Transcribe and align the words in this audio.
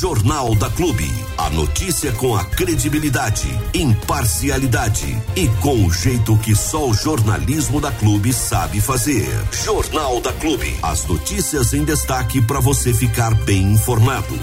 Jornal 0.00 0.54
da 0.54 0.70
Clube. 0.70 1.04
A 1.36 1.50
notícia 1.50 2.10
com 2.12 2.34
a 2.34 2.42
credibilidade, 2.42 3.46
imparcialidade 3.74 5.06
e 5.36 5.46
com 5.60 5.84
o 5.84 5.92
jeito 5.92 6.38
que 6.38 6.56
só 6.56 6.88
o 6.88 6.94
jornalismo 6.94 7.82
da 7.82 7.92
Clube 7.92 8.32
sabe 8.32 8.80
fazer. 8.80 9.28
Jornal 9.62 10.18
da 10.22 10.32
Clube. 10.32 10.74
As 10.82 11.06
notícias 11.06 11.74
em 11.74 11.84
destaque 11.84 12.40
para 12.40 12.60
você 12.60 12.94
ficar 12.94 13.34
bem 13.44 13.74
informado. 13.74 14.38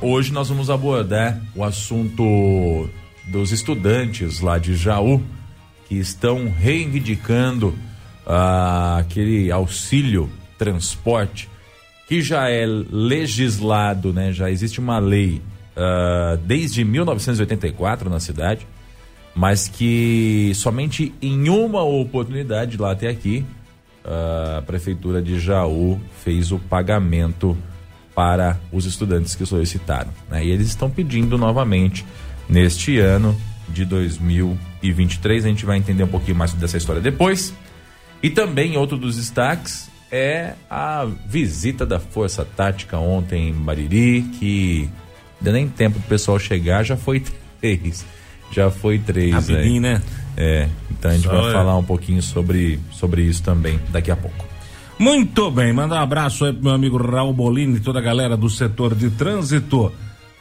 Hoje 0.00 0.32
nós 0.32 0.48
vamos 0.48 0.68
abordar 0.68 1.40
o 1.54 1.62
assunto 1.62 2.90
dos 3.26 3.52
estudantes 3.52 4.40
lá 4.40 4.58
de 4.58 4.74
Jaú 4.74 5.22
que 5.88 5.94
estão 5.94 6.50
reivindicando 6.50 7.78
ah, 8.26 8.96
aquele 8.98 9.52
auxílio 9.52 10.28
transporte 10.58 11.48
que 12.10 12.20
já 12.20 12.50
é 12.50 12.66
legislado, 12.66 14.12
né? 14.12 14.32
Já 14.32 14.50
existe 14.50 14.80
uma 14.80 14.98
lei 14.98 15.40
uh, 15.76 16.36
desde 16.38 16.82
1984 16.82 18.10
na 18.10 18.18
cidade, 18.18 18.66
mas 19.32 19.68
que 19.68 20.50
somente 20.56 21.14
em 21.22 21.48
uma 21.48 21.84
oportunidade 21.84 22.76
lá 22.76 22.90
até 22.90 23.06
aqui 23.06 23.44
uh, 24.04 24.58
a 24.58 24.62
prefeitura 24.62 25.22
de 25.22 25.38
Jaú 25.38 26.00
fez 26.24 26.50
o 26.50 26.58
pagamento 26.58 27.56
para 28.12 28.58
os 28.72 28.86
estudantes 28.86 29.36
que 29.36 29.46
solicitaram, 29.46 30.10
né? 30.28 30.44
E 30.44 30.50
eles 30.50 30.66
estão 30.66 30.90
pedindo 30.90 31.38
novamente 31.38 32.04
neste 32.48 32.98
ano 32.98 33.40
de 33.68 33.84
2023. 33.84 35.44
A 35.44 35.48
gente 35.48 35.64
vai 35.64 35.78
entender 35.78 36.02
um 36.02 36.08
pouquinho 36.08 36.36
mais 36.36 36.52
dessa 36.54 36.76
história 36.76 37.00
depois. 37.00 37.54
E 38.20 38.28
também 38.28 38.76
outro 38.76 38.98
dos 38.98 39.14
destaques 39.14 39.88
é 40.10 40.54
a 40.68 41.06
visita 41.26 41.86
da 41.86 42.00
Força 42.00 42.44
Tática 42.44 42.98
ontem 42.98 43.50
em 43.50 43.52
Bariri, 43.52 44.22
que 44.38 44.88
deu 45.40 45.52
nem 45.52 45.68
tempo 45.68 45.98
do 45.98 46.06
pessoal 46.06 46.38
chegar, 46.38 46.82
já 46.82 46.96
foi 46.96 47.22
três. 47.60 48.04
Já 48.50 48.70
foi 48.70 48.98
três. 48.98 49.32
Rapidinho, 49.32 49.80
né? 49.80 50.02
É, 50.36 50.68
então 50.90 51.10
a 51.10 51.14
gente 51.14 51.24
Só 51.24 51.40
vai 51.40 51.50
é. 51.50 51.52
falar 51.52 51.76
um 51.76 51.84
pouquinho 51.84 52.22
sobre, 52.22 52.80
sobre 52.90 53.22
isso 53.22 53.42
também 53.42 53.78
daqui 53.90 54.10
a 54.10 54.16
pouco. 54.16 54.44
Muito 54.98 55.50
bem, 55.50 55.72
manda 55.72 55.94
um 55.94 55.98
abraço 55.98 56.44
aí 56.44 56.52
pro 56.52 56.64
meu 56.64 56.72
amigo 56.72 56.98
Raul 56.98 57.32
Bolini 57.32 57.76
e 57.76 57.80
toda 57.80 58.00
a 58.00 58.02
galera 58.02 58.36
do 58.36 58.50
setor 58.50 58.94
de 58.94 59.10
trânsito. 59.10 59.92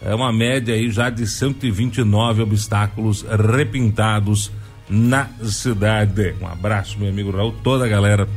É 0.01 0.13
uma 0.13 0.31
média 0.31 0.73
aí 0.73 0.89
já 0.89 1.09
de 1.09 1.27
129 1.27 2.41
obstáculos 2.41 3.23
repintados 3.23 4.51
na 4.89 5.27
cidade. 5.43 6.35
Um 6.41 6.47
abraço, 6.47 6.97
meu 6.99 7.09
amigo 7.09 7.31
Raul, 7.31 7.53
toda 7.63 7.85
a 7.85 7.87
galera 7.87 8.27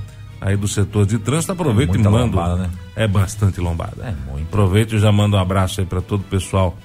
aí 0.42 0.56
do 0.56 0.66
setor 0.66 1.06
de 1.06 1.18
trânsito. 1.18 1.52
Aproveita 1.52 1.96
é 1.96 2.00
e 2.00 2.02
manda. 2.02 2.18
Lombada, 2.18 2.56
né? 2.56 2.70
É 2.96 3.06
bastante 3.06 3.60
lombada. 3.60 4.02
É 4.04 4.30
muito. 4.30 4.48
Aproveita 4.48 4.96
e 4.96 4.98
já 4.98 5.12
manda 5.12 5.36
um 5.36 5.40
abraço 5.40 5.80
aí 5.80 5.86
para 5.86 6.00
todo 6.00 6.20
o 6.20 6.24
pessoal 6.24 6.76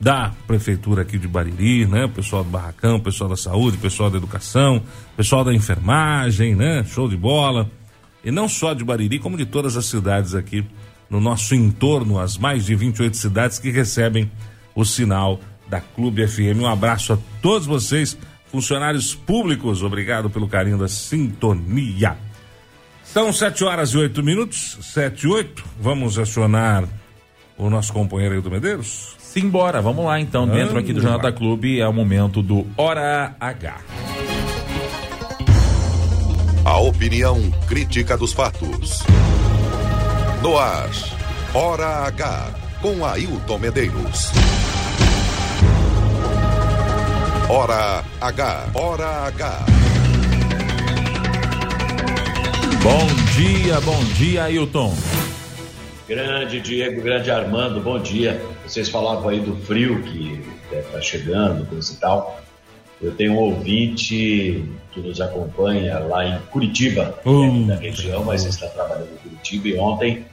da 0.00 0.32
prefeitura 0.46 1.02
aqui 1.02 1.18
de 1.18 1.28
Bariri, 1.28 1.86
né? 1.86 2.06
O 2.06 2.08
pessoal 2.08 2.42
do 2.42 2.50
barracão, 2.50 2.96
o 2.96 3.00
pessoal 3.00 3.30
da 3.30 3.36
saúde, 3.36 3.76
o 3.76 3.80
pessoal 3.80 4.10
da 4.10 4.16
educação, 4.16 4.78
o 4.78 5.16
pessoal 5.16 5.44
da 5.44 5.54
enfermagem, 5.54 6.56
né? 6.56 6.82
Show 6.84 7.08
de 7.08 7.16
bola. 7.16 7.70
E 8.24 8.30
não 8.30 8.48
só 8.48 8.72
de 8.72 8.82
Bariri, 8.82 9.18
como 9.18 9.36
de 9.36 9.44
todas 9.44 9.76
as 9.76 9.84
cidades 9.86 10.34
aqui 10.34 10.64
no 11.08 11.20
nosso 11.20 11.54
entorno, 11.54 12.18
as 12.18 12.38
mais 12.38 12.64
de 12.64 12.74
28 12.74 13.16
cidades 13.16 13.58
que 13.58 13.70
recebem 13.70 14.30
o 14.74 14.84
sinal 14.84 15.38
da 15.68 15.80
Clube 15.80 16.26
FM. 16.26 16.60
Um 16.60 16.66
abraço 16.66 17.12
a 17.12 17.18
todos 17.42 17.66
vocês, 17.66 18.16
funcionários 18.50 19.14
públicos. 19.14 19.82
Obrigado 19.82 20.30
pelo 20.30 20.48
carinho 20.48 20.78
da 20.78 20.88
sintonia. 20.88 22.16
São 23.04 23.32
sete 23.32 23.64
horas 23.64 23.90
e 23.90 23.98
oito 23.98 24.22
minutos, 24.22 24.78
sete 24.80 25.26
e 25.26 25.28
oito. 25.28 25.64
Vamos 25.78 26.18
acionar 26.18 26.84
o 27.58 27.68
nosso 27.68 27.92
companheiro 27.92 28.34
Ailton 28.34 28.50
Medeiros? 28.50 29.16
Simbora, 29.18 29.80
vamos 29.80 30.04
lá 30.04 30.20
então. 30.20 30.46
Vamos 30.46 30.60
Dentro 30.60 30.78
aqui 30.78 30.92
do 30.92 31.00
Jornal 31.00 31.20
da 31.20 31.32
Clube 31.32 31.80
é 31.80 31.88
o 31.88 31.92
momento 31.92 32.42
do 32.42 32.66
Hora 32.76 33.34
H. 33.40 33.76
A 36.64 36.78
opinião 36.78 37.50
crítica 37.66 38.16
dos 38.16 38.32
fatos. 38.32 39.02
No 40.42 40.58
ar, 40.58 40.90
Hora 41.54 42.06
H, 42.06 42.50
com 42.80 43.04
Ailton 43.04 43.58
Medeiros. 43.58 44.30
Hora 47.48 48.04
H, 48.20 48.66
Hora 48.74 49.26
H. 49.26 49.81
Bom 52.82 53.06
dia, 53.36 53.80
bom 53.82 54.04
dia, 54.16 54.42
Ailton. 54.42 54.92
Grande 56.08 56.60
Diego, 56.60 57.00
grande 57.00 57.30
Armando, 57.30 57.80
bom 57.80 57.96
dia. 57.96 58.44
Vocês 58.66 58.88
falavam 58.88 59.28
aí 59.28 59.38
do 59.38 59.54
frio 59.54 60.02
que 60.02 60.44
está 60.72 61.00
chegando, 61.00 61.64
coisa 61.66 61.92
e 61.92 61.96
tal. 61.98 62.42
Eu 63.00 63.14
tenho 63.14 63.34
um 63.34 63.36
ouvinte 63.36 64.64
que 64.90 64.98
nos 65.00 65.20
acompanha 65.20 66.00
lá 66.00 66.26
em 66.26 66.40
Curitiba, 66.50 67.16
uh, 67.24 67.66
na 67.66 67.76
região, 67.76 68.24
mas 68.24 68.44
está 68.44 68.66
trabalhando 68.66 69.12
em 69.12 69.28
Curitiba. 69.28 69.68
E 69.68 69.78
ontem 69.78 70.26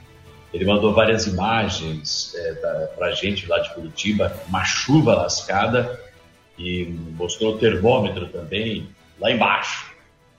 ele 0.52 0.64
mandou 0.64 0.92
várias 0.92 1.28
imagens 1.28 2.34
é, 2.34 2.52
para 2.96 3.06
a 3.06 3.12
gente 3.12 3.46
lá 3.46 3.60
de 3.60 3.72
Curitiba, 3.74 4.34
uma 4.48 4.64
chuva 4.64 5.14
lascada, 5.14 6.00
e 6.58 6.84
mostrou 7.16 7.54
o 7.54 7.58
termômetro 7.58 8.26
também 8.26 8.88
lá 9.20 9.30
embaixo. 9.30 9.89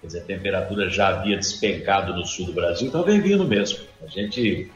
Quer 0.01 0.07
dizer, 0.07 0.19
a 0.19 0.23
temperatura 0.23 0.89
já 0.89 1.09
havia 1.09 1.38
despencado 1.38 2.13
no 2.13 2.25
sul 2.25 2.47
do 2.47 2.53
Brasil, 2.53 2.88
então 2.88 3.03
vem 3.03 3.22
vindo 3.22 3.45
mesmo. 3.45 3.79
A 4.03 4.07
gente 4.07 4.69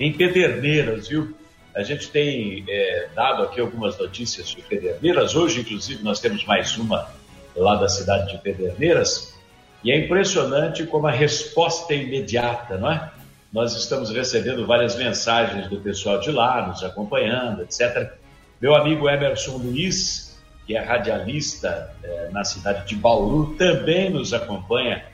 em 0.00 0.10
Pederneiras, 0.10 1.08
viu? 1.08 1.36
A 1.74 1.82
gente 1.82 2.10
tem 2.10 2.64
é, 2.66 3.08
dado 3.14 3.42
aqui 3.42 3.60
algumas 3.60 3.98
notícias 3.98 4.48
de 4.48 4.62
Pederneiras. 4.62 5.36
Hoje, 5.36 5.60
inclusive, 5.60 6.02
nós 6.02 6.18
temos 6.18 6.42
mais 6.46 6.78
uma 6.78 7.14
lá 7.56 7.76
da 7.76 7.88
cidade 7.88 8.32
de 8.32 8.38
Pederneiras, 8.38 9.34
e 9.82 9.92
é 9.92 9.98
impressionante 9.98 10.84
como 10.84 11.06
a 11.06 11.10
resposta 11.10 11.94
é 11.94 11.98
imediata, 11.98 12.76
não 12.76 12.90
é? 12.90 13.10
Nós 13.52 13.74
estamos 13.76 14.10
recebendo 14.10 14.66
várias 14.66 14.96
mensagens 14.96 15.68
do 15.68 15.80
pessoal 15.80 16.18
de 16.18 16.30
lá, 16.30 16.66
nos 16.66 16.82
acompanhando, 16.82 17.62
etc. 17.62 18.12
Meu 18.60 18.74
amigo 18.74 19.08
Emerson 19.08 19.58
Luiz, 19.58 20.38
que 20.66 20.76
é 20.76 20.80
radialista 20.80 21.94
é, 22.02 22.28
na 22.32 22.44
cidade 22.44 22.86
de 22.88 22.96
Bauru, 22.96 23.54
também 23.56 24.10
nos 24.10 24.34
acompanha 24.34 25.04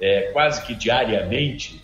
é, 0.00 0.30
quase 0.32 0.62
que 0.62 0.74
diariamente 0.74 1.82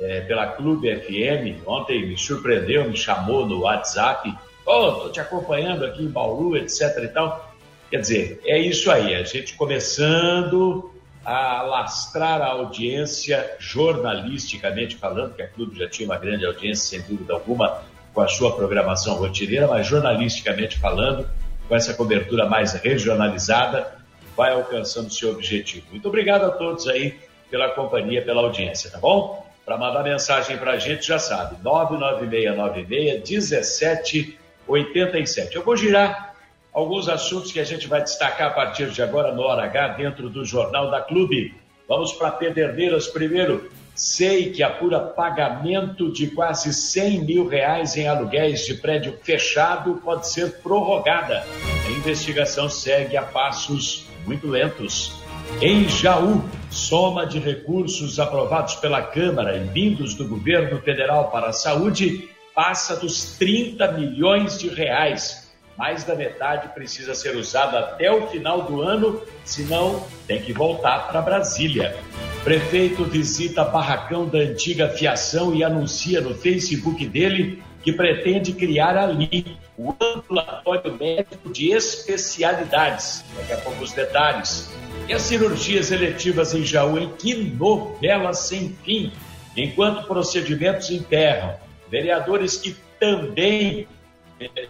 é, 0.00 0.22
pela 0.22 0.46
Clube 0.46 0.88
FM. 0.96 1.66
Ontem 1.66 2.06
me 2.08 2.16
surpreendeu, 2.16 2.88
me 2.88 2.96
chamou 2.96 3.46
no 3.46 3.60
WhatsApp. 3.60 4.34
Oh, 4.66 4.92
tô 4.92 5.10
te 5.10 5.20
acompanhando 5.20 5.84
aqui 5.84 6.02
em 6.02 6.08
Bauru, 6.08 6.56
etc 6.56 6.80
e 7.02 7.08
tal. 7.08 7.49
Quer 7.90 8.00
dizer, 8.00 8.40
é 8.44 8.56
isso 8.56 8.88
aí, 8.88 9.16
a 9.16 9.24
gente 9.24 9.54
começando 9.54 10.92
a 11.24 11.62
lastrar 11.62 12.40
a 12.40 12.46
audiência 12.46 13.56
jornalisticamente 13.58 14.96
falando, 14.96 15.34
que 15.34 15.42
a 15.42 15.48
Clube 15.48 15.76
já 15.76 15.88
tinha 15.88 16.08
uma 16.08 16.16
grande 16.16 16.46
audiência, 16.46 16.98
sem 16.98 17.08
dúvida 17.08 17.34
alguma, 17.34 17.82
com 18.14 18.20
a 18.20 18.28
sua 18.28 18.54
programação 18.54 19.16
rotineira, 19.16 19.66
mas 19.66 19.88
jornalisticamente 19.88 20.78
falando, 20.78 21.28
com 21.68 21.74
essa 21.74 21.92
cobertura 21.92 22.48
mais 22.48 22.74
regionalizada, 22.74 23.98
vai 24.36 24.52
alcançando 24.52 25.12
seu 25.12 25.32
objetivo. 25.32 25.86
Muito 25.90 26.06
obrigado 26.06 26.44
a 26.44 26.50
todos 26.50 26.86
aí 26.86 27.18
pela 27.50 27.70
companhia, 27.70 28.22
pela 28.22 28.40
audiência, 28.40 28.88
tá 28.88 28.98
bom? 28.98 29.44
Para 29.64 29.76
mandar 29.76 30.04
mensagem 30.04 30.56
para 30.56 30.70
a 30.72 30.78
gente, 30.78 31.08
já 31.08 31.18
sabe, 31.18 31.56
99696 31.62 33.28
1787. 33.28 35.56
Eu 35.56 35.64
vou 35.64 35.76
girar 35.76 36.29
alguns 36.72 37.08
assuntos 37.08 37.52
que 37.52 37.60
a 37.60 37.64
gente 37.64 37.86
vai 37.86 38.02
destacar 38.02 38.48
a 38.48 38.54
partir 38.54 38.90
de 38.90 39.02
agora 39.02 39.32
no 39.32 39.42
Hora 39.42 39.64
H 39.64 39.88
dentro 39.88 40.28
do 40.28 40.44
Jornal 40.44 40.90
da 40.90 41.00
Clube. 41.00 41.54
Vamos 41.88 42.12
para 42.12 42.30
Pederneiras 42.30 43.08
primeiro. 43.08 43.70
SEI, 43.94 44.50
que 44.50 44.62
apura 44.62 44.98
pagamento 44.98 46.10
de 46.10 46.28
quase 46.28 46.72
100 46.72 47.24
mil 47.24 47.46
reais 47.46 47.96
em 47.96 48.08
aluguéis 48.08 48.64
de 48.64 48.74
prédio 48.74 49.18
fechado, 49.22 50.00
pode 50.02 50.26
ser 50.28 50.62
prorrogada. 50.62 51.44
A 51.86 51.90
investigação 51.90 52.68
segue 52.68 53.16
a 53.16 53.22
passos 53.22 54.06
muito 54.24 54.46
lentos. 54.46 55.12
Em 55.60 55.86
Jaú, 55.86 56.42
soma 56.70 57.26
de 57.26 57.38
recursos 57.38 58.18
aprovados 58.18 58.76
pela 58.76 59.02
Câmara 59.02 59.56
e 59.56 59.64
vindos 59.64 60.14
do 60.14 60.26
governo 60.26 60.80
federal 60.80 61.30
para 61.30 61.48
a 61.48 61.52
saúde 61.52 62.30
passa 62.54 62.96
dos 62.96 63.36
30 63.36 63.92
milhões 63.92 64.58
de 64.58 64.68
reais. 64.68 65.49
Mais 65.80 66.04
da 66.04 66.14
metade 66.14 66.68
precisa 66.74 67.14
ser 67.14 67.34
usada 67.34 67.78
até 67.78 68.12
o 68.12 68.26
final 68.26 68.64
do 68.64 68.82
ano, 68.82 69.22
senão 69.46 70.06
tem 70.26 70.42
que 70.42 70.52
voltar 70.52 71.08
para 71.08 71.22
Brasília. 71.22 71.96
Prefeito 72.44 73.02
visita 73.02 73.64
barracão 73.64 74.28
da 74.28 74.40
antiga 74.40 74.90
fiação 74.90 75.54
e 75.54 75.64
anuncia 75.64 76.20
no 76.20 76.34
Facebook 76.34 77.06
dele 77.06 77.62
que 77.82 77.94
pretende 77.94 78.52
criar 78.52 78.94
ali 78.94 79.56
o 79.78 79.94
ambulatório 79.98 80.98
médico 80.98 81.50
de 81.50 81.70
especialidades. 81.70 83.24
Daqui 83.34 83.54
a 83.54 83.56
pouco 83.56 83.82
os 83.82 83.94
detalhes. 83.94 84.70
E 85.08 85.14
as 85.14 85.22
cirurgias 85.22 85.90
eletivas 85.90 86.52
em 86.52 86.62
Jaú, 86.62 87.08
que 87.16 87.34
novela 87.34 88.34
sem 88.34 88.76
fim. 88.84 89.10
Enquanto 89.56 90.06
procedimentos 90.06 90.90
enterram, 90.90 91.54
vereadores 91.90 92.58
que 92.58 92.76
também 93.00 93.88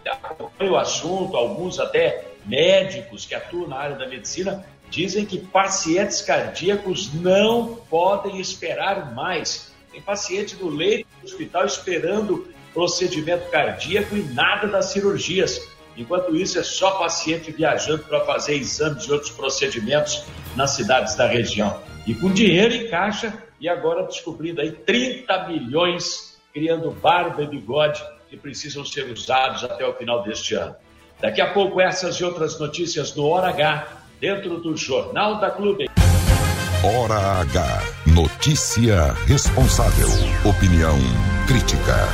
acompanham 0.09 0.73
o 0.73 0.77
assunto, 0.77 1.35
alguns 1.35 1.79
até 1.79 2.25
médicos 2.45 3.25
que 3.25 3.35
atuam 3.35 3.67
na 3.67 3.77
área 3.77 3.95
da 3.95 4.07
medicina, 4.07 4.65
dizem 4.89 5.25
que 5.25 5.39
pacientes 5.39 6.21
cardíacos 6.21 7.13
não 7.13 7.75
podem 7.89 8.39
esperar 8.39 9.13
mais. 9.13 9.71
Tem 9.91 10.01
paciente 10.01 10.55
no 10.55 10.69
leito 10.69 11.07
do 11.21 11.25
hospital 11.25 11.65
esperando 11.65 12.47
procedimento 12.73 13.49
cardíaco 13.49 14.15
e 14.15 14.23
nada 14.23 14.67
das 14.67 14.85
cirurgias. 14.85 15.61
Enquanto 15.95 16.35
isso, 16.35 16.57
é 16.57 16.63
só 16.63 16.91
paciente 16.91 17.51
viajando 17.51 18.03
para 18.03 18.21
fazer 18.25 18.55
exames 18.55 19.03
e 19.03 19.11
outros 19.11 19.31
procedimentos 19.31 20.25
nas 20.55 20.71
cidades 20.71 21.15
da 21.15 21.27
região. 21.27 21.81
E 22.07 22.13
com 22.13 22.31
dinheiro 22.31 22.73
em 22.73 22.89
caixa, 22.89 23.33
e 23.59 23.69
agora 23.69 24.03
descobrindo 24.03 24.61
aí 24.61 24.71
30 24.71 25.47
milhões, 25.49 26.39
criando 26.53 26.91
barba 26.91 27.43
e 27.43 27.47
bigode 27.47 28.01
que 28.31 28.37
precisam 28.37 28.85
ser 28.85 29.11
usados 29.11 29.65
até 29.65 29.85
o 29.85 29.93
final 29.93 30.23
deste 30.23 30.55
ano. 30.55 30.73
Daqui 31.19 31.41
a 31.41 31.51
pouco, 31.51 31.81
essas 31.81 32.15
e 32.15 32.23
outras 32.23 32.57
notícias 32.57 33.13
no 33.13 33.25
Hora 33.27 33.49
H, 33.49 34.05
dentro 34.21 34.57
do 34.57 34.75
Jornal 34.77 35.41
da 35.41 35.51
Clube. 35.51 35.89
Hora 36.81 37.41
H. 37.41 37.81
Notícia 38.15 39.11
responsável. 39.27 40.07
Opinião 40.49 40.97
crítica. 41.45 42.07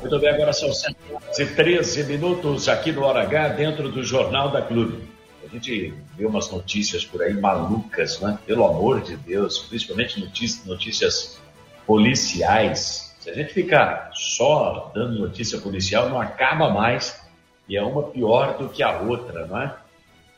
Muito 0.00 0.18
bem, 0.18 0.30
agora 0.30 0.52
são 0.52 0.72
7 0.72 0.96
e 1.38 1.46
13 1.46 2.04
minutos 2.04 2.68
aqui 2.68 2.90
no 2.90 3.04
Hora 3.04 3.22
H, 3.22 3.50
dentro 3.50 3.88
do 3.88 4.02
Jornal 4.02 4.50
da 4.50 4.62
Clube. 4.62 5.08
A 5.44 5.48
gente 5.48 5.94
vê 6.16 6.26
umas 6.26 6.50
notícias 6.50 7.04
por 7.04 7.22
aí 7.22 7.34
malucas, 7.34 8.18
né? 8.18 8.36
Pelo 8.44 8.66
amor 8.66 9.00
de 9.00 9.16
Deus, 9.16 9.60
principalmente 9.60 10.18
notícias, 10.18 10.66
notícias 10.66 11.38
policiais. 11.86 13.11
Se 13.22 13.30
a 13.30 13.34
gente 13.34 13.54
ficar 13.54 14.10
só 14.12 14.90
dando 14.92 15.16
notícia 15.16 15.60
policial, 15.60 16.08
não 16.08 16.20
acaba 16.20 16.68
mais 16.68 17.24
e 17.68 17.76
é 17.76 17.82
uma 17.82 18.02
pior 18.02 18.58
do 18.58 18.68
que 18.68 18.82
a 18.82 18.98
outra, 18.98 19.46
não 19.46 19.62
é? 19.62 19.76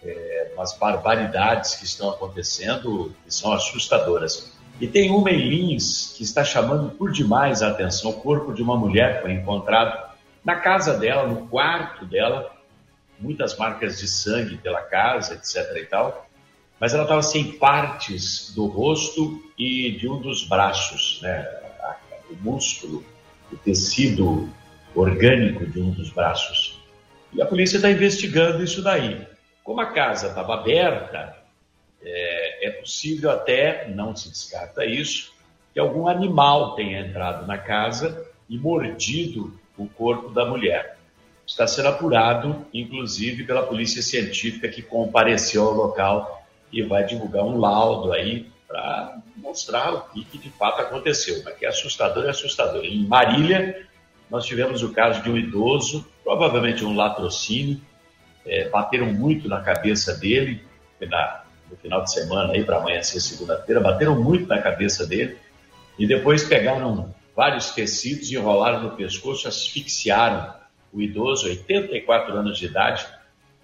é 0.04 0.52
barbaridades 0.78 1.76
que 1.76 1.86
estão 1.86 2.10
acontecendo 2.10 3.16
que 3.24 3.34
são 3.34 3.54
assustadoras. 3.54 4.52
E 4.78 4.86
tem 4.86 5.10
uma 5.10 5.30
em 5.30 5.48
Lins 5.48 6.12
que 6.14 6.22
está 6.22 6.44
chamando 6.44 6.90
por 6.90 7.10
demais 7.10 7.62
a 7.62 7.70
atenção. 7.70 8.10
O 8.10 8.20
corpo 8.20 8.52
de 8.52 8.60
uma 8.62 8.76
mulher 8.76 9.22
foi 9.22 9.32
encontrado 9.32 10.10
na 10.44 10.56
casa 10.56 10.98
dela, 10.98 11.26
no 11.26 11.48
quarto 11.48 12.04
dela, 12.04 12.54
muitas 13.18 13.56
marcas 13.56 13.98
de 13.98 14.06
sangue 14.06 14.58
pela 14.58 14.82
casa, 14.82 15.32
etc. 15.32 15.74
e 15.78 15.86
tal. 15.86 16.26
Mas 16.78 16.92
ela 16.92 17.04
estava 17.04 17.22
sem 17.22 17.52
partes 17.52 18.52
do 18.54 18.66
rosto 18.66 19.42
e 19.56 19.92
de 19.92 20.06
um 20.06 20.20
dos 20.20 20.46
braços, 20.46 21.20
né? 21.22 21.63
O 22.34 22.44
músculo, 22.44 23.04
o 23.52 23.56
tecido 23.56 24.48
orgânico 24.94 25.66
de 25.66 25.80
um 25.80 25.90
dos 25.90 26.10
braços. 26.10 26.80
E 27.32 27.42
a 27.42 27.46
polícia 27.46 27.76
está 27.76 27.90
investigando 27.90 28.62
isso 28.62 28.82
daí. 28.82 29.26
Como 29.62 29.80
a 29.80 29.86
casa 29.86 30.28
estava 30.28 30.54
aberta, 30.54 31.36
é, 32.02 32.68
é 32.68 32.70
possível 32.70 33.30
até, 33.30 33.88
não 33.88 34.14
se 34.14 34.28
descarta 34.28 34.84
isso, 34.84 35.32
que 35.72 35.80
algum 35.80 36.06
animal 36.06 36.74
tenha 36.74 37.00
entrado 37.00 37.46
na 37.46 37.58
casa 37.58 38.24
e 38.48 38.58
mordido 38.58 39.58
o 39.76 39.88
corpo 39.88 40.30
da 40.30 40.44
mulher. 40.44 40.96
Está 41.46 41.66
sendo 41.66 41.88
apurado, 41.88 42.64
inclusive, 42.72 43.44
pela 43.44 43.66
polícia 43.66 44.00
científica 44.00 44.68
que 44.68 44.82
compareceu 44.82 45.64
ao 45.64 45.74
local 45.74 46.46
e 46.72 46.82
vai 46.82 47.04
divulgar 47.04 47.44
um 47.44 47.58
laudo 47.58 48.12
aí 48.12 48.50
para 48.74 49.18
mostrar 49.36 49.94
o 49.94 50.00
que, 50.08 50.24
que, 50.24 50.36
de 50.36 50.50
fato 50.50 50.82
aconteceu. 50.82 51.40
Mas 51.44 51.56
que 51.56 51.64
é 51.64 51.68
assustador, 51.68 52.24
é 52.24 52.30
assustador. 52.30 52.84
Em 52.84 53.06
Marília, 53.06 53.86
nós 54.28 54.44
tivemos 54.44 54.82
o 54.82 54.92
caso 54.92 55.22
de 55.22 55.30
um 55.30 55.36
idoso, 55.36 56.04
provavelmente 56.24 56.84
um 56.84 56.96
latrocínio, 56.96 57.80
é, 58.44 58.68
bateram 58.68 59.06
muito 59.12 59.48
na 59.48 59.60
cabeça 59.60 60.16
dele, 60.16 60.60
na, 61.00 61.44
no 61.70 61.76
final 61.76 62.02
de 62.02 62.12
semana, 62.12 62.52
aí 62.52 62.64
para 62.64 62.78
amanhã 62.78 63.00
ser 63.00 63.20
segunda-feira, 63.20 63.80
bateram 63.80 64.20
muito 64.20 64.48
na 64.48 64.60
cabeça 64.60 65.06
dele 65.06 65.38
e 65.96 66.04
depois 66.04 66.42
pegaram 66.42 67.14
vários 67.36 67.70
tecidos, 67.70 68.32
enrolaram 68.32 68.82
no 68.82 68.96
pescoço, 68.96 69.46
asfixiaram 69.46 70.52
o 70.92 71.00
idoso, 71.00 71.46
84 71.46 72.34
anos 72.34 72.58
de 72.58 72.66
idade. 72.66 73.06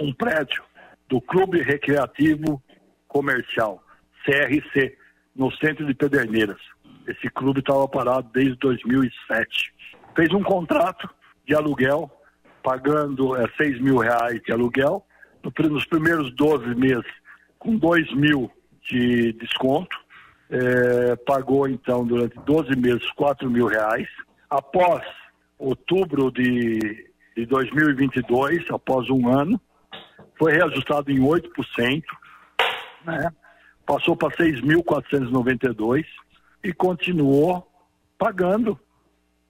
um 0.00 0.12
prédio 0.12 0.62
do 1.08 1.20
Clube 1.20 1.62
Recreativo 1.62 2.62
Comercial, 3.06 3.82
CRC, 4.24 4.98
no 5.34 5.50
centro 5.52 5.86
de 5.86 5.94
Pederneiras. 5.94 6.60
Esse 7.08 7.30
clube 7.30 7.60
estava 7.60 7.88
parado 7.88 8.28
desde 8.32 8.54
2007. 8.56 9.72
Fez 10.14 10.30
um 10.32 10.42
contrato 10.42 11.08
de 11.46 11.54
aluguel, 11.54 12.10
pagando 12.62 13.34
é, 13.36 13.48
6 13.56 13.80
mil 13.80 13.96
reais 13.96 14.42
de 14.42 14.52
aluguel, 14.52 15.04
nos 15.70 15.86
primeiros 15.86 16.30
12 16.34 16.74
meses 16.74 17.06
com 17.58 17.76
2 17.76 18.14
mil 18.14 18.50
de 18.88 19.32
desconto, 19.32 19.96
é, 20.50 21.16
pagou 21.16 21.68
então 21.68 22.06
durante 22.06 22.38
12 22.40 22.76
meses 22.76 23.10
4 23.12 23.50
mil 23.50 23.66
reais. 23.66 24.08
Após 24.50 25.02
outubro 25.58 26.30
de, 26.30 27.10
de 27.36 27.46
2022, 27.46 28.70
após 28.70 29.08
um 29.10 29.28
ano, 29.28 29.60
foi 30.38 30.52
reajustado 30.52 31.10
em 31.10 31.18
8%, 31.18 32.02
né? 33.04 33.32
passou 33.86 34.16
para 34.16 34.36
6.492 34.36 36.04
e 36.62 36.72
continuou 36.72 37.66
pagando 38.18 38.78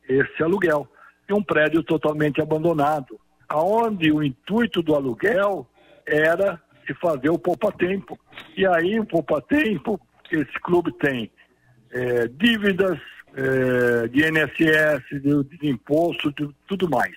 esse 0.09 0.43
aluguel. 0.43 0.89
E 1.29 1.33
um 1.33 1.43
prédio 1.43 1.83
totalmente 1.83 2.41
abandonado, 2.41 3.19
aonde 3.49 4.11
o 4.11 4.23
intuito 4.23 4.83
do 4.83 4.95
aluguel 4.95 5.67
era 6.07 6.61
se 6.87 6.95
fazer 6.95 7.29
o 7.29 7.39
poupa-tempo. 7.39 8.19
E 8.57 8.67
aí 8.67 8.99
o 8.99 9.05
poupa-tempo, 9.05 10.01
esse 10.31 10.61
clube 10.61 10.93
tem 10.93 11.31
é, 11.91 12.29
dívidas 12.29 12.99
é, 13.35 14.09
de 14.09 14.21
INSS, 14.27 15.23
de, 15.23 15.59
de 15.59 15.69
imposto, 15.69 16.33
de 16.33 16.49
tudo 16.67 16.89
mais. 16.89 17.15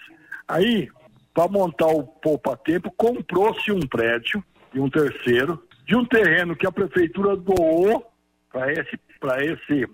Aí, 0.48 0.90
para 1.34 1.48
montar 1.48 1.88
o 1.88 2.04
poupa-tempo, 2.04 2.92
comprou-se 2.98 3.72
um 3.72 3.80
prédio 3.82 4.44
de 4.74 4.80
um 4.80 4.90
terceiro, 4.90 5.64
de 5.86 5.96
um 5.96 6.06
terreno 6.06 6.56
que 6.56 6.68
a 6.68 6.72
prefeitura 6.72 7.36
doou 7.36 8.06
para 8.52 8.72
esse, 8.74 9.00
para 9.22 9.46
esse, 9.46 9.88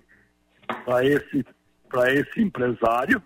para 0.85 1.05
esse, 1.05 1.45
para 1.89 2.13
esse 2.13 2.41
empresário, 2.41 3.21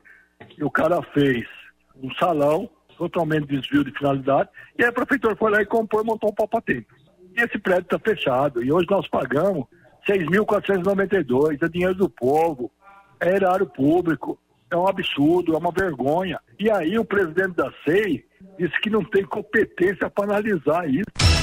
e 0.58 0.64
o 0.64 0.72
cara 0.72 1.02
fez 1.14 1.48
um 1.96 2.12
salão 2.16 2.70
totalmente 2.98 3.48
desvio 3.48 3.84
de 3.84 3.92
finalidade, 3.98 4.50
e 4.78 4.84
aí 4.84 4.90
a 4.90 4.94
prefeitura 4.94 5.36
foi 5.36 5.52
lá 5.52 5.62
e 5.62 5.66
comprou 5.66 6.02
e 6.04 6.06
montou 6.06 6.32
um 6.32 6.36
poupa-tempo. 6.36 6.94
E 7.38 7.42
esse 7.42 7.58
prédio 7.58 7.84
está 7.84 8.00
fechado, 8.00 8.64
e 8.64 8.74
hoje 8.74 8.88
nós 8.90 9.08
pagamos 9.08 9.66
6.492, 10.08 11.62
é 11.62 11.70
dinheiro 11.70 11.96
do 11.96 12.10
povo, 12.10 12.72
é 13.20 13.36
erário 13.36 13.68
público, 13.68 14.38
é 14.70 14.76
um 14.76 14.88
absurdo, 14.88 15.54
é 15.54 15.58
uma 15.58 15.72
vergonha. 15.72 16.40
E 16.60 16.70
aí 16.72 16.98
o 16.98 17.06
presidente 17.06 17.56
da 17.56 17.72
SEI 17.86 18.26
disse 18.58 18.80
que 18.82 18.90
não 18.90 19.04
tem 19.04 19.24
competência 19.24 20.10
para 20.10 20.26
analisar 20.26 20.90
isso. 20.90 21.41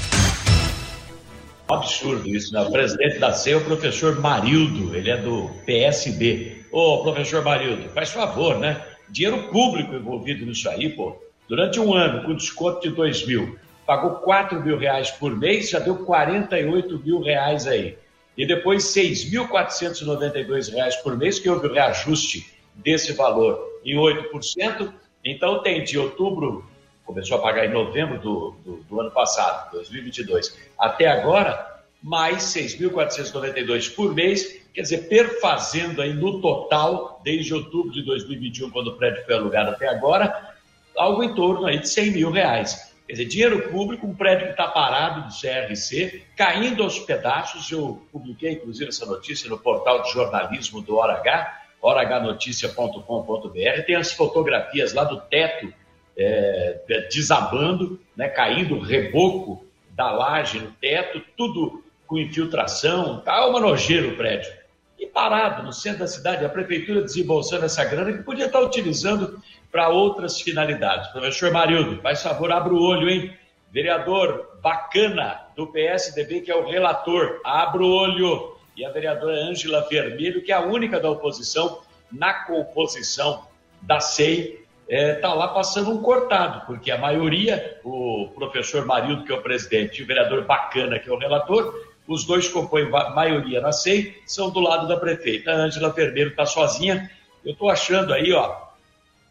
Absurdo 1.68 2.26
isso, 2.26 2.54
né? 2.54 2.62
O 2.62 2.72
presidente 2.72 3.18
da 3.18 3.32
SEI 3.32 3.52
é 3.52 3.56
o 3.56 3.64
professor 3.64 4.18
Marildo, 4.18 4.96
ele 4.96 5.10
é 5.10 5.18
do 5.18 5.50
PSB. 5.66 6.64
Ô, 6.72 7.02
professor 7.02 7.44
Marildo, 7.44 7.90
faz 7.90 8.10
favor, 8.10 8.58
né? 8.58 8.82
Dinheiro 9.10 9.44
público 9.50 9.94
envolvido 9.94 10.46
nisso 10.46 10.68
aí, 10.68 10.88
pô. 10.88 11.20
Durante 11.46 11.78
um 11.78 11.92
ano, 11.92 12.25
com 12.25 12.34
desconto 12.34 12.80
de 12.80 12.94
2 12.94 13.26
mil, 13.26 13.58
pagou 13.87 14.12
4 14.16 14.62
mil 14.62 14.78
reais 14.78 15.10
por 15.10 15.37
mês, 15.37 15.70
já 15.70 15.78
deu 15.78 15.96
48 15.96 17.02
mil 17.04 17.20
reais 17.20 17.66
aí. 17.66 17.98
E 18.37 18.46
depois 18.46 18.84
6.492 18.84 20.72
reais 20.72 20.96
por 20.96 21.16
mês, 21.16 21.38
que 21.38 21.50
houve 21.50 21.66
o 21.66 21.72
reajuste 21.72 22.46
desse 22.75 23.12
valor 23.12 23.58
em 23.84 23.96
8%. 23.96 24.92
Então 25.25 25.62
tem 25.62 25.84
de 25.84 25.98
outubro, 25.98 26.64
começou 27.09 27.38
a 27.38 27.41
pagar 27.41 27.65
em 27.65 27.73
novembro 27.73 28.21
do, 28.21 28.55
do, 28.62 28.77
do 28.83 29.00
ano 29.00 29.11
passado, 29.11 29.73
2022, 29.73 30.55
até 30.79 31.07
agora, 31.07 31.81
mais 32.03 32.43
6.492 32.55 33.95
por 33.95 34.15
mês, 34.15 34.61
quer 34.75 34.83
dizer, 34.83 35.09
perfazendo 35.09 36.03
aí 36.03 36.12
no 36.12 36.43
total, 36.43 37.19
desde 37.25 37.55
outubro 37.55 37.91
de 37.91 38.03
2021, 38.03 38.71
quando 38.71 38.88
o 38.88 38.99
prédio 38.99 39.25
foi 39.25 39.35
alugado 39.35 39.71
até 39.71 39.88
agora, 39.88 40.55
algo 40.95 41.23
em 41.23 41.35
torno 41.35 41.67
aí 41.67 41.79
de 41.79 41.88
100 41.88 42.11
mil 42.11 42.31
reais. 42.31 42.95
Quer 43.07 43.15
dizer, 43.15 43.25
dinheiro 43.25 43.71
público, 43.71 44.07
um 44.07 44.15
prédio 44.15 44.45
que 44.45 44.50
está 44.50 44.69
parado 44.69 45.23
do 45.23 45.29
CRC, 45.29 46.25
caindo 46.37 46.83
aos 46.83 46.99
pedaços. 46.99 47.71
Eu 47.71 48.07
publiquei, 48.12 48.53
inclusive, 48.53 48.91
essa 48.91 49.07
notícia 49.07 49.49
no 49.49 49.59
portal 49.59 50.03
de 50.03 50.12
jornalismo 50.12 50.83
do 50.83 50.97
Hora 50.97 51.15
H, 51.15 51.59
horahnoticia.com.br. 51.81 53.83
Tem 53.87 53.97
as 53.97 54.12
fotografias 54.12 54.93
lá 54.93 55.05
do 55.05 55.19
teto 55.23 55.73
é, 56.18 56.80
desabando, 57.10 58.00
né, 58.16 58.28
caindo 58.28 58.80
reboco 58.80 59.64
da 59.92 60.10
laje 60.10 60.58
no 60.58 60.72
teto, 60.72 61.22
tudo 61.37 61.84
com 62.06 62.18
infiltração. 62.18 63.20
Tá 63.20 63.46
uma 63.46 63.60
nojeira 63.60 64.08
o 64.08 64.16
prédio. 64.16 64.52
E 64.98 65.06
parado 65.06 65.62
no 65.62 65.72
centro 65.72 66.00
da 66.00 66.08
cidade, 66.08 66.44
a 66.44 66.48
prefeitura 66.48 67.02
desembolsando 67.02 67.64
essa 67.64 67.84
grana 67.84 68.12
que 68.12 68.25
podia 68.25 68.46
estar 68.46 68.60
utilizando 68.60 69.40
para 69.70 69.88
outras 69.90 70.40
finalidades. 70.40 71.08
Professor 71.10 71.52
Marildo, 71.52 72.02
faz 72.02 72.20
favor, 72.20 72.50
abra 72.50 72.75
o 72.75 72.82
olho, 72.82 73.08
hein? 73.08 73.32
Vereador 73.70 74.58
bacana 74.60 75.42
do 75.54 75.68
PSDB, 75.68 76.40
que 76.40 76.50
é 76.50 76.56
o 76.56 76.66
relator, 76.66 77.40
abra 77.44 77.82
o 77.82 77.88
olho. 77.88 78.56
E 78.76 78.84
a 78.84 78.90
vereadora 78.90 79.37
Ângela 79.37 79.87
Vermelho, 79.88 80.42
que 80.42 80.50
é 80.50 80.54
a 80.54 80.60
única 80.60 80.98
da 80.98 81.10
oposição 81.10 81.80
na 82.10 82.32
composição 82.32 83.46
da 83.82 84.00
SEI, 84.00 84.64
está 84.88 84.97
é, 84.97 85.14
tá 85.14 85.35
lá 85.35 85.49
passando 85.49 85.90
um 85.90 86.00
cortado, 86.00 86.66
porque 86.66 86.90
a 86.90 86.97
maioria, 86.97 87.78
o 87.85 88.30
professor 88.35 88.87
Marildo, 88.87 89.25
que 89.25 89.33
é 89.33 89.35
o 89.35 89.42
presidente, 89.42 90.00
e 90.00 90.04
o 90.04 90.07
vereador 90.07 90.45
Bacana, 90.45 90.99
que 90.99 91.11
é 91.11 91.12
o 91.12 91.18
relator, 91.18 91.87
os 92.07 92.25
dois 92.25 92.49
compõem 92.49 92.88
maioria 92.88 93.61
na 93.61 93.71
SEI, 93.71 94.16
são 94.25 94.49
do 94.49 94.61
lado 94.61 94.88
da 94.88 94.97
prefeita. 94.97 95.50
A 95.50 95.57
Ângela 95.57 95.90
Vermelho 95.90 96.30
está 96.30 96.47
sozinha. 96.47 97.11
Eu 97.45 97.52
estou 97.52 97.68
achando 97.68 98.14
aí, 98.14 98.33
ó, 98.33 98.57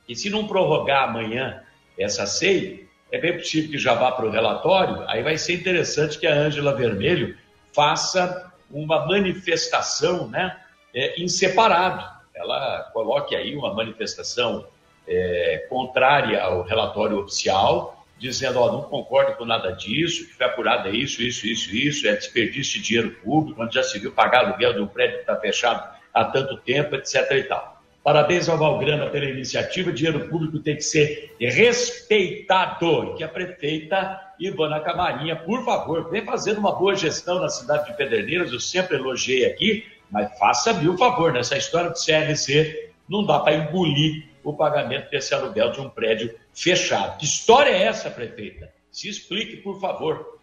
e 0.07 0.15
se 0.15 0.29
não 0.29 0.47
prorrogar 0.47 1.09
amanhã 1.09 1.63
essa 1.97 2.27
SEI, 2.27 2.87
é 3.11 3.17
bem 3.17 3.35
possível 3.35 3.71
que 3.71 3.79
já 3.79 3.95
vá 3.95 4.11
para 4.11 4.27
o 4.27 4.29
relatório, 4.29 5.03
aí 5.07 5.23
vai 5.23 5.39
ser 5.39 5.53
interessante 5.53 6.19
que 6.19 6.27
a 6.27 6.35
Ângela 6.35 6.75
Vermelho 6.75 7.35
faça 7.73 8.51
uma 8.69 9.07
manifestação 9.07 10.27
né, 10.27 10.55
é, 10.93 11.19
em 11.19 11.27
separado. 11.27 12.05
Ela 12.35 12.91
coloque 12.93 13.35
aí 13.35 13.55
uma 13.55 13.73
manifestação 13.73 14.67
é, 15.07 15.65
contrária 15.69 16.41
ao 16.41 16.63
relatório 16.63 17.19
oficial, 17.19 18.05
dizendo, 18.17 18.59
ó, 18.59 18.71
não 18.71 18.81
concordo 18.81 19.33
com 19.33 19.45
nada 19.45 19.71
disso, 19.71 20.27
que 20.27 20.33
foi 20.33 20.45
apurado 20.45 20.87
é 20.87 20.91
isso, 20.91 21.21
isso, 21.21 21.45
isso, 21.45 21.75
isso, 21.75 22.07
é 22.07 22.15
desperdício 22.15 22.81
de 22.81 22.87
dinheiro 22.87 23.11
público, 23.23 23.61
onde 23.61 23.75
já 23.75 23.83
se 23.83 23.99
viu 23.99 24.11
pagar 24.11 24.45
aluguel 24.45 24.73
de 24.73 24.79
um 24.79 24.87
prédio 24.87 25.17
que 25.17 25.21
está 25.21 25.35
fechado 25.35 25.95
há 26.13 26.25
tanto 26.25 26.57
tempo, 26.57 26.95
etc. 26.95 27.31
e 27.31 27.43
tal. 27.43 27.77
Parabéns 28.07 28.47
ao 28.47 28.57
Valgrana 28.57 29.07
pela 29.07 29.25
iniciativa. 29.25 29.91
Dinheiro 29.91 30.29
público 30.29 30.59
tem 30.59 30.77
que 30.77 30.81
ser 30.81 31.35
respeitado. 31.37 33.15
Que 33.15 33.23
a 33.23 33.27
prefeita 33.27 34.21
Ivana 34.39 34.79
Camarinha, 34.79 35.35
por 35.35 35.65
favor, 35.65 36.09
vem 36.09 36.23
fazendo 36.23 36.59
uma 36.59 36.71
boa 36.71 36.95
gestão 36.95 37.41
na 37.41 37.49
cidade 37.49 37.87
de 37.87 37.97
Pederneiras. 37.97 38.53
Eu 38.53 38.61
sempre 38.61 38.95
elogiei 38.95 39.45
aqui, 39.45 39.85
mas 40.09 40.39
faça-me 40.39 40.87
o 40.87 40.97
favor. 40.97 41.33
Nessa 41.33 41.57
história 41.57 41.89
do 41.89 41.99
CLC, 41.99 42.91
não 43.09 43.25
dá 43.25 43.39
para 43.39 43.55
engolir 43.55 44.23
o 44.49 44.53
pagamento 44.55 45.11
desse 45.11 45.33
aluguel 45.33 45.73
de 45.73 45.81
um 45.81 45.89
prédio 45.89 46.33
fechado. 46.53 47.17
Que 47.17 47.25
história 47.25 47.69
é 47.69 47.83
essa, 47.83 48.09
prefeita? 48.09 48.71
Se 48.89 49.09
explique, 49.09 49.57
por 49.57 49.77
favor. 49.81 50.39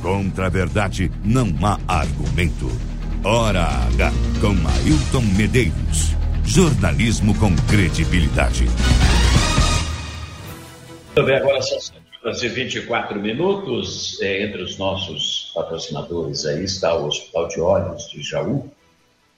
Contra 0.00 0.46
a 0.46 0.48
verdade, 0.48 1.10
não 1.24 1.48
há 1.64 1.80
argumento. 1.88 2.68
Hora 3.24 3.64
H, 3.64 4.12
com 4.40 4.54
Ailton 4.68 5.22
Medeiros. 5.36 6.12
Jornalismo 6.44 7.36
com 7.40 7.50
credibilidade. 7.68 8.66
Também 11.12 11.36
agora 11.36 11.60
são 11.60 11.80
7 11.80 12.00
horas 12.22 12.42
e 12.44 12.48
24 12.48 13.20
minutos. 13.20 14.22
É, 14.22 14.44
entre 14.44 14.62
os 14.62 14.78
nossos 14.78 15.50
patrocinadores 15.52 16.46
aí 16.46 16.62
está 16.62 16.94
o 16.94 17.06
Hospital 17.06 17.48
de 17.48 17.60
Olhos 17.60 18.08
de 18.10 18.22
Jaú. 18.22 18.70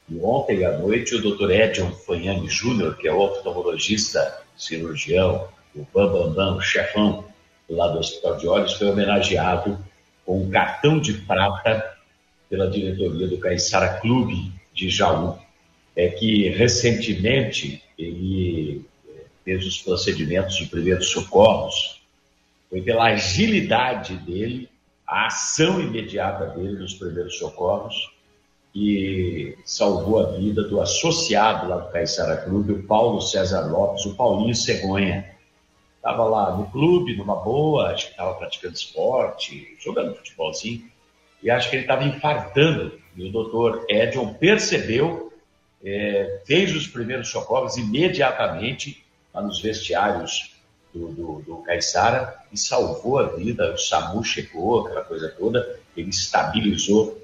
E 0.09 0.19
ontem 0.21 0.65
à 0.65 0.79
noite 0.79 1.15
o 1.15 1.21
Dr. 1.21 1.51
Edson 1.51 1.91
Fanhani 1.91 2.49
Júnior, 2.49 2.97
que 2.97 3.09
é 3.09 3.13
oftalmologista, 3.13 4.43
cirurgião, 4.57 5.49
o 5.75 5.87
Bambambam, 5.93 6.33
Bam, 6.33 6.53
Bam, 6.55 6.61
chefão 6.61 7.25
lá 7.69 7.89
do 7.89 7.99
Hospital 7.99 8.37
de 8.37 8.47
Olhos, 8.47 8.75
foi 8.75 8.89
homenageado 8.89 9.79
com 10.25 10.43
um 10.43 10.51
cartão 10.51 11.01
de 11.01 11.15
prata 11.15 11.95
pela 12.49 12.71
diretoria 12.71 13.27
do 13.27 13.39
Caiçara 13.39 14.01
Clube 14.01 14.53
de 14.73 14.91
Jaú 14.91 15.39
é 15.97 16.09
que 16.09 16.49
recentemente 16.49 17.83
ele 17.97 18.85
é, 19.09 19.23
fez 19.45 19.65
os 19.65 19.79
procedimentos 19.79 20.57
de 20.57 20.67
primeiros 20.67 21.09
socorros, 21.09 22.03
foi 22.69 22.83
pela 22.83 23.05
agilidade 23.05 24.17
dele, 24.17 24.69
a 25.07 25.27
ação 25.27 25.81
imediata 25.81 26.47
dele 26.47 26.79
nos 26.79 26.95
primeiros 26.95 27.39
socorros, 27.39 28.11
que 28.75 29.57
salvou 29.65 30.19
a 30.19 30.33
vida 30.33 30.65
do 30.65 30.81
associado 30.81 31.69
lá 31.69 31.77
do 31.77 31.93
Caixara 31.93 32.39
Clube, 32.39 32.73
o 32.73 32.83
Paulo 32.83 33.21
César 33.21 33.71
Lopes, 33.71 34.05
o 34.05 34.17
Paulinho 34.17 34.55
Cegonha. 34.55 35.33
estava 35.97 36.25
lá 36.25 36.57
no 36.57 36.69
clube, 36.73 37.17
numa 37.17 37.37
boa, 37.37 37.93
acho 37.93 38.07
que 38.07 38.11
estava 38.11 38.35
praticando 38.35 38.75
esporte, 38.75 39.77
jogando 39.79 40.17
futebolzinho, 40.17 40.91
e 41.41 41.49
acho 41.49 41.71
que 41.71 41.77
ele 41.77 41.85
estava 41.85 42.03
infartando. 42.03 42.99
E 43.17 43.29
o 43.29 43.31
doutor 43.31 43.87
Edion 43.89 44.35
percebeu, 44.35 45.33
é, 45.85 46.41
fez 46.45 46.75
os 46.75 46.89
primeiros 46.89 47.29
socorros 47.29 47.77
imediatamente 47.77 49.05
lá 49.33 49.41
nos 49.41 49.61
vestiários 49.61 50.53
do, 50.93 51.13
do, 51.13 51.43
do 51.43 51.57
Caixara 51.59 52.35
e 52.53 52.59
salvou 52.59 53.21
a 53.21 53.29
vida. 53.37 53.73
O 53.73 53.79
SAMU 53.79 54.25
chegou, 54.25 54.81
aquela 54.81 55.05
coisa 55.05 55.29
toda, 55.29 55.79
ele 55.97 56.11
estabilizou 56.11 57.24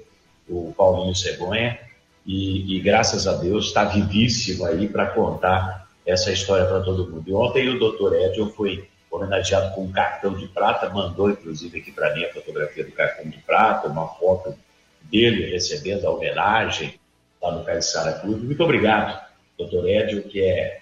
o 0.51 0.73
Paulinho 0.75 1.15
Cegonha 1.15 1.79
e, 2.25 2.77
e 2.77 2.79
graças 2.79 3.27
a 3.27 3.33
Deus 3.33 3.67
está 3.67 3.85
vivíssimo 3.85 4.65
aí 4.65 4.87
para 4.87 5.07
contar 5.07 5.87
essa 6.05 6.31
história 6.31 6.65
para 6.65 6.81
todo 6.81 7.09
mundo. 7.09 7.23
E 7.27 7.33
ontem 7.33 7.69
o 7.69 7.79
doutor 7.79 8.13
Edson 8.15 8.49
foi 8.49 8.87
homenageado 9.09 9.73
com 9.75 9.83
um 9.83 9.91
cartão 9.91 10.33
de 10.33 10.47
prata, 10.47 10.89
mandou 10.89 11.29
inclusive 11.29 11.79
aqui 11.79 11.91
para 11.91 12.13
mim 12.15 12.23
a 12.23 12.33
fotografia 12.33 12.85
do 12.85 12.91
cartão 12.91 13.29
de 13.29 13.37
prata, 13.39 13.87
uma 13.87 14.07
foto 14.07 14.55
dele 15.03 15.51
recebendo 15.51 16.05
a 16.05 16.11
homenagem 16.11 16.99
lá 17.41 17.51
no 17.51 17.63
Caixara 17.63 18.13
Clube. 18.13 18.45
Muito 18.45 18.63
obrigado, 18.63 19.19
doutor 19.57 19.87
Edson, 19.87 20.21
que 20.29 20.41
é 20.43 20.81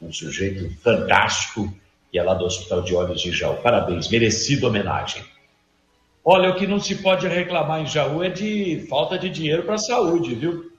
um 0.00 0.12
sujeito 0.12 0.70
fantástico, 0.82 1.72
que 2.12 2.18
é 2.18 2.22
lá 2.22 2.34
do 2.34 2.44
Hospital 2.44 2.82
de 2.82 2.94
Olhos 2.94 3.20
de 3.20 3.32
Jaú. 3.32 3.56
Parabéns, 3.56 4.08
merecida 4.08 4.68
homenagem. 4.68 5.24
Olha, 6.26 6.48
o 6.48 6.56
que 6.56 6.66
não 6.66 6.80
se 6.80 7.02
pode 7.02 7.28
reclamar 7.28 7.82
em 7.82 7.86
Jaú 7.86 8.24
é 8.24 8.30
de 8.30 8.86
falta 8.88 9.18
de 9.18 9.28
dinheiro 9.28 9.64
para 9.64 9.74
a 9.74 9.78
saúde, 9.78 10.34
viu? 10.34 10.72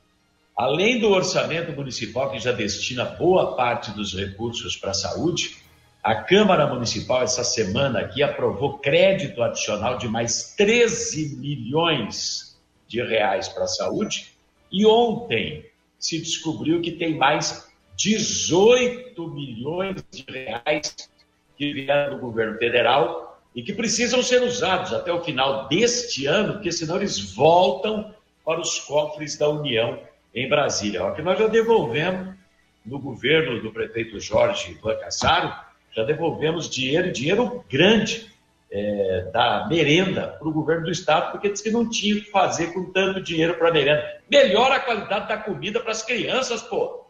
Além 0.58 1.00
do 1.00 1.10
orçamento 1.10 1.72
municipal, 1.72 2.32
que 2.32 2.40
já 2.40 2.52
destina 2.52 3.06
boa 3.06 3.56
parte 3.56 3.92
dos 3.92 4.16
recursos 4.16 4.76
para 4.76 4.90
a 4.90 4.96
saúde, 4.96 5.58
a 6.02 6.16
Câmara 6.16 6.66
Municipal, 6.66 7.22
essa 7.22 7.44
semana 7.44 8.00
aqui, 8.00 8.24
aprovou 8.24 8.80
crédito 8.80 9.44
adicional 9.44 10.00
de 10.00 10.08
mais 10.08 10.56
13 10.56 11.36
milhões 11.38 12.60
de 12.88 13.04
reais 13.04 13.48
para 13.48 13.66
a 13.66 13.68
saúde. 13.68 14.32
E 14.72 14.84
ontem 14.86 15.66
se 16.00 16.20
descobriu 16.20 16.82
que 16.82 16.92
tem 16.92 17.18
mais 17.18 17.68
18 17.98 19.28
milhões 19.30 20.04
de 20.10 20.26
reais 20.28 20.96
que 21.56 21.72
vieram 21.72 22.16
do 22.16 22.22
governo 22.22 22.58
federal 22.58 23.25
e 23.56 23.64
que 23.64 23.74
precisam 23.74 24.22
ser 24.22 24.44
usados 24.44 24.94
até 24.94 25.14
o 25.14 25.24
final 25.24 25.68
deste 25.70 26.26
ano, 26.26 26.54
porque 26.54 26.72
senão 26.72 26.98
eles 26.98 27.34
voltam 27.34 28.14
para 28.44 28.60
os 28.60 28.80
cofres 28.80 29.38
da 29.38 29.48
União 29.50 29.98
em 30.34 30.50
Brasília. 30.50 31.06
O 31.06 31.16
que 31.16 31.22
nós 31.22 31.40
já 31.40 31.48
devolvemos 31.48 32.36
no 32.86 33.00
governo 33.00 33.62
do 33.62 33.72
prefeito 33.72 34.20
Jorge 34.20 34.72
Ivan 34.72 34.96
Cassaro, 34.98 35.56
já 35.96 36.04
devolvemos 36.04 36.70
dinheiro, 36.70 37.12
dinheiro 37.12 37.64
grande 37.70 38.30
é, 38.70 39.30
da 39.32 39.66
merenda 39.70 40.28
para 40.28 40.48
o 40.48 40.52
governo 40.52 40.84
do 40.84 40.92
estado, 40.92 41.32
porque 41.32 41.50
disse 41.50 41.64
que 41.64 41.72
não 41.72 41.90
tinha 41.90 42.18
o 42.18 42.22
que 42.22 42.30
fazer 42.30 42.74
com 42.74 42.92
tanto 42.92 43.22
dinheiro 43.22 43.56
para 43.56 43.70
a 43.70 43.72
merenda. 43.72 44.04
Melhora 44.30 44.76
a 44.76 44.80
qualidade 44.82 45.30
da 45.30 45.38
comida 45.38 45.80
para 45.80 45.92
as 45.92 46.04
crianças, 46.04 46.62
pô. 46.62 47.06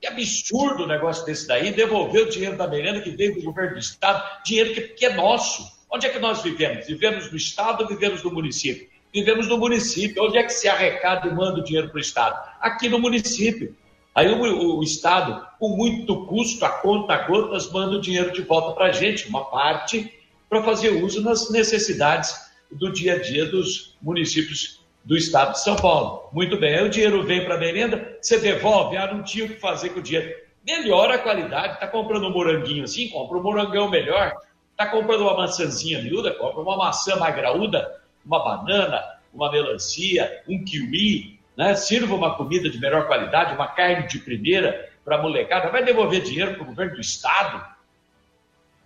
Que 0.00 0.08
absurdo 0.08 0.82
o 0.82 0.86
negócio 0.88 1.24
desse 1.24 1.46
daí, 1.46 1.72
devolver 1.72 2.26
o 2.26 2.28
dinheiro 2.28 2.56
da 2.56 2.66
merenda 2.66 3.00
que 3.00 3.10
veio 3.10 3.36
do 3.36 3.42
governo 3.42 3.74
do 3.74 3.78
estado, 3.78 4.42
dinheiro 4.44 4.74
que, 4.74 4.80
que 4.88 5.06
é 5.06 5.14
nosso. 5.14 5.72
Onde 5.94 6.06
é 6.06 6.10
que 6.10 6.18
nós 6.18 6.42
vivemos? 6.42 6.86
Vivemos 6.86 7.30
no 7.30 7.36
estado 7.36 7.82
ou 7.82 7.88
vivemos 7.88 8.22
no 8.24 8.32
município? 8.32 8.88
vivemos 9.14 9.46
no 9.46 9.56
município. 9.56 10.24
Onde 10.24 10.36
é 10.36 10.42
que 10.42 10.52
se 10.52 10.68
arrecada 10.68 11.28
e 11.28 11.32
manda 11.32 11.60
o 11.60 11.64
dinheiro 11.64 11.88
para 11.88 11.98
o 11.98 12.00
Estado? 12.00 12.36
Aqui 12.60 12.88
no 12.88 12.98
município. 12.98 13.76
Aí 14.12 14.28
o, 14.28 14.78
o, 14.78 14.82
Estado, 14.82 15.46
com 15.58 15.68
muito 15.76 16.26
custo, 16.26 16.64
a 16.64 16.68
conta 16.68 17.14
a 17.14 17.18
gotas, 17.26 17.70
manda 17.70 17.96
o 17.96 18.00
dinheiro 18.00 18.32
de 18.32 18.42
volta 18.42 18.72
para 18.72 18.86
a 18.86 18.92
gente, 18.92 19.28
uma 19.28 19.44
parte, 19.44 20.12
para 20.48 20.62
fazer 20.62 20.90
uso 21.02 21.22
nas 21.22 21.50
necessidades 21.50 22.34
do 22.70 22.92
dia 22.92 23.14
a 23.14 23.18
dia 23.18 23.46
dos 23.46 23.96
municípios 24.02 24.84
do 25.04 25.16
Estado 25.16 25.52
de 25.52 25.62
São 25.62 25.76
Paulo. 25.76 26.28
Muito 26.32 26.58
bem, 26.58 26.76
aí 26.76 26.84
o 26.84 26.90
dinheiro 26.90 27.24
vem 27.24 27.44
para 27.44 27.56
a 27.56 27.58
merenda, 27.58 28.16
você 28.20 28.38
devolve, 28.38 28.96
ah, 28.96 29.12
não 29.12 29.22
tinha 29.22 29.44
o 29.44 29.48
que 29.48 29.60
fazer 29.60 29.90
com 29.90 30.00
o 30.00 30.02
dinheiro. 30.02 30.32
Melhora 30.64 31.16
a 31.16 31.18
qualidade, 31.18 31.74
está 31.74 31.86
comprando 31.86 32.26
um 32.26 32.32
moranguinho 32.32 32.84
assim, 32.84 33.08
compra 33.08 33.36
um 33.36 33.42
morangão 33.42 33.90
melhor, 33.90 34.32
está 34.74 34.86
comprando 34.86 35.22
uma 35.22 35.36
maçãzinha 35.36 36.02
miúda, 36.02 36.32
compra 36.32 36.60
uma 36.60 36.76
maçã 36.76 37.16
mais 37.16 37.34
graúda, 37.34 38.00
uma 38.26 38.42
banana, 38.42 39.02
uma 39.32 39.50
melancia, 39.50 40.42
um 40.48 40.64
kiwi, 40.64 41.38
né? 41.56 41.74
sirva 41.76 42.14
uma 42.14 42.36
comida 42.36 42.68
de 42.68 42.78
melhor 42.78 43.06
qualidade, 43.06 43.54
uma 43.54 43.68
carne 43.68 44.08
de 44.08 44.18
primeira 44.18 44.90
para 45.04 45.16
a 45.16 45.22
molecada, 45.22 45.70
vai 45.70 45.84
devolver 45.84 46.22
dinheiro 46.22 46.54
para 46.54 46.62
o 46.62 46.66
governo 46.66 46.94
do 46.94 47.00
Estado? 47.00 47.64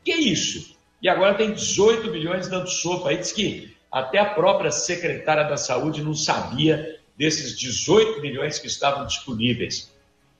Que 0.04 0.12
isso? 0.12 0.76
E 1.00 1.08
agora 1.08 1.34
tem 1.34 1.52
18 1.52 2.10
milhões 2.10 2.48
dando 2.48 2.68
sopa. 2.68 3.10
Aí 3.10 3.18
diz 3.18 3.32
que 3.32 3.74
até 3.90 4.18
a 4.18 4.24
própria 4.26 4.70
secretária 4.70 5.44
da 5.44 5.56
Saúde 5.56 6.02
não 6.02 6.14
sabia 6.14 6.98
desses 7.16 7.56
18 7.56 8.20
milhões 8.20 8.58
que 8.58 8.66
estavam 8.66 9.06
disponíveis. 9.06 9.94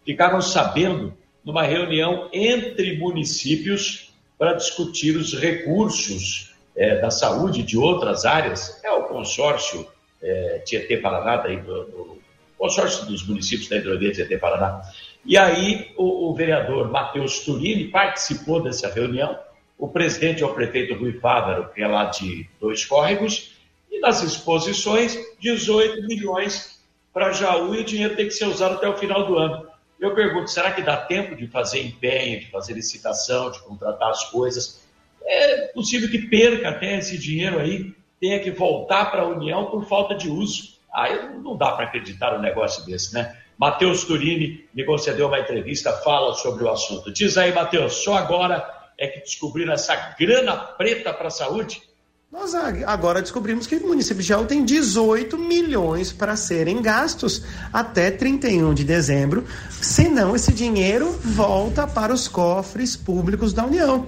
Ficaram 0.04 0.40
sabendo 0.40 1.16
numa 1.44 1.62
reunião 1.62 2.28
entre 2.32 2.98
municípios 2.98 4.07
para 4.38 4.55
discutir 4.55 5.16
os 5.16 5.35
recursos 5.35 6.55
é, 6.77 7.01
da 7.01 7.11
saúde 7.11 7.62
de 7.62 7.77
outras 7.77 8.24
áreas, 8.24 8.81
é 8.85 8.90
o 8.92 9.03
consórcio 9.05 9.87
é, 10.22 10.62
Tietê-Paraná, 10.64 11.37
do, 11.37 11.85
do, 11.85 12.18
consórcio 12.57 13.05
dos 13.07 13.27
municípios 13.27 13.68
da 13.68 13.77
hidrovia 13.77 14.12
Tietê-Paraná. 14.12 14.81
E 15.24 15.37
aí 15.37 15.92
o, 15.96 16.31
o 16.31 16.35
vereador 16.35 16.90
Matheus 16.90 17.40
Turini 17.40 17.88
participou 17.88 18.62
dessa 18.62 18.88
reunião, 18.88 19.38
o 19.77 19.88
presidente 19.88 20.42
é 20.42 20.46
o 20.46 20.55
prefeito 20.55 20.94
Rui 20.94 21.12
Fávaro, 21.20 21.70
que 21.72 21.83
é 21.83 21.87
lá 21.87 22.07
de 22.07 22.48
Dois 22.61 22.85
Córregos, 22.85 23.57
e 23.90 24.01
nas 24.01 24.22
exposições, 24.22 25.16
18 25.40 26.07
milhões 26.07 26.81
para 27.12 27.33
Jaú 27.33 27.74
e 27.74 27.81
o 27.81 27.85
dinheiro 27.85 28.16
tem 28.16 28.27
que 28.27 28.35
ser 28.35 28.46
usado 28.46 28.74
até 28.74 28.88
o 28.88 28.96
final 28.96 29.27
do 29.27 29.37
ano. 29.38 29.67
Eu 30.00 30.14
pergunto, 30.14 30.50
será 30.50 30.72
que 30.72 30.82
dá 30.82 30.96
tempo 30.96 31.34
de 31.34 31.46
fazer 31.48 31.82
empenho, 31.82 32.40
de 32.40 32.50
fazer 32.50 32.74
licitação, 32.74 33.50
de 33.50 33.61
contratar 33.62 34.11
as 34.11 34.24
coisas? 34.30 34.88
é 35.28 35.66
possível 35.68 36.11
que 36.11 36.18
perca 36.18 36.70
até 36.70 36.96
esse 36.96 37.18
dinheiro 37.18 37.61
aí, 37.61 37.94
tenha 38.18 38.40
que 38.40 38.50
voltar 38.50 39.11
para 39.11 39.22
a 39.22 39.28
União 39.28 39.66
por 39.66 39.87
falta 39.87 40.14
de 40.14 40.28
uso. 40.28 40.78
Aí 40.92 41.28
não 41.42 41.56
dá 41.56 41.72
para 41.72 41.84
acreditar 41.84 42.34
um 42.34 42.40
negócio 42.40 42.84
desse, 42.87 43.12
né? 43.12 43.37
Matheus 43.58 44.04
Turini 44.04 44.66
me 44.72 44.84
concedeu 44.84 45.26
uma 45.26 45.38
entrevista, 45.38 45.92
fala 45.92 46.34
sobre 46.34 46.64
o 46.64 46.70
assunto. 46.70 47.12
Diz 47.12 47.37
aí, 47.37 47.52
Matheus, 47.52 48.04
só 48.04 48.16
agora 48.16 48.66
é 48.96 49.06
que 49.06 49.20
descobriram 49.20 49.72
essa 49.72 49.94
grana 50.18 50.56
preta 50.56 51.12
para 51.12 51.28
a 51.28 51.30
saúde? 51.30 51.82
Nós 52.30 52.54
agora 52.54 53.22
descobrimos 53.22 53.66
que 53.66 53.76
o 53.76 53.86
município 53.86 54.22
de 54.22 54.28
Jaú 54.28 54.44
tem 54.44 54.62
18 54.62 55.38
milhões 55.38 56.12
para 56.12 56.36
serem 56.36 56.82
gastos 56.82 57.42
até 57.72 58.10
31 58.10 58.74
de 58.74 58.84
dezembro, 58.84 59.46
senão 59.80 60.36
esse 60.36 60.52
dinheiro 60.52 61.10
volta 61.24 61.86
para 61.86 62.12
os 62.12 62.28
cofres 62.28 62.94
públicos 62.94 63.54
da 63.54 63.64
União. 63.64 64.06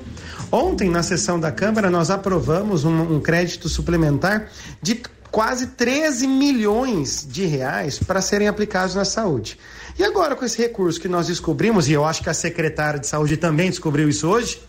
Ontem, 0.52 0.90
na 0.90 1.02
sessão 1.02 1.40
da 1.40 1.50
Câmara, 1.50 1.88
nós 1.88 2.10
aprovamos 2.10 2.84
um, 2.84 3.14
um 3.14 3.20
crédito 3.22 3.70
suplementar 3.70 4.50
de 4.82 5.00
quase 5.30 5.68
13 5.68 6.26
milhões 6.26 7.26
de 7.26 7.46
reais 7.46 7.98
para 7.98 8.20
serem 8.20 8.48
aplicados 8.48 8.94
na 8.94 9.06
saúde. 9.06 9.58
E 9.98 10.04
agora, 10.04 10.36
com 10.36 10.44
esse 10.44 10.58
recurso 10.58 11.00
que 11.00 11.08
nós 11.08 11.28
descobrimos, 11.28 11.88
e 11.88 11.92
eu 11.92 12.04
acho 12.04 12.22
que 12.22 12.28
a 12.28 12.34
secretária 12.34 13.00
de 13.00 13.06
saúde 13.06 13.38
também 13.38 13.70
descobriu 13.70 14.10
isso 14.10 14.28
hoje, 14.28 14.60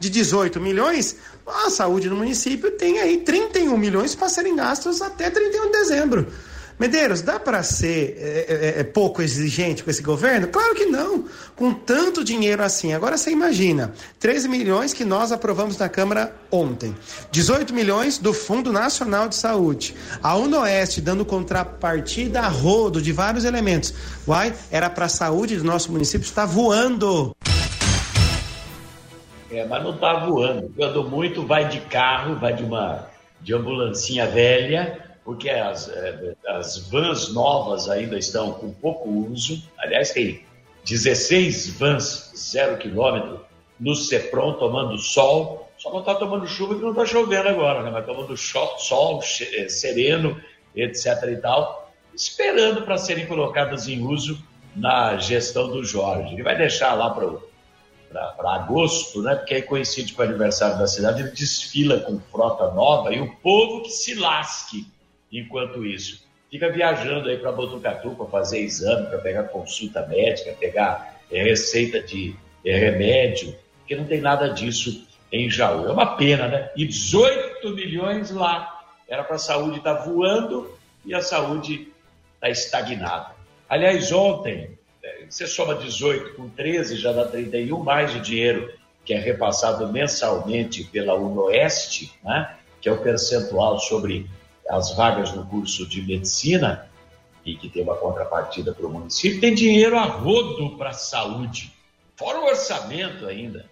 de 0.00 0.08
18 0.08 0.58
milhões, 0.60 1.16
a 1.46 1.70
saúde 1.70 2.08
no 2.08 2.16
município 2.16 2.70
tem 2.72 2.98
aí 2.98 3.18
31 3.18 3.76
milhões 3.76 4.14
para 4.14 4.30
serem 4.30 4.56
gastos 4.56 5.02
até 5.02 5.30
31 5.30 5.66
de 5.66 5.72
dezembro. 5.72 6.26
Medeiros, 6.80 7.20
dá 7.20 7.38
para 7.38 7.62
ser 7.62 8.16
é, 8.18 8.46
é, 8.48 8.80
é, 8.80 8.84
pouco 8.84 9.20
exigente 9.20 9.84
com 9.84 9.90
esse 9.90 10.00
governo? 10.00 10.48
Claro 10.48 10.74
que 10.74 10.86
não. 10.86 11.26
Com 11.54 11.74
tanto 11.74 12.24
dinheiro 12.24 12.62
assim. 12.62 12.94
Agora 12.94 13.18
você 13.18 13.30
imagina: 13.30 13.92
13 14.18 14.48
milhões 14.48 14.94
que 14.94 15.04
nós 15.04 15.30
aprovamos 15.30 15.76
na 15.76 15.90
Câmara 15.90 16.34
ontem, 16.50 16.96
18 17.30 17.74
milhões 17.74 18.16
do 18.16 18.32
Fundo 18.32 18.72
Nacional 18.72 19.28
de 19.28 19.36
Saúde, 19.36 19.94
a 20.22 20.34
UNOeste 20.34 21.02
dando 21.02 21.22
contrapartida 21.22 22.40
a 22.40 22.48
rodo 22.48 23.02
de 23.02 23.12
vários 23.12 23.44
elementos. 23.44 23.92
Uai, 24.26 24.54
era 24.70 24.88
para 24.88 25.04
a 25.04 25.10
saúde 25.10 25.58
do 25.58 25.64
nosso 25.64 25.92
município 25.92 26.24
estar 26.24 26.46
voando. 26.46 27.36
É, 29.50 29.66
mas 29.66 29.82
não 29.82 29.94
está 29.94 30.24
voando. 30.24 30.72
Quando 30.76 31.04
muito, 31.04 31.46
vai 31.46 31.68
de 31.68 31.80
carro, 31.80 32.36
vai 32.36 32.52
de 32.52 32.62
uma 32.62 33.08
de 33.40 33.54
ambulancinha 33.54 34.26
velha 34.26 35.10
porque 35.24 35.48
as, 35.50 35.88
é, 35.88 36.34
as 36.48 36.88
vans 36.88 37.32
novas 37.32 37.88
ainda 37.88 38.18
estão 38.18 38.52
com 38.52 38.72
pouco 38.72 39.08
uso. 39.08 39.62
Aliás, 39.78 40.10
tem 40.10 40.42
16 40.84 41.78
vans 41.78 42.32
zero 42.36 42.78
quilômetro 42.78 43.40
no 43.78 43.94
CEPROM 43.94 44.54
tomando 44.54 44.98
sol. 44.98 45.70
Só 45.78 45.90
não 45.90 46.00
está 46.00 46.14
tomando 46.14 46.46
chuva 46.46 46.74
que 46.74 46.82
não 46.82 46.90
está 46.90 47.06
chovendo 47.06 47.48
agora, 47.48 47.82
né? 47.82 47.90
mas 47.90 48.04
tomando 48.04 48.36
sol 48.36 49.20
é, 49.54 49.68
sereno, 49.68 50.36
etc. 50.74 51.06
e 51.30 51.36
tal, 51.36 51.90
esperando 52.14 52.82
para 52.82 52.98
serem 52.98 53.26
colocadas 53.26 53.88
em 53.88 54.02
uso 54.02 54.42
na 54.76 55.16
gestão 55.16 55.68
do 55.68 55.84
Jorge. 55.84 56.34
Ele 56.34 56.42
vai 56.42 56.56
deixar 56.56 56.94
lá 56.94 57.10
para 57.10 57.26
para 58.10 58.54
agosto, 58.54 59.22
né? 59.22 59.36
Porque 59.36 59.54
aí 59.54 59.62
coincide 59.62 60.12
com 60.12 60.22
o 60.22 60.24
aniversário 60.24 60.78
da 60.78 60.86
cidade, 60.86 61.22
ele 61.22 61.30
desfila 61.30 62.00
com 62.00 62.18
frota 62.18 62.70
nova 62.72 63.12
e 63.12 63.20
o 63.20 63.34
povo 63.36 63.82
que 63.82 63.90
se 63.90 64.14
lasque 64.14 64.86
enquanto 65.32 65.86
isso. 65.86 66.28
Fica 66.50 66.68
viajando 66.70 67.28
aí 67.28 67.38
para 67.38 67.52
Botucatu 67.52 68.10
para 68.10 68.26
fazer 68.26 68.60
exame, 68.60 69.06
para 69.06 69.18
pegar 69.18 69.44
consulta 69.44 70.04
médica, 70.06 70.52
pegar 70.58 71.20
é, 71.30 71.44
receita 71.44 72.02
de 72.02 72.34
é, 72.64 72.76
remédio, 72.76 73.56
porque 73.78 73.94
não 73.94 74.04
tem 74.04 74.20
nada 74.20 74.48
disso 74.48 75.06
em 75.30 75.48
Jaú. 75.48 75.88
É 75.88 75.92
uma 75.92 76.16
pena, 76.16 76.48
né? 76.48 76.70
E 76.76 76.84
18 76.84 77.70
milhões 77.70 78.30
lá. 78.32 78.78
Era 79.08 79.22
para 79.22 79.36
a 79.36 79.40
saúde 79.40 79.78
estar 79.78 79.94
tá 79.94 80.04
voando 80.04 80.76
e 81.04 81.14
a 81.14 81.22
saúde 81.22 81.88
está 82.34 82.48
estagnada. 82.48 83.34
Aliás, 83.68 84.10
ontem, 84.10 84.62
é, 84.62 84.79
você 85.30 85.46
soma 85.46 85.76
18 85.76 86.34
com 86.34 86.48
13, 86.48 86.96
já 86.96 87.12
dá 87.12 87.24
31, 87.24 87.82
mais 87.82 88.14
o 88.14 88.20
dinheiro 88.20 88.72
que 89.04 89.14
é 89.14 89.18
repassado 89.18 89.90
mensalmente 89.90 90.84
pela 90.84 91.14
UNOeste, 91.14 92.12
né? 92.22 92.56
que 92.80 92.88
é 92.88 92.92
o 92.92 92.98
percentual 92.98 93.78
sobre 93.78 94.28
as 94.68 94.94
vagas 94.94 95.32
no 95.32 95.46
curso 95.46 95.86
de 95.86 96.02
medicina, 96.02 96.88
e 97.44 97.54
que 97.54 97.68
tem 97.68 97.82
uma 97.82 97.96
contrapartida 97.96 98.74
para 98.74 98.86
o 98.86 98.90
município, 98.90 99.40
tem 99.40 99.54
dinheiro 99.54 99.96
a 99.96 100.04
rodo 100.04 100.76
para 100.76 100.90
a 100.90 100.94
saúde, 100.94 101.72
fora 102.14 102.40
o 102.40 102.46
orçamento 102.46 103.26
ainda. 103.26 103.64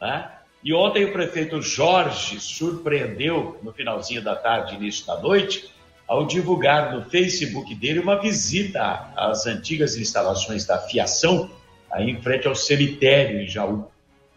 Né? 0.00 0.30
E 0.62 0.72
ontem 0.72 1.04
o 1.04 1.12
prefeito 1.12 1.60
Jorge 1.60 2.38
surpreendeu, 2.38 3.58
no 3.62 3.72
finalzinho 3.72 4.22
da 4.22 4.36
tarde, 4.36 4.76
início 4.76 5.06
da 5.06 5.18
noite, 5.20 5.68
ao 6.06 6.26
divulgar 6.26 6.94
no 6.94 7.10
Facebook 7.10 7.74
dele 7.74 7.98
uma 7.98 8.20
visita 8.20 9.12
às 9.16 9.46
antigas 9.46 9.96
instalações 9.96 10.64
da 10.64 10.78
fiação, 10.78 11.50
aí 11.90 12.10
em 12.10 12.20
frente 12.20 12.46
ao 12.46 12.54
cemitério 12.54 13.40
em 13.40 13.48
Jaú. 13.48 13.90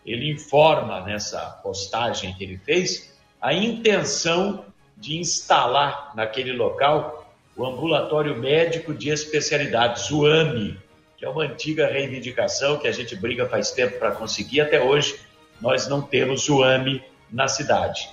Ele 0.05 0.32
informa 0.32 1.01
nessa 1.01 1.39
postagem 1.62 2.34
que 2.34 2.43
ele 2.43 2.58
fez 2.58 3.13
a 3.41 3.53
intenção 3.53 4.65
de 4.97 5.17
instalar 5.17 6.12
naquele 6.15 6.51
local 6.53 7.19
o 7.55 7.65
ambulatório 7.65 8.38
médico 8.38 8.93
de 8.93 9.10
especialidades, 9.10 10.10
o 10.12 10.25
AMI, 10.25 10.77
que 11.17 11.25
é 11.25 11.29
uma 11.29 11.43
antiga 11.43 11.88
reivindicação 11.88 12.77
que 12.77 12.88
a 12.88 12.91
gente 12.91 13.15
briga 13.15 13.45
faz 13.47 13.71
tempo 13.71 13.99
para 13.99 14.12
conseguir, 14.12 14.62
até 14.62 14.82
hoje 14.82 15.19
nós 15.60 15.88
não 15.88 16.01
temos 16.01 16.47
o 16.47 16.63
AMI 16.63 17.03
na 17.29 17.49
cidade. 17.49 18.10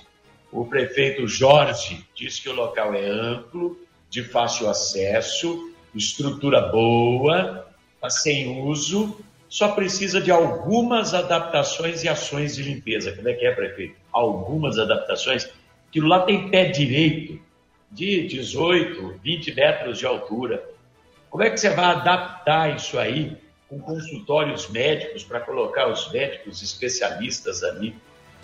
O 0.51 0.65
prefeito 0.65 1.27
Jorge 1.27 2.05
disse 2.15 2.41
que 2.41 2.49
o 2.49 2.53
local 2.53 2.93
é 2.93 3.05
amplo, 3.05 3.77
de 4.09 4.23
fácil 4.23 4.69
acesso, 4.69 5.73
estrutura 5.93 6.61
boa, 6.61 7.67
mas 8.01 8.21
sem 8.21 8.61
uso, 8.61 9.17
só 9.49 9.69
precisa 9.69 10.21
de 10.21 10.31
algumas 10.31 11.13
adaptações 11.13 12.03
e 12.03 12.09
ações 12.09 12.55
de 12.55 12.63
limpeza. 12.63 13.13
Como 13.13 13.27
é 13.27 13.33
que 13.33 13.45
é, 13.45 13.51
prefeito? 13.51 13.95
Algumas 14.11 14.77
adaptações. 14.77 15.49
Aquilo 15.89 16.07
lá 16.07 16.21
tem 16.21 16.49
pé 16.49 16.65
direito 16.65 17.39
de 17.91 18.27
18, 18.27 19.19
20 19.23 19.53
metros 19.53 19.97
de 19.97 20.05
altura. 20.05 20.63
Como 21.29 21.43
é 21.43 21.49
que 21.49 21.57
você 21.57 21.69
vai 21.69 21.85
adaptar 21.85 22.75
isso 22.75 22.99
aí 22.99 23.37
com 23.69 23.79
consultórios 23.79 24.69
médicos 24.69 25.23
para 25.23 25.39
colocar 25.39 25.87
os 25.87 26.11
médicos 26.11 26.61
especialistas 26.61 27.63
ali? 27.63 27.95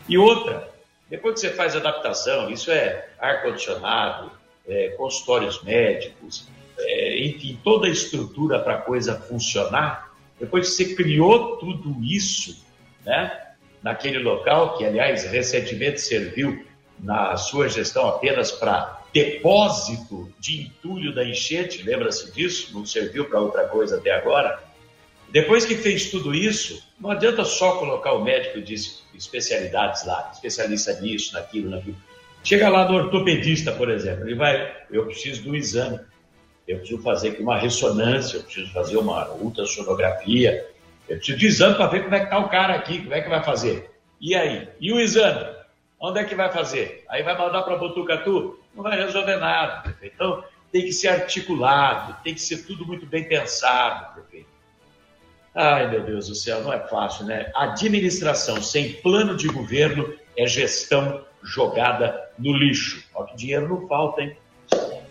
E 0.07 0.17
outra, 0.17 0.69
depois 1.13 1.35
que 1.35 1.41
você 1.41 1.53
faz 1.53 1.75
adaptação, 1.75 2.49
isso 2.49 2.71
é 2.71 3.07
ar-condicionado, 3.19 4.31
é, 4.67 4.89
consultórios 4.97 5.61
médicos, 5.61 6.47
é, 6.75 7.23
enfim, 7.23 7.59
toda 7.63 7.85
a 7.85 7.89
estrutura 7.91 8.57
para 8.57 8.77
a 8.77 8.81
coisa 8.81 9.13
funcionar, 9.13 10.11
depois 10.39 10.69
que 10.69 10.73
você 10.73 10.95
criou 10.95 11.57
tudo 11.57 12.03
isso, 12.03 12.65
né, 13.05 13.51
naquele 13.83 14.17
local, 14.17 14.75
que 14.75 14.85
aliás 14.85 15.23
recentemente 15.25 16.01
serviu 16.01 16.65
na 16.99 17.37
sua 17.37 17.69
gestão 17.69 18.07
apenas 18.07 18.51
para 18.51 19.03
depósito 19.13 20.33
de 20.39 20.63
entulho 20.63 21.13
da 21.13 21.23
enchente, 21.23 21.83
lembra-se 21.83 22.31
disso? 22.31 22.73
Não 22.73 22.87
serviu 22.87 23.25
para 23.25 23.39
outra 23.39 23.67
coisa 23.67 23.97
até 23.97 24.09
agora. 24.09 24.62
Depois 25.33 25.65
que 25.65 25.75
fez 25.75 26.11
tudo 26.11 26.31
isso, 26.31 26.87
não 26.99 27.09
adianta 27.09 27.43
só 27.43 27.77
colocar 27.77 28.13
o 28.13 28.23
médico 28.23 28.61
de 28.61 28.75
especialidades 29.15 30.05
lá, 30.05 30.29
especialista 30.31 30.93
nisso, 31.01 31.33
naquilo, 31.33 31.71
naquilo. 31.71 31.97
Chega 32.43 32.69
lá 32.69 32.87
no 32.87 32.97
ortopedista, 32.97 33.71
por 33.71 33.89
exemplo, 33.89 34.27
ele 34.27 34.35
vai, 34.35 34.71
eu 34.91 35.07
preciso 35.07 35.41
do 35.41 35.55
exame, 35.55 35.99
eu 36.67 36.77
preciso 36.77 37.01
fazer 37.01 37.35
uma 37.39 37.57
ressonância, 37.57 38.37
eu 38.37 38.43
preciso 38.43 38.71
fazer 38.71 38.95
uma 38.95 39.27
ultrassonografia, 39.31 40.69
eu 41.09 41.17
preciso 41.17 41.39
de 41.39 41.47
exame 41.47 41.75
para 41.77 41.87
ver 41.87 42.03
como 42.03 42.13
é 42.13 42.19
que 42.19 42.25
está 42.25 42.37
o 42.37 42.49
cara 42.49 42.75
aqui, 42.75 42.99
como 42.99 43.15
é 43.15 43.21
que 43.21 43.29
vai 43.29 43.43
fazer. 43.43 43.89
E 44.21 44.35
aí? 44.35 44.67
E 44.79 44.93
o 44.93 44.99
exame? 44.99 45.51
Onde 45.99 46.19
é 46.19 46.25
que 46.25 46.35
vai 46.35 46.51
fazer? 46.51 47.05
Aí 47.09 47.23
vai 47.23 47.35
mandar 47.35 47.63
para 47.63 47.75
Botucatu? 47.77 48.59
Não 48.75 48.83
vai 48.83 49.03
resolver 49.03 49.37
nada, 49.37 49.81
prefeito. 49.81 50.13
Então, 50.13 50.43
tem 50.71 50.83
que 50.83 50.93
ser 50.93 51.07
articulado, 51.07 52.21
tem 52.23 52.35
que 52.35 52.41
ser 52.41 52.67
tudo 52.67 52.85
muito 52.85 53.07
bem 53.07 53.27
pensado, 53.27 54.13
prefeito. 54.13 54.52
Ai, 55.55 55.89
meu 55.89 56.03
Deus 56.03 56.27
do 56.27 56.35
céu, 56.35 56.63
não 56.63 56.73
é 56.73 56.79
fácil, 56.87 57.25
né? 57.25 57.51
Administração 57.55 58.61
sem 58.61 58.93
plano 58.93 59.37
de 59.37 59.47
governo 59.47 60.11
é 60.35 60.47
gestão 60.47 61.23
jogada 61.43 62.19
no 62.39 62.51
lixo. 62.53 63.03
Ó, 63.13 63.23
que 63.23 63.35
dinheiro 63.35 63.69
não 63.69 63.87
falta, 63.87 64.21
hein? 64.21 64.35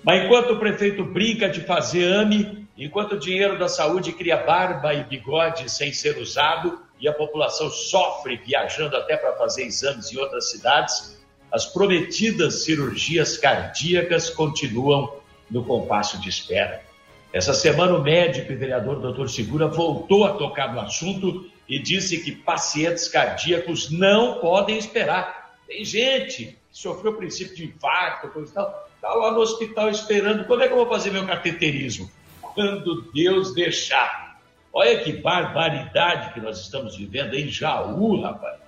Mas 0.03 0.25
enquanto 0.25 0.55
o 0.55 0.59
prefeito 0.59 1.05
brinca 1.05 1.49
de 1.49 1.61
fazer 1.61 2.13
AME, 2.13 2.67
enquanto 2.77 3.13
o 3.13 3.19
dinheiro 3.19 3.57
da 3.57 3.69
saúde 3.69 4.13
cria 4.13 4.37
barba 4.37 4.93
e 4.93 5.05
bigode 5.05 5.71
sem 5.71 5.93
ser 5.93 6.19
usado 6.19 6.81
e 6.99 7.07
a 7.07 7.13
população 7.13 7.71
sofre 7.71 8.37
viajando 8.37 8.97
até 8.97 9.17
para 9.17 9.37
fazer 9.37 9.63
exames 9.63 10.13
em 10.13 10.19
outras 10.19 10.51
cidades, 10.51 11.23
as 11.53 11.67
prometidas 11.67 12.65
cirurgias 12.65 13.37
cardíacas 13.37 14.29
continuam 14.29 15.19
no 15.49 15.65
compasso 15.65 16.21
de 16.21 16.29
espera. 16.29 16.83
Essa 17.33 17.55
semana, 17.55 17.95
o 17.95 18.03
médico 18.03 18.53
e 18.53 18.57
vereador 18.57 19.01
Dr. 19.01 19.27
Segura 19.27 19.67
voltou 19.67 20.25
a 20.25 20.35
tocar 20.35 20.75
no 20.75 20.81
assunto 20.81 21.51
e 21.67 21.79
disse 21.79 22.23
que 22.23 22.33
pacientes 22.33 23.09
cardíacos 23.09 23.91
não 23.91 24.39
podem 24.39 24.77
esperar. 24.77 25.57
Tem 25.67 25.83
gente 25.83 26.45
que 26.45 26.59
sofreu 26.71 27.15
princípio 27.15 27.57
de 27.57 27.65
infarto, 27.65 28.29
coisa 28.29 28.51
e 28.51 28.55
tal, 28.55 28.89
está 28.95 29.15
lá 29.15 29.33
no 29.33 29.41
hospital 29.41 29.89
esperando. 29.89 30.45
Quando 30.45 30.63
é 30.63 30.67
que 30.67 30.75
eu 30.75 30.79
vou 30.79 30.89
fazer 30.89 31.11
meu 31.11 31.27
cateterismo? 31.27 32.11
Quando 32.43 33.11
Deus 33.13 33.55
deixar. 33.55 34.39
Olha 34.71 35.01
que 35.01 35.13
barbaridade 35.13 36.35
que 36.35 36.41
nós 36.41 36.61
estamos 36.61 36.97
vivendo 36.97 37.35
em 37.35 37.49
Jaú, 37.49 38.21
rapaz. 38.21 38.59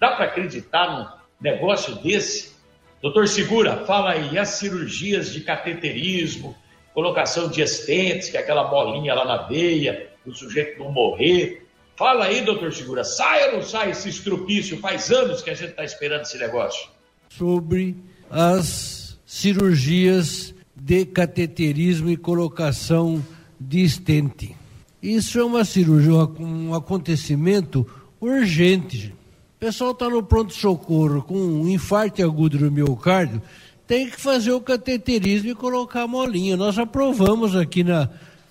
Dá 0.00 0.12
para 0.12 0.26
acreditar 0.26 0.96
num 0.96 1.06
negócio 1.40 1.94
desse? 1.96 2.56
Doutor 3.02 3.28
Segura, 3.28 3.84
fala 3.84 4.12
aí, 4.12 4.38
as 4.38 4.48
cirurgias 4.50 5.32
de 5.32 5.42
cateterismo, 5.42 6.56
colocação 6.94 7.48
de 7.48 7.60
estentes, 7.60 8.28
que 8.28 8.36
é 8.36 8.40
aquela 8.40 8.64
bolinha 8.64 9.14
lá 9.14 9.24
na 9.24 9.42
veia, 9.42 10.10
o 10.26 10.34
sujeito 10.34 10.78
não 10.78 10.92
morrer. 10.92 11.66
Fala 11.96 12.26
aí, 12.26 12.42
doutor 12.42 12.72
Segura, 12.72 13.02
sai 13.02 13.48
ou 13.48 13.56
não 13.56 13.62
sai 13.62 13.90
esse 13.90 14.08
estrupício? 14.08 14.78
Faz 14.78 15.10
anos 15.10 15.42
que 15.42 15.50
a 15.50 15.54
gente 15.54 15.70
está 15.70 15.84
esperando 15.84 16.22
esse 16.22 16.38
negócio. 16.38 16.88
Sobre 17.28 17.96
as 18.30 19.18
cirurgias 19.26 20.54
de 20.74 21.04
cateterismo 21.04 22.08
e 22.08 22.16
colocação 22.16 23.24
de 23.58 23.82
estente. 23.82 24.56
Isso 25.02 25.38
é 25.38 25.44
uma 25.44 25.64
cirurgia, 25.64 26.12
um 26.40 26.74
acontecimento 26.74 27.86
urgente. 28.20 29.14
O 29.56 29.58
pessoal 29.58 29.90
está 29.90 30.08
no 30.08 30.22
pronto-socorro 30.22 31.22
com 31.22 31.36
um 31.36 31.68
infarto 31.68 32.22
agudo 32.22 32.58
no 32.60 32.70
miocárdio, 32.70 33.42
tem 33.88 34.10
que 34.10 34.20
fazer 34.20 34.52
o 34.52 34.60
cateterismo 34.60 35.48
e 35.48 35.54
colocar 35.54 36.02
a 36.02 36.06
molinha. 36.06 36.58
Nós 36.58 36.78
aprovamos 36.78 37.56
aqui 37.56 37.82
na, 37.82 38.10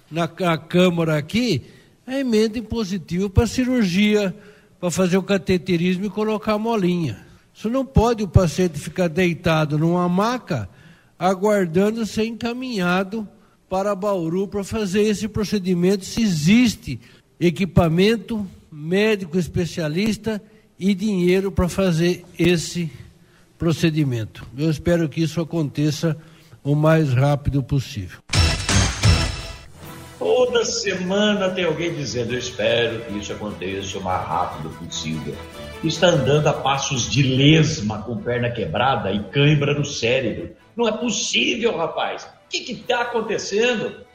na, 0.09 0.27
na 0.27 0.57
Câmara 0.57 1.15
aqui 1.15 1.61
a 2.07 2.19
emenda 2.19 2.57
impositiva 2.57 3.29
para 3.29 3.45
cirurgia, 3.45 4.35
para 4.79 4.89
fazer 4.89 5.15
o 5.15 5.21
cateterismo 5.21 6.05
e 6.05 6.09
colocar 6.09 6.53
a 6.53 6.57
molinha. 6.57 7.23
Isso 7.53 7.69
não 7.69 7.85
pode 7.85 8.23
o 8.23 8.27
paciente 8.27 8.79
ficar 8.79 9.07
deitado 9.07 9.77
numa 9.77 10.09
maca 10.09 10.67
aguardando 11.19 12.03
ser 12.03 12.25
encaminhado 12.25 13.27
para 13.69 13.95
Bauru 13.95 14.47
para 14.47 14.63
fazer 14.63 15.03
esse 15.03 15.27
procedimento, 15.27 16.03
se 16.03 16.21
existe 16.21 16.99
equipamento, 17.39 18.45
médico 18.71 19.37
especialista 19.37 20.41
e 20.79 20.95
dinheiro 20.95 21.51
para 21.51 21.69
fazer 21.69 22.25
esse 22.39 22.85
procedimento 22.85 23.06
procedimento. 23.57 24.45
Eu 24.57 24.69
espero 24.69 25.09
que 25.09 25.21
isso 25.21 25.41
aconteça 25.41 26.17
o 26.63 26.75
mais 26.75 27.13
rápido 27.13 27.63
possível. 27.63 28.19
Toda 30.19 30.65
semana 30.65 31.49
tem 31.49 31.63
alguém 31.63 31.93
dizendo: 31.93 32.33
Eu 32.33 32.39
espero 32.39 33.01
que 33.05 33.17
isso 33.17 33.31
aconteça 33.31 33.97
o 33.97 34.03
mais 34.03 34.27
rápido 34.27 34.69
possível. 34.69 35.35
Está 35.83 36.07
andando 36.07 36.47
a 36.47 36.53
passos 36.53 37.09
de 37.09 37.21
lesma 37.21 38.01
com 38.01 38.17
perna 38.17 38.49
quebrada 38.49 39.11
e 39.11 39.23
cãibra 39.25 39.73
no 39.73 39.85
cérebro. 39.85 40.55
Não 40.75 40.87
é 40.87 40.91
possível, 40.91 41.77
rapaz. 41.77 42.23
O 42.23 42.49
que 42.49 42.71
está 42.71 43.01
acontecendo? 43.01 44.07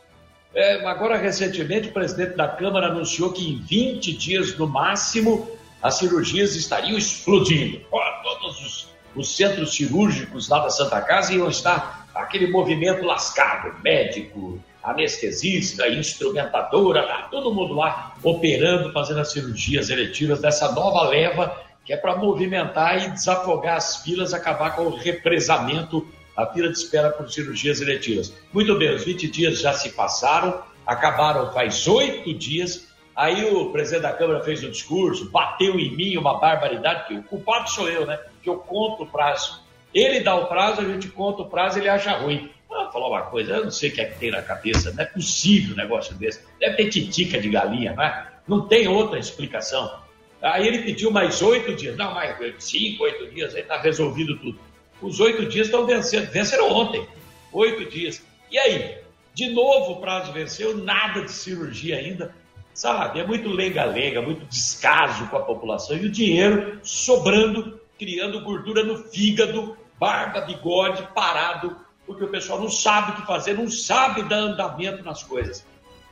É, 0.54 0.86
agora, 0.86 1.16
recentemente, 1.16 1.88
o 1.88 1.92
presidente 1.92 2.36
da 2.36 2.48
Câmara 2.48 2.88
anunciou 2.88 3.32
que 3.32 3.48
em 3.48 3.56
20 3.58 4.12
dias 4.12 4.56
no 4.58 4.66
máximo 4.66 5.48
as 5.82 5.98
cirurgias 5.98 6.54
estariam 6.54 6.98
explodindo. 6.98 7.80
todos 8.22 8.60
os, 8.60 8.91
os 9.14 9.36
centros 9.36 9.74
cirúrgicos 9.74 10.48
lá 10.48 10.60
da 10.60 10.70
Santa 10.70 11.00
Casa 11.00 11.34
iam 11.34 11.48
estar 11.48 12.06
aquele 12.14 12.48
movimento 12.48 13.04
lascado, 13.04 13.74
médico, 13.82 14.60
anestesista, 14.82 15.88
instrumentadora, 15.88 17.06
tá 17.06 17.28
todo 17.30 17.54
mundo 17.54 17.74
lá 17.74 18.14
operando, 18.22 18.92
fazendo 18.92 19.20
as 19.20 19.32
cirurgias 19.32 19.90
eletivas 19.90 20.40
dessa 20.40 20.72
nova 20.72 21.08
leva 21.08 21.62
que 21.84 21.92
é 21.92 21.96
para 21.96 22.16
movimentar 22.16 23.02
e 23.04 23.10
desafogar 23.10 23.76
as 23.76 24.02
filas, 24.02 24.32
acabar 24.32 24.76
com 24.76 24.82
o 24.82 24.96
represamento, 24.96 26.06
a 26.36 26.46
fila 26.46 26.68
de 26.68 26.78
espera 26.78 27.10
por 27.10 27.30
cirurgias 27.30 27.80
eletivas. 27.80 28.32
Muito 28.52 28.76
bem, 28.78 28.94
os 28.94 29.04
20 29.04 29.28
dias 29.28 29.60
já 29.60 29.72
se 29.72 29.90
passaram, 29.90 30.62
acabaram 30.86 31.52
faz 31.52 31.86
oito 31.86 32.32
dias. 32.34 32.88
Aí 33.14 33.44
o 33.44 33.70
presidente 33.70 34.02
da 34.02 34.12
Câmara 34.12 34.42
fez 34.42 34.64
um 34.64 34.70
discurso, 34.70 35.30
bateu 35.30 35.78
em 35.78 35.94
mim 35.94 36.16
uma 36.16 36.38
barbaridade, 36.38 37.08
que 37.08 37.14
o 37.14 37.22
culpado 37.22 37.68
sou 37.68 37.88
eu, 37.88 38.06
né? 38.06 38.18
Que 38.42 38.48
eu 38.48 38.56
conto 38.56 39.04
o 39.04 39.06
prazo. 39.06 39.62
Ele 39.94 40.20
dá 40.20 40.34
o 40.34 40.46
prazo, 40.46 40.80
a 40.80 40.84
gente 40.84 41.08
conta 41.08 41.42
o 41.42 41.48
prazo, 41.48 41.78
ele 41.78 41.88
acha 41.88 42.12
ruim. 42.12 42.50
Vou 42.68 42.90
falar 42.90 43.08
uma 43.08 43.22
coisa, 43.22 43.52
eu 43.56 43.64
não 43.64 43.70
sei 43.70 43.90
o 43.90 43.92
que 43.92 44.00
é 44.00 44.06
que 44.06 44.18
tem 44.18 44.30
na 44.30 44.40
cabeça, 44.40 44.92
não 44.92 45.02
é 45.02 45.06
possível 45.06 45.74
um 45.74 45.76
negócio 45.76 46.14
desse. 46.14 46.40
Deve 46.58 46.76
ter 46.76 46.88
titica 46.88 47.38
de 47.38 47.50
galinha, 47.50 47.92
né? 47.92 48.26
Não 48.48 48.66
tem 48.66 48.88
outra 48.88 49.18
explicação. 49.18 50.00
Aí 50.40 50.66
ele 50.66 50.82
pediu 50.82 51.10
mais 51.10 51.40
oito 51.40 51.74
dias. 51.74 51.96
Não, 51.96 52.14
mais 52.14 52.36
cinco, 52.58 53.04
oito 53.04 53.30
dias, 53.30 53.54
aí 53.54 53.60
está 53.60 53.80
resolvido 53.80 54.36
tudo. 54.38 54.58
Os 55.00 55.20
oito 55.20 55.46
dias 55.46 55.66
estão 55.66 55.86
vencendo. 55.86 56.30
Venceram 56.30 56.72
ontem. 56.72 57.06
Oito 57.52 57.88
dias. 57.90 58.24
E 58.50 58.58
aí? 58.58 58.96
De 59.34 59.50
novo 59.50 59.92
o 59.92 60.00
prazo 60.00 60.32
venceu, 60.32 60.76
nada 60.76 61.22
de 61.22 61.30
cirurgia 61.30 61.96
ainda. 61.96 62.34
Sabe, 62.74 63.20
é 63.20 63.26
muito 63.26 63.50
lenga-lenga, 63.50 64.22
muito 64.22 64.46
descaso 64.46 65.26
com 65.28 65.36
a 65.36 65.42
população 65.42 65.94
e 65.94 66.06
o 66.06 66.10
dinheiro 66.10 66.80
sobrando, 66.82 67.78
criando 68.02 68.42
gordura 68.42 68.82
no 68.82 68.98
fígado, 68.98 69.76
barba, 69.96 70.40
bigode, 70.40 71.06
parado 71.14 71.76
porque 72.04 72.24
o 72.24 72.28
pessoal 72.28 72.60
não 72.60 72.68
sabe 72.68 73.12
o 73.12 73.14
que 73.14 73.26
fazer, 73.26 73.54
não 73.54 73.70
sabe 73.70 74.24
dar 74.24 74.38
andamento 74.38 75.04
nas 75.04 75.22
coisas. 75.22 75.64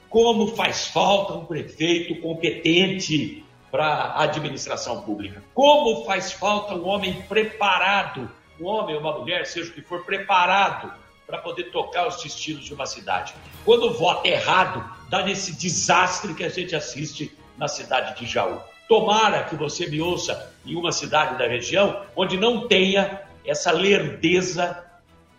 Como 0.09 0.55
faz 0.55 0.87
falta 0.87 1.35
um 1.35 1.45
prefeito 1.45 2.21
competente 2.21 3.45
para 3.73 3.87
a 3.87 4.23
administração 4.23 5.03
pública? 5.03 5.43
Como 5.53 6.05
faz 6.05 6.31
falta 6.31 6.75
um 6.75 6.87
homem 6.87 7.23
preparado, 7.23 8.31
um 8.61 8.67
homem 8.67 8.95
ou 8.95 9.01
uma 9.01 9.19
mulher, 9.19 9.45
seja 9.47 9.71
o 9.71 9.75
que 9.75 9.83
for, 9.83 10.05
preparado 10.05 10.93
para 11.27 11.39
poder 11.39 11.65
tocar 11.71 12.07
os 12.07 12.23
destinos 12.23 12.65
de 12.65 12.73
uma 12.73 12.87
cidade? 12.87 13.35
Quando 13.65 13.93
vota 13.93 14.29
errado, 14.29 14.89
dá 15.09 15.25
nesse 15.25 15.57
desastre 15.57 16.35
que 16.35 16.45
a 16.45 16.49
gente 16.49 16.75
assiste 16.75 17.37
na 17.59 17.67
cidade 17.67 18.19
de 18.19 18.27
Jaú. 18.27 18.61
Tomara 18.91 19.45
que 19.45 19.55
você 19.55 19.87
me 19.87 20.01
ouça 20.01 20.51
em 20.67 20.75
uma 20.75 20.91
cidade 20.91 21.39
da 21.39 21.47
região 21.47 22.03
onde 22.17 22.37
não 22.37 22.67
tenha 22.67 23.21
essa 23.47 23.71
lerdeza 23.71 24.85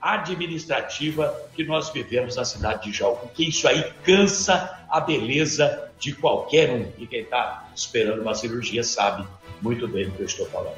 administrativa 0.01 1.37
que 1.53 1.61
nós 1.61 1.89
vivemos 1.89 2.37
na 2.37 2.45
cidade 2.45 2.89
de 2.89 2.97
Jaú, 2.97 3.17
porque 3.17 3.43
isso 3.43 3.67
aí 3.67 3.83
cansa 4.05 4.85
a 4.89 5.01
beleza 5.01 5.89
de 5.99 6.13
qualquer 6.13 6.69
um. 6.71 6.93
E 6.97 7.05
quem 7.05 7.23
está 7.23 7.67
esperando 7.75 8.21
uma 8.21 8.33
cirurgia 8.33 8.85
sabe 8.85 9.27
muito 9.61 9.85
bem 9.85 10.05
do 10.05 10.11
que 10.11 10.21
eu 10.21 10.27
estou 10.27 10.45
falando. 10.45 10.77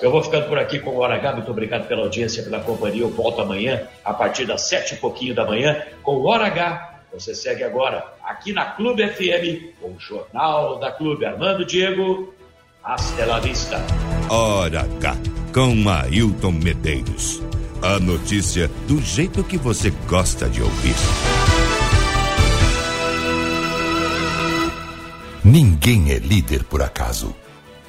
Eu 0.00 0.12
vou 0.12 0.22
ficando 0.22 0.46
por 0.46 0.60
aqui 0.60 0.78
com 0.78 0.90
o 0.90 0.98
Hora 0.98 1.16
H. 1.16 1.32
Muito 1.32 1.50
obrigado 1.50 1.88
pela 1.88 2.02
audiência, 2.02 2.44
pela 2.44 2.60
companhia. 2.60 3.02
Eu 3.02 3.10
volto 3.10 3.40
amanhã, 3.40 3.88
a 4.04 4.14
partir 4.14 4.46
das 4.46 4.68
sete 4.68 4.94
e 4.94 4.98
pouquinho 4.98 5.34
da 5.34 5.44
manhã, 5.44 5.84
com 6.04 6.12
o 6.12 6.26
Hora 6.26 6.46
H. 6.46 6.95
Você 7.16 7.34
segue 7.34 7.64
agora 7.64 8.04
aqui 8.22 8.52
na 8.52 8.66
Clube 8.72 9.02
FM, 9.08 9.80
com 9.80 9.88
o 9.88 9.98
Jornal 9.98 10.78
da 10.78 10.92
Clube. 10.92 11.24
Armando 11.24 11.64
Diego, 11.64 12.34
hasta 12.84 13.24
la 13.24 13.40
vista. 13.40 13.78
Hora 14.28 14.80
H, 14.80 15.16
com 15.50 15.88
Ailton 15.88 16.52
Medeiros. 16.52 17.42
A 17.80 17.98
notícia 17.98 18.68
do 18.86 19.00
jeito 19.00 19.42
que 19.42 19.56
você 19.56 19.88
gosta 20.06 20.46
de 20.46 20.60
ouvir. 20.60 20.94
Ninguém 25.42 26.12
é 26.12 26.18
líder 26.18 26.64
por 26.64 26.82
acaso. 26.82 27.34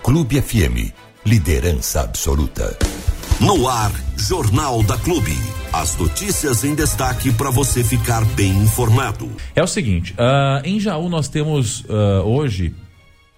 Clube 0.02 0.42
FM, 0.42 0.94
liderança 1.26 2.00
absoluta. 2.00 2.78
No 3.42 3.68
ar, 3.68 3.92
Jornal 4.18 4.82
da 4.82 4.98
Clube. 4.98 5.32
As 5.72 5.96
notícias 5.96 6.64
em 6.64 6.74
destaque 6.74 7.32
para 7.32 7.52
você 7.52 7.84
ficar 7.84 8.26
bem 8.26 8.52
informado. 8.64 9.30
É 9.56 9.62
o 9.62 9.68
seguinte, 9.68 10.14
uh, 10.14 10.66
em 10.66 10.80
Jaú 10.80 11.08
nós 11.08 11.28
temos 11.28 11.82
uh, 11.82 12.24
hoje 12.26 12.74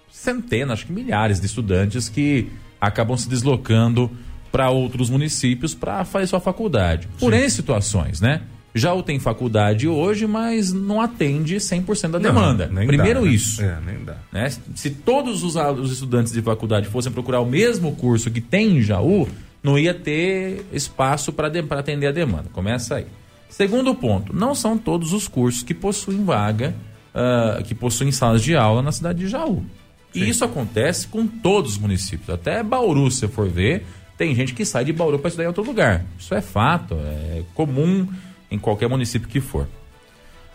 centenas, 0.09 0.79
acho 0.79 0.85
que 0.85 0.93
milhares 0.93 1.39
de 1.39 1.45
estudantes 1.45 2.07
que 2.07 2.47
acabam 2.79 3.17
se 3.17 3.27
deslocando 3.27 4.09
para 4.51 4.69
outros 4.69 5.09
municípios 5.09 5.75
para 5.75 6.05
fazer 6.05 6.27
sua 6.27 6.39
faculdade. 6.39 7.09
Por 7.19 7.33
N 7.33 7.49
situações, 7.49 8.21
né? 8.21 8.41
Já 8.73 8.93
o 8.93 9.03
tem 9.03 9.19
faculdade 9.19 9.87
hoje, 9.87 10.27
mas 10.27 10.71
não 10.71 11.01
atende 11.01 11.55
100% 11.55 12.11
da 12.11 12.19
demanda. 12.19 12.67
Não, 12.67 12.85
Primeiro 12.85 13.21
dá, 13.21 13.25
né? 13.25 13.31
isso. 13.31 13.61
É, 13.61 13.77
nem 13.85 14.03
dá. 14.05 14.17
Né? 14.31 14.49
Se 14.75 14.91
todos 14.91 15.43
os, 15.43 15.55
os 15.55 15.91
estudantes 15.91 16.31
de 16.31 16.41
faculdade 16.41 16.87
fossem 16.87 17.11
procurar 17.11 17.41
o 17.41 17.45
mesmo 17.45 17.95
curso 17.95 18.29
que 18.29 18.39
tem 18.39 18.77
em 18.77 18.81
Jaú, 18.81 19.27
não 19.61 19.77
ia 19.77 19.93
ter 19.93 20.65
espaço 20.71 21.33
para 21.33 21.47
atender 21.79 22.07
a 22.07 22.11
demanda. 22.11 22.49
Começa 22.51 22.95
aí. 22.95 23.07
Segundo 23.49 23.93
ponto, 23.95 24.35
não 24.35 24.53
são 24.53 24.77
todos 24.77 25.11
os 25.11 25.27
cursos 25.27 25.63
que 25.63 25.73
possuem 25.73 26.23
vaga, 26.23 26.75
uh, 27.13 27.63
que 27.63 27.73
possuem 27.73 28.11
salas 28.11 28.43
de 28.43 28.55
aula 28.55 28.81
na 28.81 28.91
cidade 28.91 29.19
de 29.19 29.27
Jaú. 29.27 29.65
Sim. 30.13 30.21
E 30.21 30.29
isso 30.29 30.45
acontece 30.45 31.07
com 31.07 31.27
todos 31.27 31.73
os 31.73 31.77
municípios. 31.77 32.29
Até 32.29 32.63
Bauru, 32.63 33.09
se 33.09 33.19
você 33.19 33.27
for 33.27 33.49
ver, 33.49 33.85
tem 34.17 34.35
gente 34.35 34.53
que 34.53 34.65
sai 34.65 34.85
de 34.85 34.93
Bauru 34.93 35.17
para 35.17 35.29
estudar 35.29 35.45
em 35.45 35.47
outro 35.47 35.63
lugar. 35.63 36.05
Isso 36.17 36.33
é 36.33 36.41
fato, 36.41 36.95
é 36.95 37.43
comum 37.53 38.07
em 38.51 38.59
qualquer 38.59 38.87
município 38.87 39.27
que 39.27 39.39
for. 39.39 39.67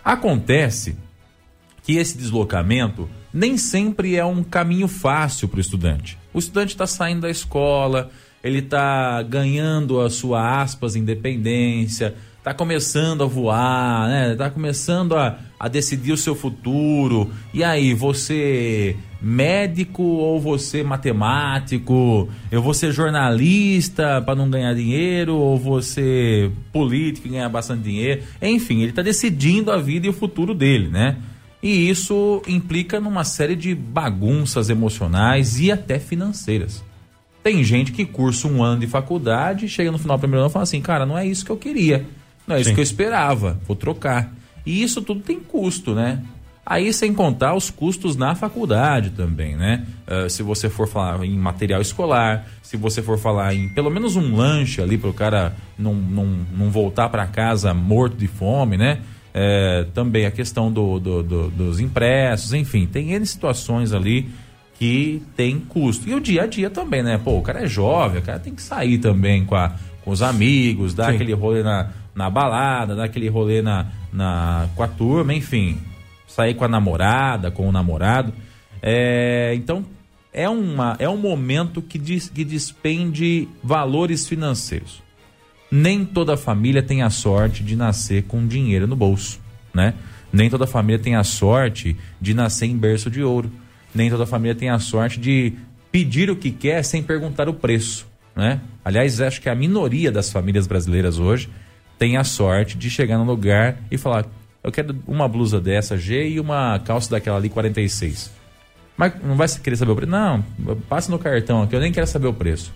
Acontece 0.05 0.97
que 1.83 1.97
esse 1.97 2.17
deslocamento 2.17 3.09
nem 3.33 3.57
sempre 3.57 4.17
é 4.17 4.25
um 4.25 4.43
caminho 4.45 4.87
fácil 4.87 5.49
para 5.49 5.59
o 5.59 5.61
estudante. 5.61 6.19
O 6.33 6.39
estudante 6.39 6.71
está 6.71 6.87
saindo 6.87 7.23
da 7.23 7.31
escola, 7.31 8.11
ele 8.45 8.59
está 8.59 9.23
ganhando 9.23 10.03
a 10.03 10.11
sua 10.11 10.61
aspas 10.61 10.95
independência, 10.95 12.15
está 12.37 12.53
começando 12.53 13.25
a 13.25 13.27
voar, 13.27 14.07
né? 14.07 14.33
Está 14.33 14.51
começando 14.51 15.17
a, 15.17 15.39
a 15.59 15.67
decidir 15.67 16.13
o 16.13 16.17
seu 16.17 16.35
futuro. 16.35 17.31
E 17.55 17.65
aí, 17.65 17.95
você 17.95 18.95
médico 19.19 20.03
ou 20.03 20.39
você 20.39 20.83
matemático? 20.83 22.29
Eu 22.53 22.61
vou 22.61 22.75
ser 22.75 22.93
jornalista 22.93 24.21
para 24.21 24.35
não 24.35 24.51
ganhar 24.51 24.75
dinheiro 24.75 25.37
ou 25.37 25.59
você 25.59 26.51
político 26.71 27.27
e 27.27 27.31
ganhar 27.31 27.49
bastante 27.49 27.83
dinheiro? 27.83 28.23
Enfim, 28.43 28.83
ele 28.83 28.91
está 28.91 29.01
decidindo 29.01 29.73
a 29.73 29.79
vida 29.79 30.07
e 30.07 30.11
o 30.11 30.13
futuro 30.13 30.53
dele, 30.53 30.89
né? 30.89 31.17
E 31.63 31.89
isso 31.89 32.43
implica 32.47 33.01
numa 33.01 33.25
série 33.25 33.57
de 33.57 33.75
bagunças 33.75 34.69
emocionais 34.69 35.59
e 35.59 35.73
até 35.73 35.99
financeiras. 35.99 36.85
Tem 37.45 37.63
gente 37.63 37.93
que 37.93 38.07
cursa 38.07 38.49
um 38.49 38.63
ano 38.63 38.81
de 38.81 38.87
faculdade, 38.87 39.69
chega 39.69 39.93
no 39.93 39.99
final 39.99 40.17
do 40.17 40.21
primeiro 40.21 40.41
ano 40.41 40.51
e 40.51 40.53
fala 40.53 40.63
assim, 40.63 40.81
cara, 40.81 41.05
não 41.05 41.17
é 41.17 41.27
isso 41.27 41.45
que 41.45 41.53
eu 41.53 41.59
queria, 41.59 42.07
não 42.47 42.57
é 42.57 42.61
isso 42.63 42.71
Sim. 42.71 42.75
que 42.75 42.81
eu 42.81 42.83
esperava, 42.83 43.61
vou 43.67 43.77
trocar. 43.77 44.33
E 44.65 44.83
isso 44.83 45.03
tudo 45.03 45.21
tem 45.21 45.39
custo, 45.39 45.95
né? 45.95 46.23
Aí 46.65 46.91
sem 46.95 47.13
contar 47.13 47.55
os 47.55 47.69
custos 47.69 48.17
na 48.17 48.35
faculdade 48.35 49.11
também, 49.11 49.55
né? 49.57 49.85
Uh, 50.09 50.31
se 50.31 50.43
você 50.43 50.71
for 50.71 50.89
falar 50.89 51.23
em 51.23 51.37
material 51.37 51.83
escolar, 51.83 52.47
se 52.63 52.79
você 52.79 53.03
for 53.03 53.19
falar 53.19 53.55
em 53.55 53.69
pelo 53.69 53.91
menos 53.91 54.17
um 54.17 54.35
lanche 54.35 54.81
ali 54.81 54.97
para 54.97 55.11
o 55.11 55.13
cara 55.13 55.55
não, 55.79 55.93
não, 55.93 56.27
não 56.51 56.71
voltar 56.71 57.11
para 57.11 57.27
casa 57.27 57.75
morto 57.75 58.17
de 58.17 58.27
fome, 58.27 58.79
né? 58.79 59.03
É, 59.35 59.87
também 59.93 60.25
a 60.25 60.31
questão 60.31 60.73
do, 60.73 60.99
do, 60.99 61.23
do, 61.23 61.51
dos 61.51 61.79
impressos, 61.81 62.55
enfim, 62.55 62.87
tem 62.87 63.13
N 63.13 63.27
situações 63.27 63.93
ali 63.93 64.31
que 64.79 65.23
tem 65.37 65.59
custo. 65.61 66.09
E 66.09 66.15
o 66.15 66.21
dia 66.21 66.43
a 66.43 66.47
dia 66.47 66.71
também, 66.71 67.03
né? 67.03 67.19
Pô, 67.19 67.39
o 67.39 67.43
cara 67.43 67.65
é 67.65 67.67
jovem, 67.67 68.21
o 68.21 68.25
cara 68.25 68.39
tem 68.39 68.55
que 68.55 68.63
sair 68.63 68.99
também 68.99 69.45
com, 69.45 69.55
a, 69.55 69.73
com 70.05 70.11
os 70.11 70.23
amigos, 70.23 70.95
dar 70.95 71.11
Sim. 71.11 71.15
aquele 71.15 71.33
rolê 71.33 71.63
na, 71.63 71.91
na 72.15 72.29
balada, 72.29 72.95
dar 72.95 73.05
aquele 73.05 73.29
rolê 73.29 73.63
na, 73.63 73.87
na, 74.13 74.69
com 74.75 74.83
a 74.83 74.89
turma, 74.89 75.33
enfim 75.33 75.79
sair 76.35 76.55
com 76.55 76.65
a 76.65 76.69
namorada, 76.69 77.51
com 77.51 77.69
o 77.69 77.73
namorado. 77.73 78.33
É, 78.83 79.53
então, 79.55 79.87
é, 80.33 80.49
uma, 80.49 80.97
é 80.99 81.09
um 81.09 81.17
momento 81.17 81.81
que, 81.81 81.97
diz, 81.97 82.29
que 82.29 82.45
despende 82.45 83.49
valores 83.63 84.27
financeiros. 84.27 85.03
Nem 85.71 86.05
toda 86.05 86.37
família 86.37 86.83
tem 86.83 87.03
a 87.03 87.11
sorte 87.11 87.63
de 87.63 87.77
nascer 87.77 88.25
com 88.25 88.47
dinheiro 88.47 88.87
no 88.87 88.97
bolso, 88.97 89.41
né? 89.73 89.95
Nem 90.33 90.51
toda 90.51 90.67
família 90.67 90.99
tem 90.99 91.15
a 91.15 91.23
sorte 91.23 91.97
de 92.21 92.35
nascer 92.35 92.67
em 92.67 92.77
berço 92.77 93.09
de 93.09 93.23
ouro. 93.23 93.51
Nem 93.95 94.11
toda 94.11 94.27
família 94.27 94.55
tem 94.55 94.71
a 94.71 94.79
sorte 94.79 95.21
de 95.21 95.53
pedir 95.93 96.31
o 96.31 96.37
que 96.37 96.51
quer 96.51 96.83
sem 96.83 97.03
perguntar 97.03 97.49
o 97.49 97.55
preço, 97.55 98.07
né? 98.35 98.61
Aliás, 98.85 99.21
acho 99.21 99.41
que 99.41 99.49
a 99.49 99.55
minoria 99.55 100.11
das 100.11 100.31
famílias 100.31 100.67
brasileiras 100.67 101.19
hoje 101.19 101.49
tem 101.99 102.17
a 102.17 102.25
sorte 102.25 102.77
de 102.77 102.91
chegar 102.91 103.17
no 103.19 103.25
lugar 103.25 103.77
e 103.91 103.97
falar: 103.97 104.27
eu 104.63 104.73
quero 104.73 104.97
uma 105.07 105.29
blusa 105.29 105.61
dessa 105.61 105.97
G 105.97 106.29
e 106.31 106.41
uma 106.41 106.79
calça 106.81 107.11
daquela 107.11 107.37
ali 107.37 107.49
46. 107.49 108.31
Mas 108.97 109.13
não 109.23 109.37
vai 109.37 109.49
querer 109.49 109.77
saber 109.77 109.93
o 109.93 109.97
preço? 109.97 110.11
Não, 110.11 110.43
passa 110.89 111.11
no 111.11 111.19
cartão 111.19 111.63
aqui, 111.63 111.77
eu 111.77 111.81
nem 111.81 111.93
quero 111.93 112.07
saber 112.07 112.27
o 112.27 112.33
preço. 112.33 112.73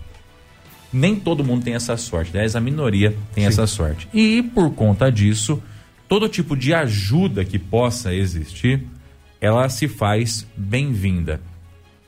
Nem 0.91 1.15
todo 1.15 1.43
mundo 1.43 1.63
tem 1.63 1.75
essa 1.75 1.95
sorte, 1.97 2.31
aliás, 2.33 2.55
a 2.55 2.59
minoria 2.59 3.15
tem 3.33 3.43
Sim. 3.43 3.49
essa 3.49 3.67
sorte. 3.67 4.07
E 4.13 4.41
por 4.43 4.71
conta 4.73 5.11
disso, 5.11 5.61
todo 6.07 6.27
tipo 6.27 6.55
de 6.57 6.73
ajuda 6.73 7.45
que 7.45 7.59
possa 7.59 8.13
existir, 8.13 8.83
ela 9.41 9.69
se 9.69 9.87
faz 9.87 10.45
bem-vinda. 10.55 11.41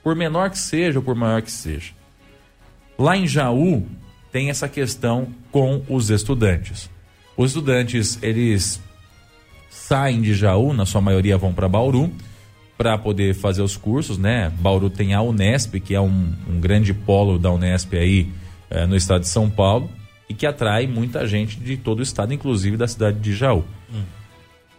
Por 0.04 0.16
menor 0.16 0.50
que 0.50 0.60
seja 0.60 1.00
ou 1.00 1.06
por 1.06 1.16
maior 1.16 1.42
que 1.42 1.52
seja. 1.52 1.94
Lá 2.98 3.16
em 3.16 3.28
Jaú, 3.28 3.86
tem 4.32 4.50
essa 4.50 4.68
questão 4.68 5.28
com 5.52 5.84
os 5.88 6.10
estudantes. 6.10 6.90
Os 7.38 7.52
estudantes, 7.52 8.20
eles 8.22 8.82
saem 9.70 10.22
de 10.22 10.34
Jaú, 10.34 10.74
na 10.74 10.86
sua 10.86 11.02
maioria 11.02 11.38
vão 11.38 11.54
para 11.54 11.68
Bauru, 11.68 12.12
para 12.78 12.98
poder 12.98 13.34
fazer 13.36 13.62
os 13.62 13.78
cursos, 13.78 14.18
né? 14.18 14.52
Bauru 14.60 14.90
tem 14.90 15.14
a 15.14 15.22
Unesp, 15.22 15.76
que 15.80 15.94
é 15.94 16.02
um, 16.02 16.34
um 16.48 16.60
grande 16.60 16.94
polo 16.94 17.38
da 17.38 17.52
Unesp 17.52 17.94
aí 17.94 18.30
é, 18.70 18.86
no 18.86 18.96
estado 18.96 19.22
de 19.22 19.28
São 19.28 19.50
Paulo 19.50 19.90
e 20.28 20.34
que 20.34 20.46
atrai 20.46 20.88
muita 20.88 21.28
gente 21.28 21.58
de 21.60 21.78
todo 21.78 22.00
o 22.00 22.04
estado, 22.04 22.34
inclusive 22.34 22.78
da 22.78 22.88
cidade 22.88 23.20
de 23.20 23.34
Jaú. 23.34 23.64
Hum. 23.94 24.04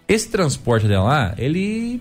Esse 0.08 0.30
transporte 0.30 0.86
de 0.86 0.96
lá, 0.96 1.34
ele 1.38 2.00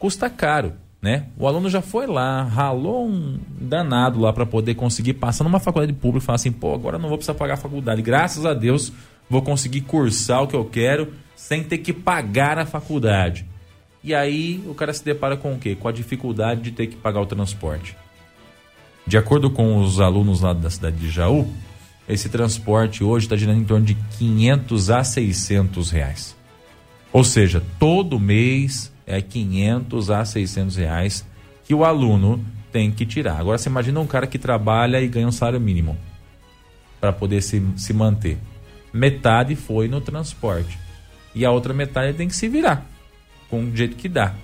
custa 0.00 0.30
caro, 0.30 0.72
né? 1.00 1.26
O 1.36 1.46
aluno 1.46 1.68
já 1.68 1.82
foi 1.82 2.06
lá, 2.06 2.42
ralou 2.42 3.06
um 3.06 3.38
danado 3.60 4.18
lá 4.18 4.32
para 4.32 4.46
poder 4.46 4.74
conseguir 4.74 5.14
passar 5.14 5.44
numa 5.44 5.60
faculdade 5.60 5.92
pública 5.92 6.24
e 6.24 6.26
falar 6.26 6.36
assim, 6.36 6.50
pô, 6.50 6.74
agora 6.74 6.98
não 6.98 7.08
vou 7.08 7.18
precisar 7.18 7.34
pagar 7.34 7.54
a 7.54 7.58
faculdade. 7.58 8.00
Graças 8.00 8.46
a 8.46 8.54
Deus, 8.54 8.90
vou 9.28 9.42
conseguir 9.42 9.82
cursar 9.82 10.42
o 10.42 10.48
que 10.48 10.56
eu 10.56 10.64
quero 10.64 11.12
sem 11.36 11.62
ter 11.62 11.78
que 11.78 11.92
pagar 11.92 12.58
a 12.58 12.64
faculdade. 12.64 13.44
E 14.02 14.14
aí 14.14 14.64
o 14.66 14.74
cara 14.74 14.94
se 14.94 15.04
depara 15.04 15.36
com 15.36 15.52
o 15.52 15.58
quê? 15.58 15.76
Com 15.76 15.86
a 15.86 15.92
dificuldade 15.92 16.62
de 16.62 16.70
ter 16.72 16.86
que 16.86 16.96
pagar 16.96 17.20
o 17.20 17.26
transporte. 17.26 17.94
De 19.06 19.18
acordo 19.18 19.50
com 19.50 19.76
os 19.76 20.00
alunos 20.00 20.40
lá 20.40 20.54
da 20.54 20.70
cidade 20.70 20.96
de 20.96 21.10
Jaú, 21.10 21.46
esse 22.08 22.30
transporte 22.30 23.04
hoje 23.04 23.26
está 23.26 23.36
girando 23.36 23.60
em 23.60 23.64
torno 23.64 23.84
de 23.84 23.94
500 24.18 24.90
a 24.90 25.04
600 25.04 25.90
reais. 25.90 26.36
Ou 27.12 27.22
seja, 27.22 27.62
todo 27.78 28.18
mês 28.18 28.90
é 29.10 29.20
500 29.20 30.10
a 30.10 30.24
600 30.24 30.76
reais 30.76 31.26
que 31.64 31.74
o 31.74 31.84
aluno 31.84 32.44
tem 32.70 32.90
que 32.90 33.04
tirar. 33.04 33.38
Agora 33.38 33.58
você 33.58 33.68
imagina 33.68 33.98
um 33.98 34.06
cara 34.06 34.26
que 34.26 34.38
trabalha 34.38 35.00
e 35.00 35.08
ganha 35.08 35.26
um 35.26 35.32
salário 35.32 35.60
mínimo 35.60 35.98
para 37.00 37.12
poder 37.12 37.42
se, 37.42 37.62
se 37.76 37.92
manter. 37.92 38.38
Metade 38.92 39.56
foi 39.56 39.88
no 39.88 40.00
transporte 40.00 40.78
e 41.34 41.44
a 41.44 41.50
outra 41.50 41.74
metade 41.74 42.16
tem 42.16 42.28
que 42.28 42.36
se 42.36 42.48
virar 42.48 42.86
com 43.48 43.64
o 43.64 43.76
jeito 43.76 43.96
que 43.96 44.08
dá. 44.08 44.34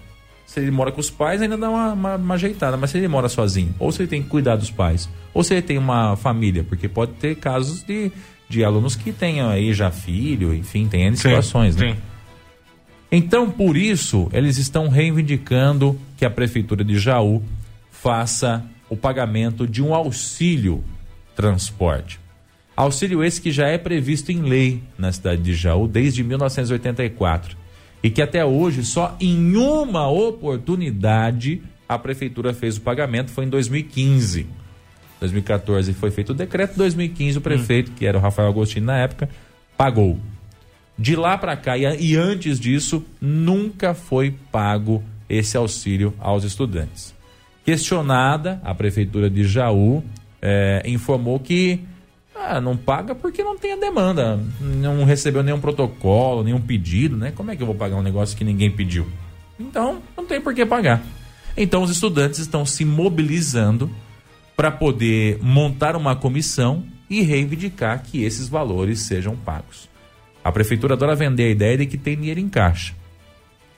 Se 0.46 0.60
ele 0.60 0.70
mora 0.70 0.92
com 0.92 1.00
os 1.00 1.10
pais, 1.10 1.42
ainda 1.42 1.56
dá 1.56 1.68
uma, 1.68 1.92
uma, 1.92 2.16
uma, 2.16 2.34
ajeitada. 2.34 2.76
Mas 2.76 2.90
se 2.90 2.98
ele 2.98 3.08
mora 3.08 3.28
sozinho, 3.28 3.74
ou 3.78 3.90
se 3.90 4.02
ele 4.02 4.08
tem 4.08 4.22
que 4.22 4.28
cuidar 4.28 4.56
dos 4.56 4.70
pais, 4.70 5.08
ou 5.34 5.42
se 5.42 5.54
ele 5.54 5.62
tem 5.62 5.76
uma 5.76 6.16
família, 6.16 6.62
porque 6.62 6.88
pode 6.88 7.12
ter 7.14 7.34
casos 7.36 7.82
de, 7.82 8.12
de 8.48 8.64
alunos 8.64 8.94
que 8.94 9.12
tenham 9.12 9.48
aí 9.48 9.74
já 9.74 9.90
filho, 9.90 10.54
enfim, 10.54 10.86
tem 10.86 11.06
N 11.06 11.16
situações, 11.16 11.74
sim, 11.74 11.80
né? 11.80 11.94
Sim. 11.94 12.15
Então, 13.10 13.50
por 13.50 13.76
isso, 13.76 14.28
eles 14.32 14.58
estão 14.58 14.88
reivindicando 14.88 15.98
que 16.16 16.24
a 16.24 16.30
Prefeitura 16.30 16.84
de 16.84 16.98
Jaú 16.98 17.42
faça 17.90 18.64
o 18.88 18.96
pagamento 18.96 19.66
de 19.66 19.82
um 19.82 19.94
auxílio 19.94 20.82
transporte. 21.34 22.20
Auxílio 22.76 23.24
esse 23.24 23.40
que 23.40 23.50
já 23.50 23.68
é 23.68 23.78
previsto 23.78 24.30
em 24.30 24.42
lei 24.42 24.82
na 24.98 25.10
cidade 25.10 25.42
de 25.42 25.54
Jaú 25.54 25.88
desde 25.88 26.22
1984 26.22 27.56
e 28.02 28.10
que 28.10 28.20
até 28.20 28.44
hoje 28.44 28.84
só 28.84 29.16
em 29.18 29.56
uma 29.56 30.08
oportunidade 30.08 31.62
a 31.88 31.98
prefeitura 31.98 32.52
fez 32.52 32.76
o 32.76 32.80
pagamento, 32.80 33.30
foi 33.30 33.44
em 33.44 33.48
2015. 33.48 34.46
2014 35.20 35.94
foi 35.94 36.10
feito 36.10 36.30
o 36.30 36.34
decreto, 36.34 36.76
2015 36.76 37.38
o 37.38 37.40
prefeito, 37.40 37.90
hum. 37.90 37.94
que 37.96 38.04
era 38.04 38.18
o 38.18 38.20
Rafael 38.20 38.48
Agostini 38.48 38.84
na 38.84 38.98
época, 38.98 39.28
pagou. 39.76 40.18
De 40.98 41.14
lá 41.14 41.36
para 41.36 41.56
cá 41.56 41.76
e, 41.76 41.82
e 41.82 42.16
antes 42.16 42.58
disso, 42.58 43.04
nunca 43.20 43.94
foi 43.94 44.34
pago 44.50 45.02
esse 45.28 45.56
auxílio 45.56 46.14
aos 46.18 46.44
estudantes. 46.44 47.14
Questionada, 47.64 48.60
a 48.64 48.74
prefeitura 48.74 49.28
de 49.28 49.44
Jaú 49.44 50.02
é, 50.40 50.82
informou 50.86 51.40
que 51.40 51.80
ah, 52.34 52.60
não 52.60 52.76
paga 52.76 53.14
porque 53.14 53.42
não 53.42 53.58
tem 53.58 53.72
a 53.72 53.76
demanda. 53.76 54.38
Não 54.60 55.04
recebeu 55.04 55.42
nenhum 55.42 55.60
protocolo, 55.60 56.44
nenhum 56.44 56.60
pedido, 56.60 57.16
né? 57.16 57.32
Como 57.34 57.50
é 57.50 57.56
que 57.56 57.62
eu 57.62 57.66
vou 57.66 57.74
pagar 57.74 57.96
um 57.96 58.02
negócio 58.02 58.36
que 58.36 58.44
ninguém 58.44 58.70
pediu? 58.70 59.06
Então, 59.58 60.02
não 60.16 60.24
tem 60.24 60.40
por 60.40 60.54
que 60.54 60.64
pagar. 60.64 61.02
Então, 61.56 61.82
os 61.82 61.90
estudantes 61.90 62.38
estão 62.38 62.64
se 62.64 62.84
mobilizando 62.84 63.90
para 64.54 64.70
poder 64.70 65.38
montar 65.42 65.96
uma 65.96 66.14
comissão 66.14 66.84
e 67.08 67.22
reivindicar 67.22 68.02
que 68.02 68.22
esses 68.22 68.48
valores 68.48 69.00
sejam 69.00 69.34
pagos. 69.34 69.88
A 70.46 70.52
prefeitura 70.52 70.94
adora 70.94 71.16
vender 71.16 71.42
a 71.42 71.50
ideia 71.50 71.76
de 71.76 71.86
que 71.86 71.98
tem 71.98 72.14
dinheiro 72.16 72.38
em 72.38 72.48
caixa. 72.48 72.94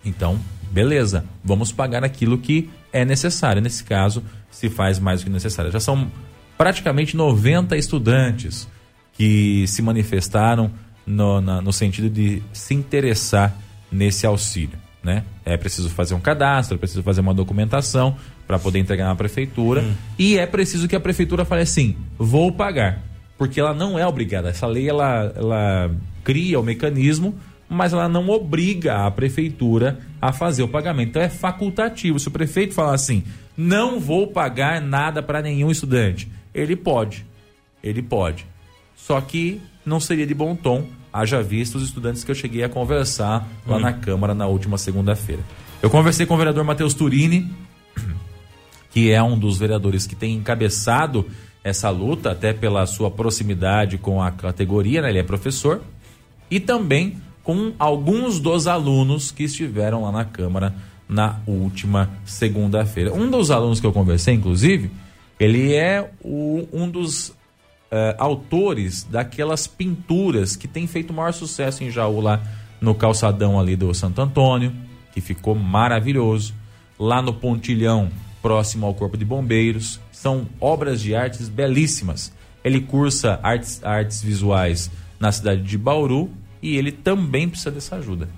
Então, 0.04 0.38
beleza, 0.70 1.24
vamos 1.42 1.72
pagar 1.72 2.04
aquilo 2.04 2.36
que 2.36 2.68
é 2.92 3.06
necessário. 3.06 3.62
Nesse 3.62 3.82
caso, 3.82 4.22
se 4.50 4.68
faz 4.68 4.98
mais 4.98 5.22
do 5.22 5.24
que 5.24 5.30
necessário. 5.30 5.72
Já 5.72 5.80
são 5.80 6.12
praticamente 6.58 7.16
90 7.16 7.74
estudantes 7.74 8.68
que 9.14 9.66
se 9.66 9.80
manifestaram 9.80 10.70
no, 11.06 11.40
na, 11.40 11.62
no 11.62 11.72
sentido 11.72 12.10
de 12.10 12.42
se 12.52 12.74
interessar 12.74 13.56
nesse 13.90 14.26
auxílio. 14.26 14.78
Né? 15.02 15.24
É 15.46 15.56
preciso 15.56 15.88
fazer 15.88 16.12
um 16.12 16.20
cadastro, 16.20 16.74
é 16.74 16.78
preciso 16.78 17.02
fazer 17.02 17.22
uma 17.22 17.32
documentação 17.32 18.14
para 18.46 18.58
poder 18.58 18.78
entregar 18.78 19.06
na 19.06 19.16
prefeitura 19.16 19.80
hum. 19.80 19.94
e 20.18 20.36
é 20.36 20.44
preciso 20.44 20.86
que 20.86 20.94
a 20.94 21.00
prefeitura 21.00 21.46
fale 21.46 21.62
assim: 21.62 21.96
vou 22.18 22.52
pagar, 22.52 23.02
porque 23.38 23.58
ela 23.58 23.72
não 23.72 23.98
é 23.98 24.06
obrigada. 24.06 24.50
Essa 24.50 24.66
lei 24.66 24.86
ela, 24.86 25.32
ela 25.34 25.90
cria 26.24 26.58
o 26.58 26.62
mecanismo, 26.62 27.34
mas 27.68 27.92
ela 27.92 28.08
não 28.08 28.28
obriga 28.28 29.06
a 29.06 29.10
prefeitura 29.10 29.98
a 30.20 30.32
fazer 30.32 30.62
o 30.62 30.68
pagamento. 30.68 31.10
Então 31.10 31.22
é 31.22 31.28
facultativo. 31.28 32.18
Se 32.18 32.28
o 32.28 32.30
prefeito 32.30 32.74
falar 32.74 32.94
assim: 32.94 33.24
não 33.56 34.00
vou 34.00 34.28
pagar 34.28 34.80
nada 34.80 35.22
para 35.22 35.42
nenhum 35.42 35.70
estudante, 35.70 36.30
ele 36.54 36.76
pode. 36.76 37.26
Ele 37.82 38.02
pode. 38.02 38.46
Só 38.96 39.20
que 39.20 39.60
não 39.84 40.00
seria 40.00 40.26
de 40.26 40.34
bom 40.34 40.54
tom, 40.54 40.86
haja 41.12 41.42
visto 41.42 41.76
os 41.76 41.84
estudantes 41.84 42.24
que 42.24 42.30
eu 42.30 42.34
cheguei 42.34 42.62
a 42.62 42.68
conversar 42.68 43.48
lá 43.66 43.76
hum. 43.76 43.80
na 43.80 43.92
Câmara 43.92 44.34
na 44.34 44.46
última 44.46 44.78
segunda-feira. 44.78 45.42
Eu 45.80 45.90
conversei 45.90 46.26
com 46.26 46.34
o 46.34 46.36
vereador 46.36 46.64
Matheus 46.64 46.94
Turini, 46.94 47.50
que 48.90 49.12
é 49.12 49.22
um 49.22 49.38
dos 49.38 49.58
vereadores 49.58 50.06
que 50.06 50.16
tem 50.16 50.34
encabeçado 50.34 51.26
essa 51.62 51.90
luta, 51.90 52.32
até 52.32 52.52
pela 52.52 52.86
sua 52.86 53.10
proximidade 53.10 53.98
com 53.98 54.22
a 54.22 54.30
categoria, 54.30 55.02
né? 55.02 55.10
ele 55.10 55.18
é 55.18 55.22
professor, 55.22 55.82
e 56.50 56.60
também 56.60 57.16
com 57.42 57.72
alguns 57.78 58.40
dos 58.40 58.66
alunos 58.66 59.30
que 59.30 59.44
estiveram 59.44 60.02
lá 60.02 60.12
na 60.12 60.24
Câmara 60.24 60.74
na 61.08 61.40
última 61.46 62.10
segunda-feira. 62.26 63.12
Um 63.12 63.30
dos 63.30 63.50
alunos 63.50 63.80
que 63.80 63.86
eu 63.86 63.92
conversei, 63.92 64.34
inclusive, 64.34 64.90
ele 65.40 65.74
é 65.74 66.10
o, 66.22 66.68
um 66.72 66.88
dos 66.90 67.28
uh, 67.28 68.14
autores 68.18 69.04
daquelas 69.04 69.66
pinturas 69.66 70.56
que 70.56 70.68
tem 70.68 70.86
feito 70.86 71.12
maior 71.12 71.32
sucesso 71.32 71.82
em 71.82 71.90
Jaú 71.90 72.20
lá 72.20 72.42
no 72.80 72.94
calçadão 72.94 73.58
ali 73.58 73.76
do 73.76 73.94
Santo 73.94 74.20
Antônio, 74.20 74.72
que 75.12 75.20
ficou 75.20 75.54
maravilhoso. 75.54 76.54
Lá 76.98 77.22
no 77.22 77.32
Pontilhão, 77.32 78.10
próximo 78.42 78.84
ao 78.84 78.94
Corpo 78.94 79.16
de 79.16 79.24
Bombeiros, 79.24 80.00
são 80.12 80.46
obras 80.60 81.00
de 81.00 81.14
artes 81.14 81.48
belíssimas. 81.48 82.32
Ele 82.62 82.80
cursa 82.80 83.38
artes, 83.42 83.82
artes 83.84 84.20
visuais 84.20 84.90
na 85.18 85.32
cidade 85.32 85.62
de 85.62 85.78
Bauru 85.78 86.30
e 86.62 86.76
ele 86.76 86.92
também 86.92 87.48
precisa 87.48 87.70
dessa 87.70 87.96
ajuda. 87.96 88.28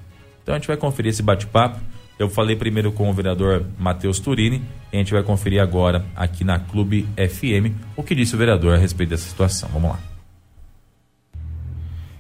Então 0.43 0.55
a 0.55 0.59
gente 0.59 0.69
vai 0.69 0.77
conferir 0.77 1.11
esse 1.11 1.23
bate-papo 1.23 1.81
eu 2.21 2.29
falei 2.29 2.55
primeiro 2.55 2.93
com 2.93 3.09
o 3.09 3.15
vereador 3.15 3.65
Matheus 3.79 4.21
Turini 4.21 4.61
e 4.93 4.97
a 4.97 4.99
gente 4.99 5.11
vai 5.11 5.23
conferir 5.23 5.59
agora 5.59 6.05
aqui 6.15 6.45
na 6.45 6.59
Clube 6.59 7.09
FM 7.17 7.73
o 7.97 8.03
que 8.03 8.15
disse 8.15 8.35
o 8.35 8.39
vereador 8.39 8.75
a 8.75 8.77
respeito 8.77 9.09
dessa 9.09 9.27
situação. 9.27 9.71
Vamos 9.73 9.93
lá. 9.93 9.99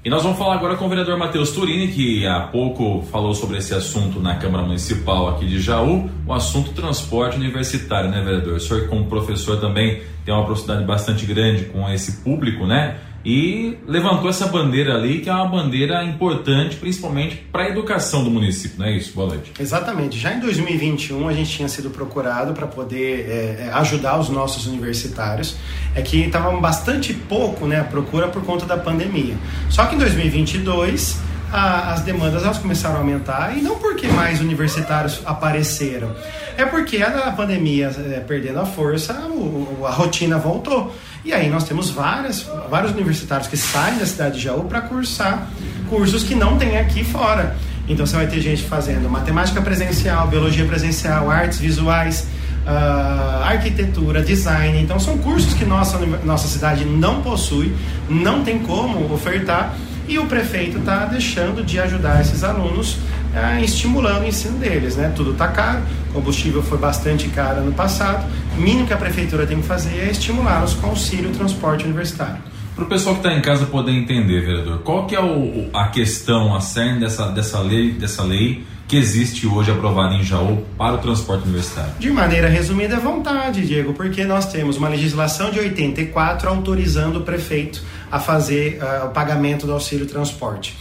E 0.02 0.08
nós 0.08 0.22
vamos 0.22 0.38
falar 0.38 0.54
agora 0.54 0.74
com 0.76 0.86
o 0.86 0.88
vereador 0.88 1.18
Matheus 1.18 1.50
Turini, 1.50 1.88
que 1.88 2.26
há 2.26 2.40
pouco 2.40 3.02
falou 3.12 3.34
sobre 3.34 3.58
esse 3.58 3.74
assunto 3.74 4.18
na 4.20 4.36
Câmara 4.36 4.64
Municipal 4.64 5.28
aqui 5.28 5.44
de 5.44 5.60
Jaú, 5.60 6.08
o 6.26 6.32
assunto 6.32 6.72
transporte 6.72 7.36
universitário, 7.36 8.08
né, 8.10 8.22
vereador? 8.22 8.54
O 8.54 8.60
senhor, 8.60 8.88
como 8.88 9.04
professor, 9.04 9.60
também 9.60 10.00
tem 10.24 10.32
uma 10.32 10.46
proximidade 10.46 10.86
bastante 10.86 11.26
grande 11.26 11.66
com 11.66 11.86
esse 11.90 12.22
público, 12.22 12.66
né? 12.66 12.98
E 13.24 13.76
levantou 13.86 14.30
essa 14.30 14.46
bandeira 14.46 14.94
ali, 14.94 15.20
que 15.20 15.28
é 15.28 15.32
uma 15.32 15.46
bandeira 15.46 16.02
importante, 16.04 16.76
principalmente 16.76 17.36
para 17.52 17.64
a 17.64 17.68
educação 17.68 18.24
do 18.24 18.30
município, 18.30 18.78
não 18.78 18.86
é 18.86 18.96
isso? 18.96 19.12
Boa 19.14 19.28
noite. 19.28 19.52
Exatamente. 19.60 20.18
Já 20.18 20.32
em 20.32 20.40
2021 20.40 21.28
a 21.28 21.32
gente 21.32 21.50
tinha 21.50 21.68
sido 21.68 21.90
procurado 21.90 22.54
para 22.54 22.66
poder 22.66 23.28
é, 23.28 23.66
é, 23.66 23.70
ajudar 23.74 24.18
os 24.18 24.30
nossos 24.30 24.66
universitários. 24.66 25.56
É 25.94 26.02
que 26.02 26.22
estava 26.22 26.50
bastante 26.58 27.12
pouco 27.12 27.66
né, 27.66 27.80
a 27.80 27.84
procura 27.84 28.28
por 28.28 28.42
conta 28.44 28.64
da 28.64 28.76
pandemia. 28.76 29.36
Só 29.68 29.86
que 29.86 29.96
em 29.96 29.98
2022 29.98 31.18
a, 31.52 31.92
as 31.92 32.02
demandas 32.02 32.44
elas 32.44 32.58
começaram 32.58 32.96
a 32.96 32.98
aumentar 32.98 33.56
e 33.56 33.60
não 33.60 33.78
porque 33.78 34.06
mais 34.08 34.40
universitários 34.40 35.20
apareceram, 35.24 36.14
é 36.56 36.64
porque 36.64 37.02
a, 37.02 37.32
pandemia 37.32 37.90
é, 38.12 38.20
perdendo 38.20 38.60
a 38.60 38.66
força, 38.66 39.14
o, 39.28 39.84
a 39.86 39.90
rotina 39.90 40.38
voltou. 40.38 40.94
E 41.24 41.32
aí 41.32 41.48
nós 41.50 41.64
temos 41.64 41.90
várias, 41.90 42.46
vários 42.70 42.92
universitários 42.92 43.46
que 43.46 43.56
saem 43.56 43.98
da 43.98 44.06
cidade 44.06 44.36
de 44.36 44.44
Jaú 44.44 44.64
para 44.64 44.80
cursar 44.80 45.48
cursos 45.88 46.22
que 46.22 46.34
não 46.34 46.56
tem 46.56 46.78
aqui 46.78 47.04
fora. 47.04 47.56
Então 47.88 48.06
você 48.06 48.16
vai 48.16 48.26
ter 48.26 48.40
gente 48.40 48.62
fazendo 48.62 49.08
matemática 49.10 49.60
presencial, 49.60 50.28
biologia 50.28 50.64
presencial, 50.64 51.28
artes 51.28 51.58
visuais, 51.58 52.26
uh, 52.64 53.42
arquitetura, 53.44 54.22
design. 54.22 54.80
Então 54.80 54.98
são 54.98 55.18
cursos 55.18 55.52
que 55.54 55.64
nossa, 55.64 55.98
nossa 56.24 56.48
cidade 56.48 56.84
não 56.84 57.20
possui, 57.20 57.74
não 58.08 58.42
tem 58.42 58.60
como 58.60 59.12
ofertar 59.12 59.74
e 60.10 60.18
o 60.18 60.26
prefeito 60.26 60.78
está 60.78 61.04
deixando 61.04 61.64
de 61.64 61.78
ajudar 61.78 62.20
esses 62.20 62.42
alunos, 62.42 62.94
uh, 62.94 63.62
estimulando 63.62 64.24
o 64.24 64.26
ensino 64.26 64.58
deles. 64.58 64.96
Né? 64.96 65.12
Tudo 65.14 65.30
está 65.30 65.46
caro, 65.46 65.82
combustível 66.12 66.60
foi 66.64 66.78
bastante 66.78 67.28
caro 67.28 67.60
ano 67.60 67.72
passado. 67.72 68.28
O 68.58 68.60
mínimo 68.60 68.88
que 68.88 68.92
a 68.92 68.96
prefeitura 68.96 69.46
tem 69.46 69.60
que 69.60 69.66
fazer 69.66 70.00
é 70.00 70.10
estimulá-los 70.10 70.74
com 70.74 70.88
auxílio 70.88 71.30
transporte 71.30 71.84
universitário. 71.84 72.42
Para 72.74 72.84
o 72.84 72.88
pessoal 72.88 73.14
que 73.14 73.20
está 73.26 73.38
em 73.38 73.40
casa 73.40 73.66
poder 73.66 73.92
entender, 73.92 74.40
vereador, 74.40 74.78
qual 74.80 75.06
que 75.06 75.14
é 75.14 75.20
o, 75.20 75.68
a 75.72 75.88
questão, 75.88 76.56
a 76.56 76.60
cerne 76.60 76.98
dessa, 76.98 77.26
dessa 77.28 77.60
lei, 77.60 77.92
dessa 77.92 78.24
lei 78.24 78.64
que 78.88 78.96
existe 78.96 79.46
hoje 79.46 79.70
aprovada 79.70 80.14
em 80.14 80.24
Jaú 80.24 80.64
para 80.76 80.94
o 80.94 80.98
transporte 80.98 81.44
universitário? 81.44 81.92
De 82.00 82.10
maneira 82.10 82.48
resumida, 82.48 82.96
é 82.96 82.98
vontade, 82.98 83.64
Diego, 83.64 83.92
porque 83.92 84.24
nós 84.24 84.50
temos 84.50 84.76
uma 84.76 84.88
legislação 84.88 85.52
de 85.52 85.60
84 85.60 86.48
autorizando 86.48 87.18
o 87.18 87.20
prefeito 87.20 87.80
a 88.10 88.18
fazer 88.18 88.78
uh, 88.82 89.06
o 89.06 89.10
pagamento 89.10 89.66
do 89.66 89.72
auxílio 89.72 90.06
transporte. 90.06 90.76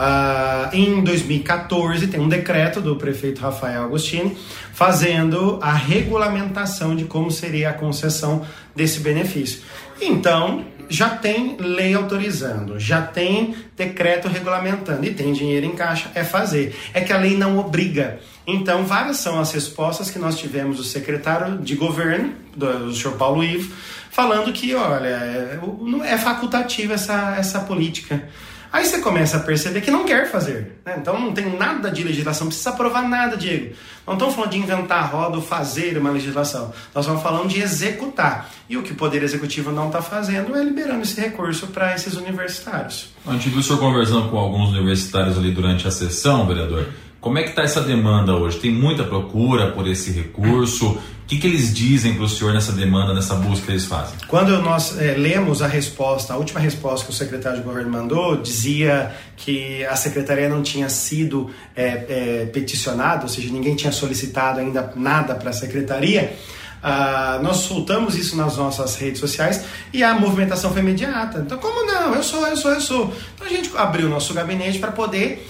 Uh, 0.00 0.74
em 0.74 1.04
2014, 1.04 2.06
tem 2.06 2.18
um 2.18 2.28
decreto 2.28 2.80
do 2.80 2.96
prefeito 2.96 3.42
Rafael 3.42 3.84
Agostini 3.84 4.34
fazendo 4.72 5.58
a 5.60 5.74
regulamentação 5.74 6.96
de 6.96 7.04
como 7.04 7.30
seria 7.30 7.68
a 7.68 7.72
concessão 7.74 8.46
desse 8.74 9.00
benefício. 9.00 9.60
Então, 10.00 10.64
já 10.88 11.10
tem 11.10 11.56
lei 11.58 11.94
autorizando, 11.94 12.80
já 12.80 13.02
tem 13.02 13.54
decreto 13.76 14.26
regulamentando 14.26 15.04
e 15.04 15.12
tem 15.12 15.32
dinheiro 15.32 15.66
em 15.66 15.76
caixa, 15.76 16.10
é 16.14 16.24
fazer. 16.24 16.74
É 16.94 17.00
que 17.00 17.12
a 17.12 17.18
lei 17.18 17.36
não 17.36 17.58
obriga. 17.58 18.18
Então, 18.46 18.84
várias 18.84 19.18
são 19.18 19.38
as 19.38 19.52
respostas 19.52 20.10
que 20.10 20.18
nós 20.18 20.36
tivemos 20.36 20.78
do 20.78 20.82
secretário 20.82 21.58
de 21.58 21.76
governo, 21.76 22.32
do, 22.56 22.86
do 22.86 22.94
senhor 22.94 23.16
Paulo 23.16 23.44
Ivo, 23.44 23.72
falando 24.10 24.52
que, 24.52 24.74
olha, 24.74 25.06
é, 25.06 25.58
é 26.04 26.18
facultativa 26.18 26.94
essa, 26.94 27.36
essa 27.38 27.60
política. 27.60 28.28
Aí 28.72 28.84
você 28.84 29.00
começa 29.00 29.36
a 29.36 29.40
perceber 29.40 29.80
que 29.80 29.90
não 29.90 30.04
quer 30.04 30.30
fazer. 30.30 30.80
Né? 30.86 30.96
Então 31.00 31.18
não 31.18 31.32
tem 31.32 31.56
nada 31.58 31.90
de 31.90 32.04
legislação, 32.04 32.44
não 32.44 32.50
precisa 32.50 32.70
aprovar 32.70 33.02
nada, 33.08 33.36
Diego. 33.36 33.74
Não 34.06 34.14
estamos 34.14 34.34
falando 34.34 34.50
de 34.50 34.58
inventar 34.58 35.02
a 35.02 35.06
roda 35.06 35.36
ou 35.36 35.42
fazer 35.42 35.98
uma 35.98 36.10
legislação. 36.10 36.72
Nós 36.94 37.04
estamos 37.04 37.20
falando 37.20 37.48
de 37.48 37.60
executar. 37.60 38.48
E 38.68 38.76
o 38.76 38.82
que 38.82 38.92
o 38.92 38.94
Poder 38.94 39.24
Executivo 39.24 39.72
não 39.72 39.88
está 39.88 40.00
fazendo 40.00 40.56
é 40.56 40.62
liberando 40.62 41.02
esse 41.02 41.20
recurso 41.20 41.66
para 41.68 41.94
esses 41.94 42.14
universitários. 42.14 43.12
A 43.26 43.32
gente 43.32 43.48
viu 43.48 43.58
o 43.58 43.62
senhor 43.62 43.80
conversando 43.80 44.28
com 44.28 44.38
alguns 44.38 44.70
universitários 44.70 45.36
ali 45.36 45.50
durante 45.50 45.88
a 45.88 45.90
sessão, 45.90 46.46
vereador. 46.46 46.86
Como 47.20 47.38
é 47.38 47.42
que 47.42 47.50
está 47.50 47.62
essa 47.62 47.82
demanda 47.82 48.34
hoje? 48.34 48.58
Tem 48.58 48.72
muita 48.72 49.04
procura 49.04 49.72
por 49.72 49.86
esse 49.86 50.12
recurso? 50.12 50.98
Que, 51.30 51.38
que 51.38 51.46
eles 51.46 51.72
dizem 51.72 52.14
para 52.14 52.24
o 52.24 52.28
senhor 52.28 52.52
nessa 52.52 52.72
demanda, 52.72 53.14
nessa 53.14 53.36
busca 53.36 53.66
que 53.66 53.70
eles 53.70 53.84
fazem? 53.84 54.16
Quando 54.26 54.60
nós 54.62 55.00
é, 55.00 55.14
lemos 55.14 55.62
a 55.62 55.68
resposta, 55.68 56.34
a 56.34 56.36
última 56.36 56.58
resposta 56.58 57.06
que 57.06 57.12
o 57.12 57.14
secretário 57.14 57.58
de 57.58 57.64
governo 57.64 57.88
mandou, 57.88 58.36
dizia 58.38 59.14
que 59.36 59.84
a 59.84 59.94
secretaria 59.94 60.48
não 60.48 60.60
tinha 60.60 60.88
sido 60.88 61.48
é, 61.76 61.86
é, 61.86 62.46
peticionada, 62.46 63.22
ou 63.22 63.28
seja, 63.28 63.48
ninguém 63.52 63.76
tinha 63.76 63.92
solicitado 63.92 64.58
ainda 64.58 64.92
nada 64.96 65.36
para 65.36 65.50
a 65.50 65.52
secretaria. 65.52 66.36
Ah, 66.82 67.38
nós 67.40 67.58
soltamos 67.58 68.16
isso 68.16 68.34
nas 68.36 68.56
nossas 68.56 68.96
redes 68.96 69.20
sociais 69.20 69.64
e 69.92 70.02
a 70.02 70.12
movimentação 70.14 70.72
foi 70.72 70.82
imediata. 70.82 71.44
Então, 71.46 71.58
como 71.58 71.86
não? 71.86 72.12
Eu 72.12 72.24
sou, 72.24 72.44
eu 72.44 72.56
sou, 72.56 72.72
eu 72.72 72.80
sou. 72.80 73.14
Então 73.36 73.46
a 73.46 73.50
gente 73.50 73.70
abriu 73.76 74.08
o 74.08 74.10
nosso 74.10 74.34
gabinete 74.34 74.80
para 74.80 74.90
poder 74.90 75.48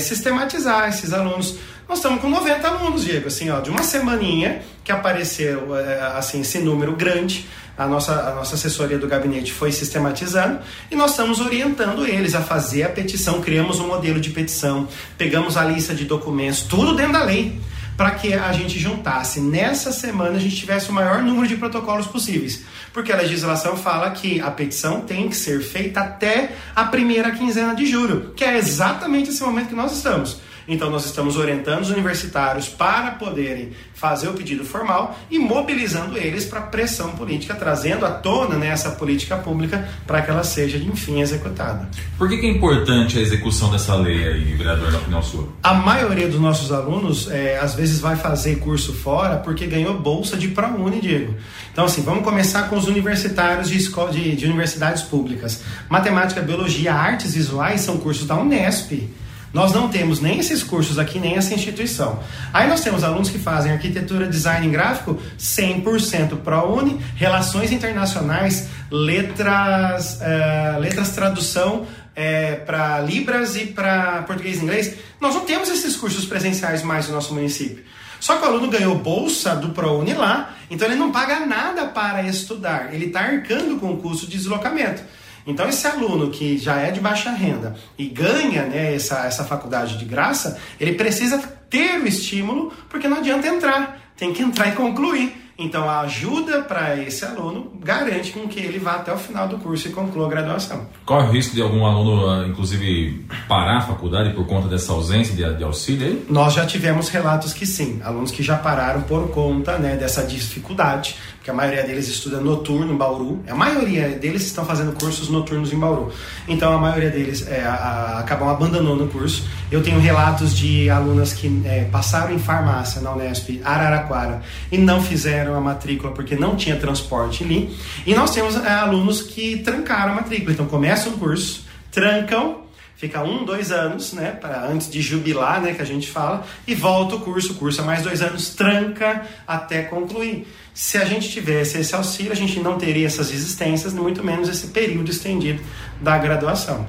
sistematizar 0.00 0.88
esses 0.88 1.12
alunos. 1.12 1.56
Nós 1.88 1.98
estamos 1.98 2.20
com 2.20 2.28
90 2.28 2.68
alunos, 2.68 3.02
Diego, 3.02 3.28
assim, 3.28 3.48
ó, 3.48 3.60
de 3.60 3.70
uma 3.70 3.82
semaninha 3.82 4.60
que 4.84 4.92
apareceu 4.92 5.74
é, 5.74 6.00
assim, 6.18 6.42
esse 6.42 6.58
número 6.58 6.94
grande. 6.94 7.46
A 7.78 7.86
nossa, 7.86 8.12
a 8.12 8.34
nossa 8.34 8.56
assessoria 8.56 8.98
do 8.98 9.06
gabinete 9.06 9.52
foi 9.52 9.72
sistematizando 9.72 10.58
e 10.90 10.96
nós 10.96 11.12
estamos 11.12 11.40
orientando 11.40 12.04
eles 12.04 12.34
a 12.34 12.42
fazer 12.42 12.82
a 12.82 12.88
petição. 12.88 13.40
Criamos 13.40 13.80
um 13.80 13.86
modelo 13.86 14.20
de 14.20 14.30
petição, 14.30 14.86
pegamos 15.16 15.56
a 15.56 15.64
lista 15.64 15.94
de 15.94 16.04
documentos, 16.04 16.62
tudo 16.62 16.94
dentro 16.94 17.12
da 17.12 17.22
lei 17.22 17.58
para 17.96 18.12
que 18.12 18.32
a 18.32 18.52
gente 18.52 18.78
juntasse 18.78 19.40
nessa 19.40 19.90
semana 19.90 20.36
a 20.36 20.40
gente 20.40 20.54
tivesse 20.54 20.88
o 20.88 20.92
maior 20.92 21.20
número 21.20 21.48
de 21.48 21.56
protocolos 21.56 22.06
possíveis. 22.06 22.64
Porque 22.92 23.12
a 23.12 23.16
legislação 23.16 23.76
fala 23.76 24.10
que 24.10 24.40
a 24.40 24.50
petição 24.50 25.00
tem 25.00 25.28
que 25.28 25.34
ser 25.34 25.60
feita 25.60 26.00
até 26.00 26.52
a 26.76 26.84
primeira 26.84 27.30
quinzena 27.32 27.74
de 27.74 27.86
julho, 27.86 28.32
que 28.36 28.44
é 28.44 28.56
exatamente 28.56 29.30
esse 29.30 29.42
momento 29.42 29.70
que 29.70 29.74
nós 29.74 29.92
estamos. 29.96 30.47
Então, 30.68 30.90
nós 30.90 31.06
estamos 31.06 31.38
orientando 31.38 31.80
os 31.80 31.90
universitários 31.90 32.68
para 32.68 33.12
poderem 33.12 33.70
fazer 33.94 34.28
o 34.28 34.34
pedido 34.34 34.64
formal 34.64 35.18
e 35.30 35.38
mobilizando 35.38 36.18
eles 36.18 36.44
para 36.44 36.60
pressão 36.60 37.12
política, 37.12 37.54
trazendo 37.54 38.04
à 38.04 38.10
tona 38.10 38.56
né, 38.56 38.68
essa 38.68 38.90
política 38.90 39.38
pública 39.38 39.88
para 40.06 40.20
que 40.20 40.30
ela 40.30 40.44
seja, 40.44 40.76
enfim, 40.76 41.20
executada. 41.22 41.88
Por 42.18 42.28
que, 42.28 42.36
que, 42.36 42.46
é 42.46 42.50
importante 42.50 43.18
a 43.18 43.22
execução 43.22 43.70
dessa 43.70 43.94
lei 43.94 44.28
aí, 44.28 44.54
vereador, 44.54 44.92
na 44.92 44.98
opinião 44.98 45.22
sua? 45.22 45.48
A 45.62 45.72
maioria 45.72 46.28
dos 46.28 46.38
nossos 46.38 46.70
alunos, 46.70 47.30
é, 47.30 47.58
às 47.58 47.74
vezes, 47.74 47.98
vai 47.98 48.16
fazer 48.16 48.56
curso 48.56 48.92
fora 48.92 49.36
porque 49.36 49.66
ganhou 49.66 49.98
bolsa 49.98 50.36
de 50.36 50.48
ProUni, 50.48 51.00
Diego. 51.00 51.34
Então, 51.72 51.86
assim, 51.86 52.02
vamos 52.02 52.24
começar 52.24 52.68
com 52.68 52.76
os 52.76 52.86
universitários 52.86 53.70
de, 53.70 53.78
escola, 53.78 54.10
de, 54.10 54.36
de 54.36 54.44
universidades 54.44 55.02
públicas. 55.02 55.62
Matemática, 55.88 56.42
Biologia, 56.42 56.92
Artes 56.92 57.34
Visuais 57.34 57.80
são 57.80 57.96
cursos 57.96 58.26
da 58.26 58.36
Unesp. 58.36 59.08
Nós 59.52 59.72
não 59.72 59.88
temos 59.88 60.20
nem 60.20 60.38
esses 60.38 60.62
cursos 60.62 60.98
aqui, 60.98 61.18
nem 61.18 61.36
essa 61.36 61.54
instituição. 61.54 62.20
Aí 62.52 62.68
nós 62.68 62.82
temos 62.82 63.02
alunos 63.02 63.30
que 63.30 63.38
fazem 63.38 63.72
arquitetura, 63.72 64.26
design 64.26 64.68
gráfico 64.68 65.18
100% 65.38 66.38
ProUni, 66.38 67.00
relações 67.16 67.72
internacionais, 67.72 68.68
letras, 68.90 70.20
uh, 70.20 70.78
letras 70.78 71.10
tradução 71.10 71.86
é, 72.14 72.56
para 72.56 73.00
Libras 73.00 73.56
e 73.56 73.66
para 73.66 74.22
português 74.22 74.58
e 74.58 74.62
inglês. 74.62 74.94
Nós 75.20 75.34
não 75.34 75.44
temos 75.44 75.68
esses 75.68 75.96
cursos 75.96 76.24
presenciais 76.24 76.82
mais 76.82 77.08
no 77.08 77.14
nosso 77.14 77.32
município. 77.32 77.84
Só 78.20 78.36
que 78.36 78.44
o 78.44 78.48
aluno 78.48 78.68
ganhou 78.68 78.96
bolsa 78.96 79.54
do 79.54 79.70
ProUni 79.70 80.14
lá, 80.14 80.56
então 80.68 80.88
ele 80.88 80.96
não 80.96 81.12
paga 81.12 81.46
nada 81.46 81.86
para 81.86 82.22
estudar, 82.24 82.92
ele 82.92 83.06
está 83.06 83.20
arcando 83.20 83.78
com 83.78 83.92
o 83.92 83.98
custo 83.98 84.26
de 84.26 84.36
deslocamento. 84.36 85.02
Então, 85.46 85.68
esse 85.68 85.86
aluno 85.86 86.30
que 86.30 86.58
já 86.58 86.78
é 86.78 86.90
de 86.90 87.00
baixa 87.00 87.30
renda 87.30 87.76
e 87.96 88.06
ganha 88.06 88.64
né, 88.64 88.94
essa, 88.94 89.26
essa 89.26 89.44
faculdade 89.44 89.98
de 89.98 90.04
graça, 90.04 90.58
ele 90.78 90.92
precisa 90.92 91.38
ter 91.70 92.00
o 92.00 92.06
estímulo, 92.06 92.72
porque 92.88 93.08
não 93.08 93.18
adianta 93.18 93.46
entrar, 93.46 93.98
tem 94.16 94.32
que 94.32 94.42
entrar 94.42 94.68
e 94.68 94.72
concluir. 94.72 95.48
Então, 95.60 95.90
a 95.90 96.02
ajuda 96.02 96.62
para 96.62 96.96
esse 97.02 97.24
aluno 97.24 97.72
garante 97.82 98.30
com 98.30 98.46
que 98.46 98.60
ele 98.60 98.78
vá 98.78 98.92
até 98.92 99.12
o 99.12 99.18
final 99.18 99.48
do 99.48 99.58
curso 99.58 99.88
e 99.88 99.90
conclua 99.90 100.26
a 100.26 100.30
graduação. 100.30 100.86
Corre 101.04 101.26
o 101.26 101.32
risco 101.32 101.56
de 101.56 101.60
algum 101.60 101.84
aluno, 101.84 102.30
ah, 102.30 102.46
inclusive, 102.46 103.26
parar 103.48 103.78
a 103.78 103.80
faculdade 103.80 104.32
por 104.34 104.46
conta 104.46 104.68
dessa 104.68 104.92
ausência 104.92 105.34
de, 105.34 105.56
de 105.56 105.64
auxílio? 105.64 106.06
Aí? 106.06 106.26
Nós 106.30 106.54
já 106.54 106.64
tivemos 106.64 107.08
relatos 107.08 107.52
que 107.52 107.66
sim, 107.66 108.00
alunos 108.04 108.30
que 108.30 108.40
já 108.40 108.56
pararam 108.56 109.02
por 109.02 109.30
conta 109.30 109.76
né, 109.78 109.96
dessa 109.96 110.22
dificuldade 110.22 111.16
que 111.48 111.52
a 111.52 111.54
maioria 111.54 111.82
deles 111.82 112.06
estuda 112.08 112.42
noturno 112.42 112.92
em 112.92 112.96
Bauru. 112.96 113.42
A 113.48 113.54
maioria 113.54 114.10
deles 114.10 114.42
estão 114.42 114.66
fazendo 114.66 114.92
cursos 114.92 115.30
noturnos 115.30 115.72
em 115.72 115.78
Bauru. 115.78 116.12
Então 116.46 116.70
a 116.74 116.78
maioria 116.78 117.08
deles 117.08 117.48
é, 117.48 117.62
a, 117.62 117.72
a, 117.72 118.18
acabam 118.18 118.50
abandonando 118.50 119.04
o 119.04 119.08
curso. 119.08 119.48
Eu 119.72 119.82
tenho 119.82 119.98
relatos 119.98 120.54
de 120.54 120.90
alunas 120.90 121.32
que 121.32 121.62
é, 121.64 121.84
passaram 121.84 122.34
em 122.34 122.38
farmácia 122.38 123.00
na 123.00 123.14
Unesp 123.14 123.62
Araraquara 123.64 124.42
e 124.70 124.76
não 124.76 125.02
fizeram 125.02 125.54
a 125.54 125.60
matrícula 125.60 126.12
porque 126.12 126.36
não 126.36 126.54
tinha 126.54 126.76
transporte 126.76 127.42
ali. 127.42 127.74
E 128.06 128.14
nós 128.14 128.30
temos 128.32 128.54
é, 128.54 128.68
alunos 128.68 129.22
que 129.22 129.56
trancaram 129.60 130.12
a 130.12 130.16
matrícula. 130.16 130.52
Então 130.52 130.66
começam 130.66 131.14
o 131.14 131.16
curso, 131.16 131.64
trancam 131.90 132.68
fica 132.98 133.22
um, 133.22 133.44
dois 133.44 133.70
anos, 133.70 134.12
né, 134.12 134.32
para 134.32 134.66
antes 134.66 134.90
de 134.90 135.00
jubilar, 135.00 135.62
né, 135.62 135.72
que 135.72 135.80
a 135.80 135.84
gente 135.84 136.10
fala, 136.10 136.44
e 136.66 136.74
volta 136.74 137.14
o 137.14 137.20
curso, 137.20 137.80
é 137.80 137.84
mais 137.84 138.02
dois 138.02 138.20
anos, 138.20 138.50
tranca 138.50 139.24
até 139.46 139.82
concluir. 139.82 140.48
Se 140.78 140.96
a 140.96 141.04
gente 141.04 141.28
tivesse 141.28 141.76
esse 141.80 141.92
auxílio, 141.92 142.30
a 142.30 142.36
gente 142.36 142.60
não 142.60 142.78
teria 142.78 143.04
essas 143.04 143.32
existências, 143.32 143.92
muito 143.92 144.22
menos 144.22 144.48
esse 144.48 144.68
período 144.68 145.10
estendido 145.10 145.60
da 146.00 146.16
graduação. 146.16 146.86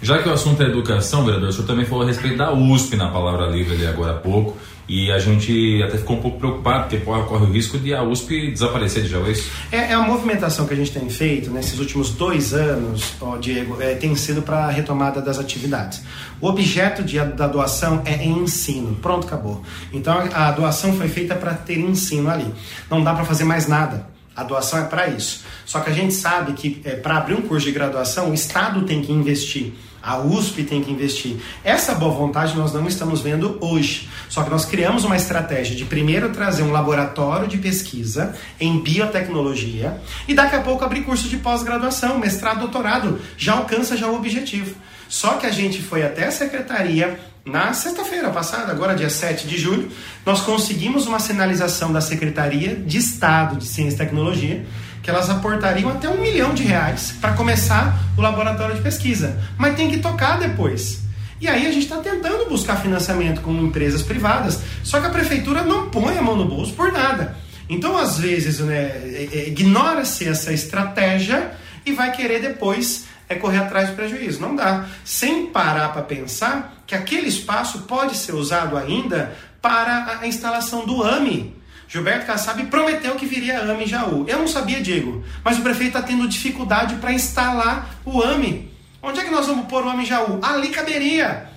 Já 0.00 0.22
que 0.22 0.28
o 0.28 0.32
assunto 0.32 0.62
é 0.62 0.66
educação, 0.66 1.24
vereador, 1.24 1.48
o 1.48 1.52
senhor 1.52 1.66
também 1.66 1.84
falou 1.84 2.04
a 2.04 2.06
respeito 2.06 2.36
da 2.36 2.52
USP 2.52 2.94
na 2.94 3.08
palavra 3.08 3.48
livre 3.48 3.74
ali 3.74 3.84
agora 3.84 4.12
há 4.12 4.14
pouco. 4.14 4.56
E 4.88 5.12
a 5.12 5.18
gente 5.18 5.82
até 5.82 5.96
ficou 5.96 6.16
um 6.16 6.20
pouco 6.20 6.38
preocupado, 6.38 6.88
porque 6.88 7.04
corre 7.04 7.44
o 7.44 7.50
risco 7.50 7.78
de 7.78 7.94
a 7.94 8.02
USP 8.02 8.50
desaparecer 8.50 9.04
de 9.04 9.08
já, 9.08 9.18
é? 9.18 9.32
É, 9.70 9.76
é 9.90 9.92
a 9.94 10.02
movimentação 10.02 10.66
que 10.66 10.74
a 10.74 10.76
gente 10.76 10.90
tem 10.90 11.08
feito 11.08 11.50
nesses 11.50 11.78
últimos 11.78 12.10
dois 12.10 12.52
anos, 12.52 13.14
ó, 13.20 13.36
Diego, 13.36 13.80
é, 13.80 13.94
tem 13.94 14.14
sido 14.16 14.42
para 14.42 14.66
a 14.66 14.70
retomada 14.70 15.22
das 15.22 15.38
atividades. 15.38 16.02
O 16.40 16.48
objeto 16.48 17.02
de, 17.02 17.18
da 17.18 17.46
doação 17.46 18.02
é 18.04 18.24
ensino, 18.24 18.96
pronto, 18.96 19.26
acabou. 19.26 19.62
Então 19.92 20.14
a, 20.14 20.48
a 20.48 20.50
doação 20.50 20.92
foi 20.94 21.08
feita 21.08 21.34
para 21.34 21.54
ter 21.54 21.78
ensino 21.78 22.28
ali. 22.28 22.52
Não 22.90 23.02
dá 23.02 23.14
para 23.14 23.24
fazer 23.24 23.44
mais 23.44 23.68
nada. 23.68 24.10
A 24.34 24.42
doação 24.42 24.80
é 24.80 24.84
para 24.84 25.08
isso. 25.08 25.44
Só 25.66 25.80
que 25.80 25.90
a 25.90 25.92
gente 25.92 26.14
sabe 26.14 26.54
que 26.54 26.80
é, 26.84 26.96
para 26.96 27.18
abrir 27.18 27.34
um 27.34 27.42
curso 27.42 27.66
de 27.66 27.72
graduação, 27.72 28.30
o 28.30 28.34
Estado 28.34 28.82
tem 28.82 29.02
que 29.02 29.12
investir. 29.12 29.72
A 30.02 30.18
USP 30.18 30.64
tem 30.64 30.82
que 30.82 30.90
investir. 30.90 31.36
Essa 31.62 31.94
boa 31.94 32.12
vontade 32.12 32.56
nós 32.56 32.72
não 32.72 32.86
estamos 32.86 33.20
vendo 33.20 33.56
hoje. 33.60 34.08
Só 34.28 34.42
que 34.42 34.50
nós 34.50 34.64
criamos 34.64 35.04
uma 35.04 35.16
estratégia 35.16 35.76
de 35.76 35.84
primeiro 35.84 36.30
trazer 36.30 36.62
um 36.62 36.72
laboratório 36.72 37.46
de 37.46 37.58
pesquisa 37.58 38.34
em 38.58 38.80
biotecnologia 38.80 40.00
e 40.26 40.34
daqui 40.34 40.56
a 40.56 40.60
pouco 40.60 40.84
abrir 40.84 41.02
curso 41.02 41.28
de 41.28 41.36
pós-graduação, 41.36 42.18
mestrado, 42.18 42.60
doutorado. 42.60 43.20
Já 43.36 43.54
alcança 43.54 43.96
já 43.96 44.08
o 44.08 44.16
objetivo. 44.16 44.74
Só 45.08 45.34
que 45.34 45.46
a 45.46 45.50
gente 45.50 45.82
foi 45.82 46.02
até 46.04 46.26
a 46.26 46.30
secretaria 46.30 47.20
na 47.44 47.72
sexta-feira 47.72 48.30
passada, 48.30 48.70
agora 48.70 48.94
dia 48.94 49.10
7 49.10 49.48
de 49.48 49.58
julho, 49.58 49.90
nós 50.24 50.42
conseguimos 50.42 51.06
uma 51.08 51.18
sinalização 51.18 51.92
da 51.92 52.00
Secretaria 52.00 52.76
de 52.76 52.98
Estado 52.98 53.56
de 53.56 53.66
Ciência 53.66 53.96
e 53.96 53.98
Tecnologia 53.98 54.64
que 55.02 55.10
elas 55.10 55.28
aportariam 55.28 55.90
até 55.90 56.08
um 56.08 56.20
milhão 56.20 56.54
de 56.54 56.62
reais 56.62 57.12
para 57.20 57.32
começar 57.32 57.98
o 58.16 58.20
laboratório 58.20 58.76
de 58.76 58.80
pesquisa. 58.80 59.38
Mas 59.58 59.74
tem 59.74 59.90
que 59.90 59.98
tocar 59.98 60.38
depois. 60.38 61.02
E 61.40 61.48
aí 61.48 61.66
a 61.66 61.72
gente 61.72 61.84
está 61.84 61.96
tentando 61.96 62.48
buscar 62.48 62.76
financiamento 62.76 63.40
com 63.40 63.52
empresas 63.54 64.02
privadas, 64.02 64.60
só 64.84 65.00
que 65.00 65.08
a 65.08 65.10
prefeitura 65.10 65.62
não 65.62 65.90
põe 65.90 66.16
a 66.16 66.22
mão 66.22 66.36
no 66.36 66.44
bolso 66.44 66.72
por 66.74 66.92
nada. 66.92 67.36
Então, 67.68 67.96
às 67.96 68.18
vezes, 68.18 68.60
né, 68.60 68.82
é, 68.82 69.28
é, 69.32 69.48
ignora-se 69.48 70.28
essa 70.28 70.52
estratégia 70.52 71.52
e 71.84 71.92
vai 71.92 72.12
querer 72.12 72.40
depois 72.40 73.06
é 73.28 73.34
correr 73.34 73.58
atrás 73.58 73.88
do 73.88 73.96
prejuízo. 73.96 74.40
Não 74.40 74.54
dá. 74.54 74.86
Sem 75.04 75.46
parar 75.46 75.88
para 75.92 76.02
pensar 76.02 76.82
que 76.86 76.94
aquele 76.94 77.28
espaço 77.28 77.82
pode 77.82 78.16
ser 78.16 78.34
usado 78.34 78.76
ainda 78.76 79.32
para 79.60 80.18
a 80.20 80.26
instalação 80.26 80.84
do 80.84 81.02
AMI, 81.02 81.54
Gilberto 81.92 82.24
Kassab 82.24 82.64
prometeu 82.68 83.16
que 83.16 83.26
viria 83.26 83.58
a 83.58 83.70
AME 83.70 83.84
em 83.84 83.86
Jaú. 83.86 84.24
Eu 84.26 84.38
não 84.38 84.48
sabia, 84.48 84.80
Diego, 84.80 85.22
mas 85.44 85.58
o 85.58 85.62
prefeito 85.62 85.98
está 85.98 86.00
tendo 86.00 86.26
dificuldade 86.26 86.94
para 86.94 87.12
instalar 87.12 87.96
o 88.02 88.22
AME. 88.22 88.72
Onde 89.02 89.20
é 89.20 89.24
que 89.24 89.30
nós 89.30 89.46
vamos 89.46 89.66
pôr 89.66 89.84
o 89.84 89.90
AME 89.90 90.04
em 90.04 90.06
Jaú? 90.06 90.38
Ali 90.40 90.70
caberia. 90.70 91.50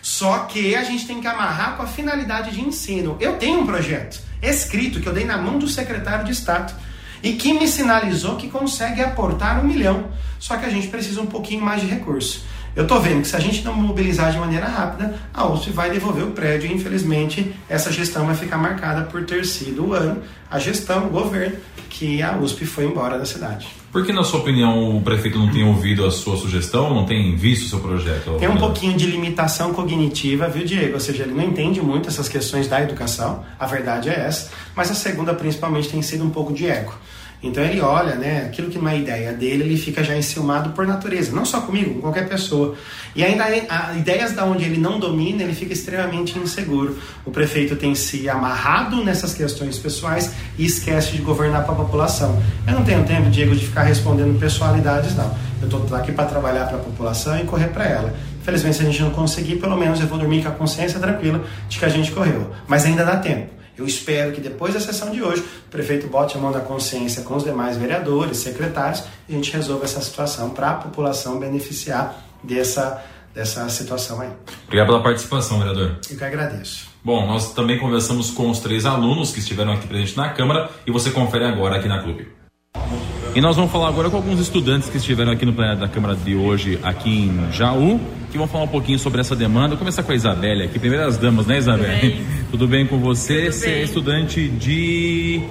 Só 0.00 0.46
que 0.46 0.74
a 0.74 0.82
gente 0.82 1.06
tem 1.06 1.20
que 1.20 1.26
amarrar 1.26 1.76
com 1.76 1.82
a 1.82 1.86
finalidade 1.86 2.52
de 2.52 2.62
ensino. 2.62 3.18
Eu 3.20 3.36
tenho 3.36 3.60
um 3.60 3.66
projeto 3.66 4.18
escrito 4.40 4.98
que 4.98 5.06
eu 5.06 5.12
dei 5.12 5.26
na 5.26 5.36
mão 5.36 5.58
do 5.58 5.68
secretário 5.68 6.24
de 6.24 6.32
Estado 6.32 6.72
e 7.22 7.34
que 7.34 7.52
me 7.52 7.68
sinalizou 7.68 8.36
que 8.36 8.48
consegue 8.48 9.02
aportar 9.02 9.62
um 9.62 9.68
milhão. 9.68 10.10
Só 10.38 10.56
que 10.56 10.64
a 10.64 10.70
gente 10.70 10.88
precisa 10.88 11.20
um 11.20 11.26
pouquinho 11.26 11.60
mais 11.60 11.82
de 11.82 11.86
recurso. 11.86 12.46
Eu 12.74 12.84
estou 12.84 13.00
vendo 13.00 13.20
que 13.20 13.28
se 13.28 13.36
a 13.36 13.40
gente 13.40 13.62
não 13.62 13.74
mobilizar 13.74 14.32
de 14.32 14.38
maneira 14.38 14.66
rápida, 14.66 15.14
a 15.34 15.46
USP 15.46 15.70
vai 15.70 15.90
devolver 15.90 16.24
o 16.24 16.30
prédio 16.30 16.70
e 16.70 16.74
infelizmente 16.74 17.54
essa 17.68 17.92
gestão 17.92 18.24
vai 18.24 18.34
ficar 18.34 18.56
marcada 18.56 19.02
por 19.02 19.24
ter 19.24 19.44
sido 19.44 19.88
o 19.88 19.92
ano, 19.92 20.22
a 20.50 20.58
gestão, 20.58 21.06
o 21.06 21.10
governo, 21.10 21.56
que 21.90 22.22
a 22.22 22.36
USP 22.38 22.64
foi 22.64 22.86
embora 22.86 23.18
da 23.18 23.26
cidade. 23.26 23.68
Por 23.92 24.06
que, 24.06 24.12
na 24.12 24.24
sua 24.24 24.40
opinião, 24.40 24.96
o 24.96 25.02
prefeito 25.02 25.38
não 25.38 25.52
tem 25.52 25.62
ouvido 25.62 26.06
a 26.06 26.10
sua 26.10 26.34
sugestão, 26.38 26.94
não 26.94 27.04
tem 27.04 27.36
visto 27.36 27.66
o 27.66 27.68
seu 27.68 27.80
projeto? 27.80 28.38
Tem 28.38 28.48
um 28.48 28.56
pouquinho 28.56 28.96
de 28.96 29.04
limitação 29.04 29.74
cognitiva, 29.74 30.48
viu, 30.48 30.64
Diego? 30.64 30.94
Ou 30.94 31.00
seja, 31.00 31.24
ele 31.24 31.34
não 31.34 31.44
entende 31.44 31.82
muito 31.82 32.08
essas 32.08 32.26
questões 32.26 32.66
da 32.66 32.80
educação, 32.80 33.44
a 33.60 33.66
verdade 33.66 34.08
é 34.08 34.14
essa, 34.14 34.50
mas 34.74 34.90
a 34.90 34.94
segunda, 34.94 35.34
principalmente, 35.34 35.90
tem 35.90 36.00
sido 36.00 36.24
um 36.24 36.30
pouco 36.30 36.54
de 36.54 36.66
ego. 36.66 36.94
Então 37.42 37.62
ele 37.64 37.80
olha, 37.80 38.14
né, 38.14 38.44
aquilo 38.46 38.70
que 38.70 38.78
é 38.78 38.98
ideia 38.98 39.32
dele, 39.32 39.64
ele 39.64 39.76
fica 39.76 40.04
já 40.04 40.16
enciumado 40.16 40.70
por 40.70 40.86
natureza, 40.86 41.34
não 41.34 41.44
só 41.44 41.60
comigo, 41.60 41.94
com 41.94 42.00
qualquer 42.02 42.28
pessoa. 42.28 42.76
E 43.16 43.24
ainda 43.24 43.44
a, 43.44 43.94
ideias 43.96 44.32
da 44.32 44.44
onde 44.44 44.64
ele 44.64 44.78
não 44.78 45.00
domina, 45.00 45.42
ele 45.42 45.52
fica 45.52 45.72
extremamente 45.72 46.38
inseguro. 46.38 46.98
O 47.24 47.32
prefeito 47.32 47.74
tem 47.74 47.96
se 47.96 48.28
amarrado 48.28 49.04
nessas 49.04 49.34
questões 49.34 49.76
pessoais 49.76 50.32
e 50.56 50.64
esquece 50.64 51.12
de 51.12 51.22
governar 51.22 51.64
para 51.64 51.72
a 51.72 51.76
população. 51.76 52.40
Eu 52.64 52.74
não 52.74 52.84
tenho 52.84 53.04
tempo, 53.04 53.28
Diego, 53.28 53.56
de 53.56 53.66
ficar 53.66 53.82
respondendo 53.82 54.38
pessoalidades, 54.38 55.16
não. 55.16 55.34
Eu 55.60 55.66
estou 55.66 55.96
aqui 55.96 56.12
para 56.12 56.26
trabalhar 56.26 56.66
para 56.66 56.76
a 56.76 56.80
população 56.80 57.38
e 57.38 57.44
correr 57.44 57.68
para 57.68 57.84
ela. 57.84 58.14
Infelizmente, 58.40 58.76
se 58.76 58.82
a 58.82 58.84
gente 58.86 59.02
não 59.02 59.10
conseguir, 59.10 59.56
pelo 59.56 59.76
menos 59.76 60.00
eu 60.00 60.06
vou 60.06 60.18
dormir 60.18 60.42
com 60.42 60.48
a 60.48 60.52
consciência 60.52 60.98
tranquila 60.98 61.44
de 61.68 61.78
que 61.78 61.84
a 61.84 61.88
gente 61.88 62.10
correu. 62.12 62.50
Mas 62.66 62.84
ainda 62.84 63.04
dá 63.04 63.16
tempo. 63.16 63.61
Eu 63.76 63.86
espero 63.86 64.32
que 64.32 64.40
depois 64.40 64.74
da 64.74 64.80
sessão 64.80 65.10
de 65.10 65.22
hoje, 65.22 65.42
o 65.42 65.70
prefeito 65.70 66.06
bote 66.06 66.36
a 66.36 66.40
mão 66.40 66.50
na 66.50 66.60
consciência 66.60 67.22
com 67.22 67.36
os 67.36 67.44
demais 67.44 67.76
vereadores, 67.76 68.38
secretários, 68.38 69.04
e 69.28 69.32
a 69.32 69.36
gente 69.36 69.52
resolva 69.52 69.84
essa 69.84 70.00
situação 70.00 70.50
para 70.50 70.70
a 70.70 70.74
população 70.74 71.38
beneficiar 71.38 72.22
dessa, 72.42 73.02
dessa 73.34 73.68
situação 73.68 74.20
aí. 74.20 74.30
Obrigado 74.64 74.88
pela 74.88 75.02
participação, 75.02 75.58
vereador. 75.58 75.96
Eu 76.10 76.18
que 76.18 76.24
agradeço. 76.24 76.90
Bom, 77.04 77.26
nós 77.26 77.52
também 77.52 77.78
conversamos 77.78 78.30
com 78.30 78.50
os 78.50 78.60
três 78.60 78.86
alunos 78.86 79.32
que 79.32 79.40
estiveram 79.40 79.72
aqui 79.72 79.86
presentes 79.86 80.14
na 80.14 80.28
Câmara 80.28 80.70
e 80.86 80.92
você 80.92 81.10
confere 81.10 81.44
agora 81.44 81.76
aqui 81.76 81.88
na 81.88 82.02
Clube. 82.02 82.28
E 83.34 83.40
nós 83.40 83.56
vamos 83.56 83.72
falar 83.72 83.88
agora 83.88 84.10
com 84.10 84.16
alguns 84.16 84.38
estudantes 84.38 84.90
que 84.90 84.98
estiveram 84.98 85.32
aqui 85.32 85.46
no 85.46 85.54
plenário 85.54 85.80
da 85.80 85.88
Câmara 85.88 86.14
de 86.14 86.34
hoje, 86.34 86.78
aqui 86.82 87.08
em 87.08 87.50
Jaú, 87.50 87.98
que 88.30 88.36
vão 88.36 88.46
falar 88.46 88.64
um 88.64 88.68
pouquinho 88.68 88.98
sobre 88.98 89.22
essa 89.22 89.34
demanda. 89.34 89.68
Vou 89.68 89.78
começar 89.78 90.02
com 90.02 90.12
a 90.12 90.14
Isabelle 90.14 90.64
aqui, 90.64 90.78
primeiras 90.78 91.16
damas, 91.16 91.46
né, 91.46 91.56
Isabelle? 91.56 92.10
Tudo 92.10 92.18
bem, 92.18 92.26
Tudo 92.52 92.68
bem 92.68 92.86
com 92.86 92.98
você? 92.98 93.44
Tudo 93.46 93.52
você 93.54 93.70
é 93.70 93.82
estudante 93.84 94.48
de 94.48 95.42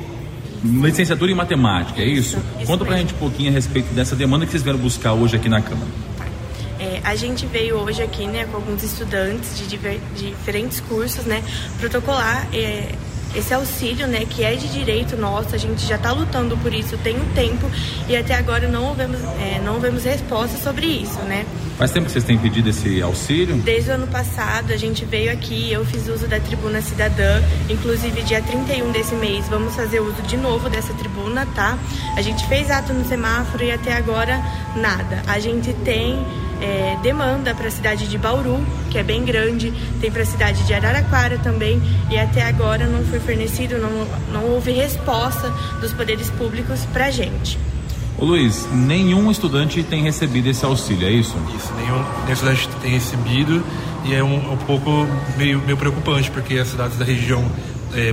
licenciatura 0.63 1.31
em 1.31 1.33
matemática, 1.33 1.99
é 2.03 2.05
isso? 2.05 2.37
isso 2.59 2.67
Conta 2.67 2.85
pra 2.85 2.97
gente 2.97 3.15
um 3.15 3.17
pouquinho 3.17 3.49
a 3.49 3.53
respeito 3.53 3.91
dessa 3.95 4.15
demanda 4.15 4.45
que 4.45 4.51
vocês 4.51 4.61
vieram 4.61 4.79
buscar 4.79 5.13
hoje 5.13 5.35
aqui 5.35 5.49
na 5.49 5.59
Câmara. 5.59 5.89
É, 6.79 7.01
a 7.03 7.15
gente 7.15 7.47
veio 7.47 7.77
hoje 7.77 8.03
aqui, 8.03 8.27
né, 8.27 8.45
com 8.45 8.57
alguns 8.57 8.83
estudantes 8.83 9.57
de, 9.57 9.65
diver, 9.65 9.99
de 10.15 10.29
diferentes 10.29 10.79
cursos, 10.81 11.25
né, 11.25 11.43
protocolar 11.79 12.47
é, 12.53 12.89
esse 13.35 13.53
auxílio, 13.53 14.07
né, 14.07 14.25
que 14.29 14.43
é 14.43 14.55
de 14.55 14.67
direito 14.67 15.15
nosso, 15.15 15.55
a 15.55 15.57
gente 15.57 15.85
já 15.85 15.95
está 15.95 16.11
lutando 16.11 16.57
por 16.57 16.73
isso 16.73 16.97
tem 16.97 17.19
um 17.19 17.25
tempo 17.33 17.69
e 18.07 18.15
até 18.15 18.35
agora 18.35 18.67
não 18.67 18.85
ouvemos, 18.85 19.19
é, 19.39 19.61
não 19.63 19.75
ouvemos 19.75 20.03
resposta 20.03 20.57
sobre 20.57 20.85
isso, 20.85 21.19
né? 21.19 21.45
Faz 21.77 21.91
tempo 21.91 22.05
que 22.05 22.11
vocês 22.11 22.23
têm 22.23 22.37
pedido 22.37 22.69
esse 22.69 23.01
auxílio? 23.01 23.55
Desde 23.57 23.89
o 23.89 23.93
ano 23.93 24.07
passado 24.07 24.71
a 24.71 24.77
gente 24.77 25.05
veio 25.05 25.31
aqui, 25.31 25.71
eu 25.71 25.85
fiz 25.85 26.07
uso 26.07 26.27
da 26.27 26.39
tribuna 26.39 26.81
cidadã, 26.81 27.41
inclusive 27.69 28.21
dia 28.23 28.41
31 28.41 28.91
desse 28.91 29.15
mês 29.15 29.47
vamos 29.47 29.75
fazer 29.75 29.99
uso 29.99 30.21
de 30.23 30.37
novo 30.37 30.69
dessa 30.69 30.93
tribuna, 30.93 31.45
tá? 31.55 31.77
A 32.15 32.21
gente 32.21 32.45
fez 32.47 32.69
ato 32.69 32.93
no 32.93 33.05
semáforo 33.05 33.63
e 33.63 33.71
até 33.71 33.93
agora 33.93 34.41
nada. 34.75 35.23
A 35.27 35.39
gente 35.39 35.73
tem 35.85 36.19
é, 36.61 36.97
demanda 37.01 37.53
para 37.55 37.67
a 37.67 37.71
cidade 37.71 38.07
de 38.07 38.17
Bauru, 38.17 38.63
que 38.89 38.97
é 38.97 39.03
bem 39.03 39.25
grande, 39.25 39.73
tem 39.99 40.11
para 40.11 40.21
a 40.21 40.25
cidade 40.25 40.63
de 40.63 40.73
Araraquara 40.73 41.37
também, 41.39 41.81
e 42.09 42.17
até 42.17 42.43
agora 42.43 42.85
não 42.85 43.03
foi 43.05 43.19
fornecido, 43.19 43.77
não, 43.77 44.07
não 44.31 44.49
houve 44.51 44.71
resposta 44.71 45.49
dos 45.81 45.91
poderes 45.93 46.29
públicos 46.29 46.85
para 46.93 47.07
a 47.07 47.11
gente. 47.11 47.57
Ô 48.17 48.25
Luiz, 48.25 48.67
nenhum 48.71 49.31
estudante 49.31 49.81
tem 49.81 50.03
recebido 50.03 50.47
esse 50.47 50.63
auxílio, 50.63 51.07
é 51.07 51.11
isso? 51.11 51.35
Isso, 51.57 51.73
nenhum, 51.73 52.03
nenhum 52.23 52.33
estudante 52.33 52.69
tem 52.81 52.91
recebido 52.91 53.63
e 54.05 54.13
é 54.13 54.23
um, 54.23 54.53
um 54.53 54.57
pouco 54.57 55.07
meio, 55.37 55.59
meio 55.61 55.77
preocupante, 55.77 56.29
porque 56.29 56.55
as 56.55 56.67
cidades 56.67 56.97
da 56.97 57.05
região 57.05 57.43
é, 57.93 58.09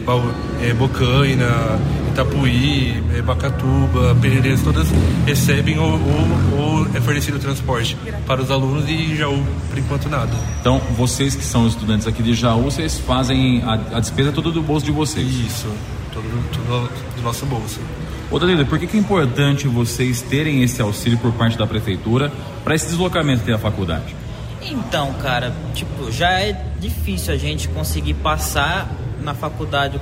é, 0.63 0.75
Bocaina, 0.75 1.79
Itapuí, 2.19 3.01
Bacatuba, 3.25 4.13
Pereirense, 4.21 4.65
todas 4.65 4.89
recebem 5.25 5.79
ou, 5.79 5.93
ou, 5.93 6.59
ou, 6.59 6.87
é 6.93 7.01
fornecido 7.01 7.39
transporte 7.39 7.97
para 8.27 8.43
os 8.43 8.51
alunos 8.51 8.89
e 8.89 9.15
Jaú, 9.15 9.41
por 9.71 9.79
enquanto, 9.79 10.09
nada. 10.09 10.33
Então, 10.61 10.81
vocês 10.97 11.37
que 11.37 11.45
são 11.45 11.69
estudantes 11.69 12.09
aqui 12.09 12.21
de 12.21 12.35
Jaú, 12.35 12.65
vocês 12.65 12.99
fazem 12.99 13.63
a, 13.63 13.75
a 13.75 14.01
despesa 14.01 14.33
toda 14.33 14.51
do 14.51 14.61
bolso 14.61 14.85
de 14.85 14.91
vocês? 14.91 15.29
Isso, 15.29 15.69
tudo, 16.13 16.51
tudo 16.53 16.91
do 17.15 17.23
nosso 17.23 17.47
bolso. 17.47 17.79
Ô 18.33 18.39
Danilo, 18.41 18.67
por 18.67 18.81
que, 18.81 18.89
que 18.89 18.97
é 18.97 19.01
importante 19.01 19.69
vocês 19.69 20.21
terem 20.21 20.65
esse 20.65 20.83
auxílio 20.83 21.19
por 21.19 21.33
parte 21.33 21.57
da 21.57 21.69
prefeitura 21.69 22.33
para 22.65 22.75
esse 22.75 22.87
deslocamento 22.87 23.43
até 23.43 23.53
a 23.53 23.59
faculdade? 23.59 24.17
Então, 24.61 25.13
cara, 25.15 25.55
tipo, 25.73 26.11
já 26.11 26.33
é 26.33 26.67
difícil 26.81 27.33
a 27.33 27.37
gente 27.37 27.69
conseguir 27.69 28.15
passar 28.15 28.91
na 29.23 29.35
faculdade. 29.35 30.01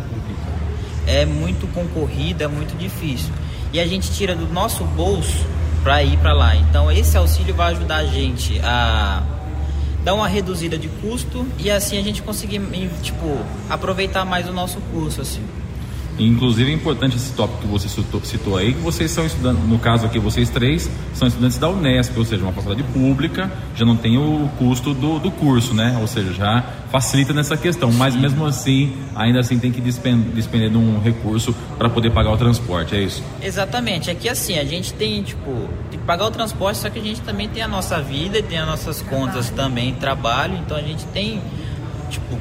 É 1.07 1.25
muito 1.25 1.67
concorrida, 1.73 2.45
é 2.45 2.49
muito 2.49 2.77
difícil. 2.77 3.33
E 3.73 3.81
a 3.81 3.87
gente 3.87 4.11
tira 4.11 4.35
do 4.35 4.47
nosso 4.53 4.85
bolso 4.85 5.47
para 5.83 6.03
ir 6.03 6.19
para 6.19 6.33
lá. 6.33 6.57
Então, 6.57 6.91
esse 6.91 7.17
auxílio 7.17 7.55
vai 7.55 7.73
ajudar 7.73 7.97
a 7.97 8.07
gente 8.07 8.61
a 8.61 9.23
dar 10.03 10.15
uma 10.15 10.29
reduzida 10.29 10.79
de 10.79 10.89
custo 10.89 11.47
e 11.59 11.69
assim 11.69 11.99
a 11.99 12.03
gente 12.03 12.23
conseguir, 12.23 12.61
tipo, 13.03 13.39
aproveitar 13.69 14.25
mais 14.25 14.49
o 14.49 14.53
nosso 14.53 14.79
curso, 14.93 15.21
assim. 15.21 15.43
Inclusive 16.19 16.71
é 16.71 16.75
importante 16.75 17.17
esse 17.17 17.33
tópico 17.33 17.61
que 17.61 17.67
você 17.67 17.89
citou, 17.89 18.21
citou 18.25 18.57
aí, 18.57 18.73
que 18.73 18.81
vocês 18.81 19.11
são 19.11 19.27
estudantes, 19.27 19.63
no 19.69 19.79
caso 19.79 20.07
aqui 20.07 20.19
vocês 20.19 20.49
três, 20.49 20.91
são 21.13 21.29
estudantes 21.29 21.59
da 21.59 21.69
Unesp, 21.69 22.17
ou 22.17 22.25
seja, 22.25 22.43
uma 22.43 22.53
faculdade 22.53 22.83
pública, 22.85 23.51
já 23.75 23.85
não 23.85 23.97
tem 23.97 24.17
o 24.17 24.49
custo 24.59 24.95
do, 24.95 25.19
do 25.19 25.31
curso, 25.31 25.75
né? 25.75 25.99
Ou 26.01 26.07
seja, 26.07 26.33
já 26.33 26.65
facilita 26.91 27.35
nessa 27.35 27.57
questão, 27.57 27.93
mas 27.93 28.15
Sim. 28.15 28.21
mesmo 28.21 28.47
assim, 28.47 28.97
ainda 29.15 29.41
assim 29.41 29.59
tem 29.59 29.71
que 29.71 29.81
despender, 29.81 30.71
de 30.71 30.79
um 30.79 31.01
recurso 31.01 31.55
para 31.77 31.91
poder 31.91 32.11
pagar 32.11 32.31
o 32.31 32.37
transporte, 32.39 32.95
é 32.95 33.03
isso? 33.03 33.23
Exatamente, 33.43 34.11
aqui 34.11 34.29
assim, 34.29 34.59
a 34.59 34.65
gente 34.65 34.95
tem, 34.95 35.23
tipo, 35.23 35.51
tem 35.91 36.01
que 36.01 36.07
pagar 36.07 36.27
o 36.27 36.31
transporte, 36.31 36.79
só 36.79 36.89
que 36.89 36.99
a 36.99 37.03
gente 37.03 37.21
também 37.21 37.49
tem 37.49 37.63
a 37.63 37.69
nossa 37.69 38.01
vida, 38.01 38.43
tem 38.43 38.59
as 38.59 38.67
nossas 38.67 39.03
contas 39.03 39.51
também, 39.51 39.95
trabalho, 39.95 40.57
então 40.65 40.77
a 40.77 40.83
gente 40.83 41.05
tem, 41.07 41.43
tipo, 42.09 42.39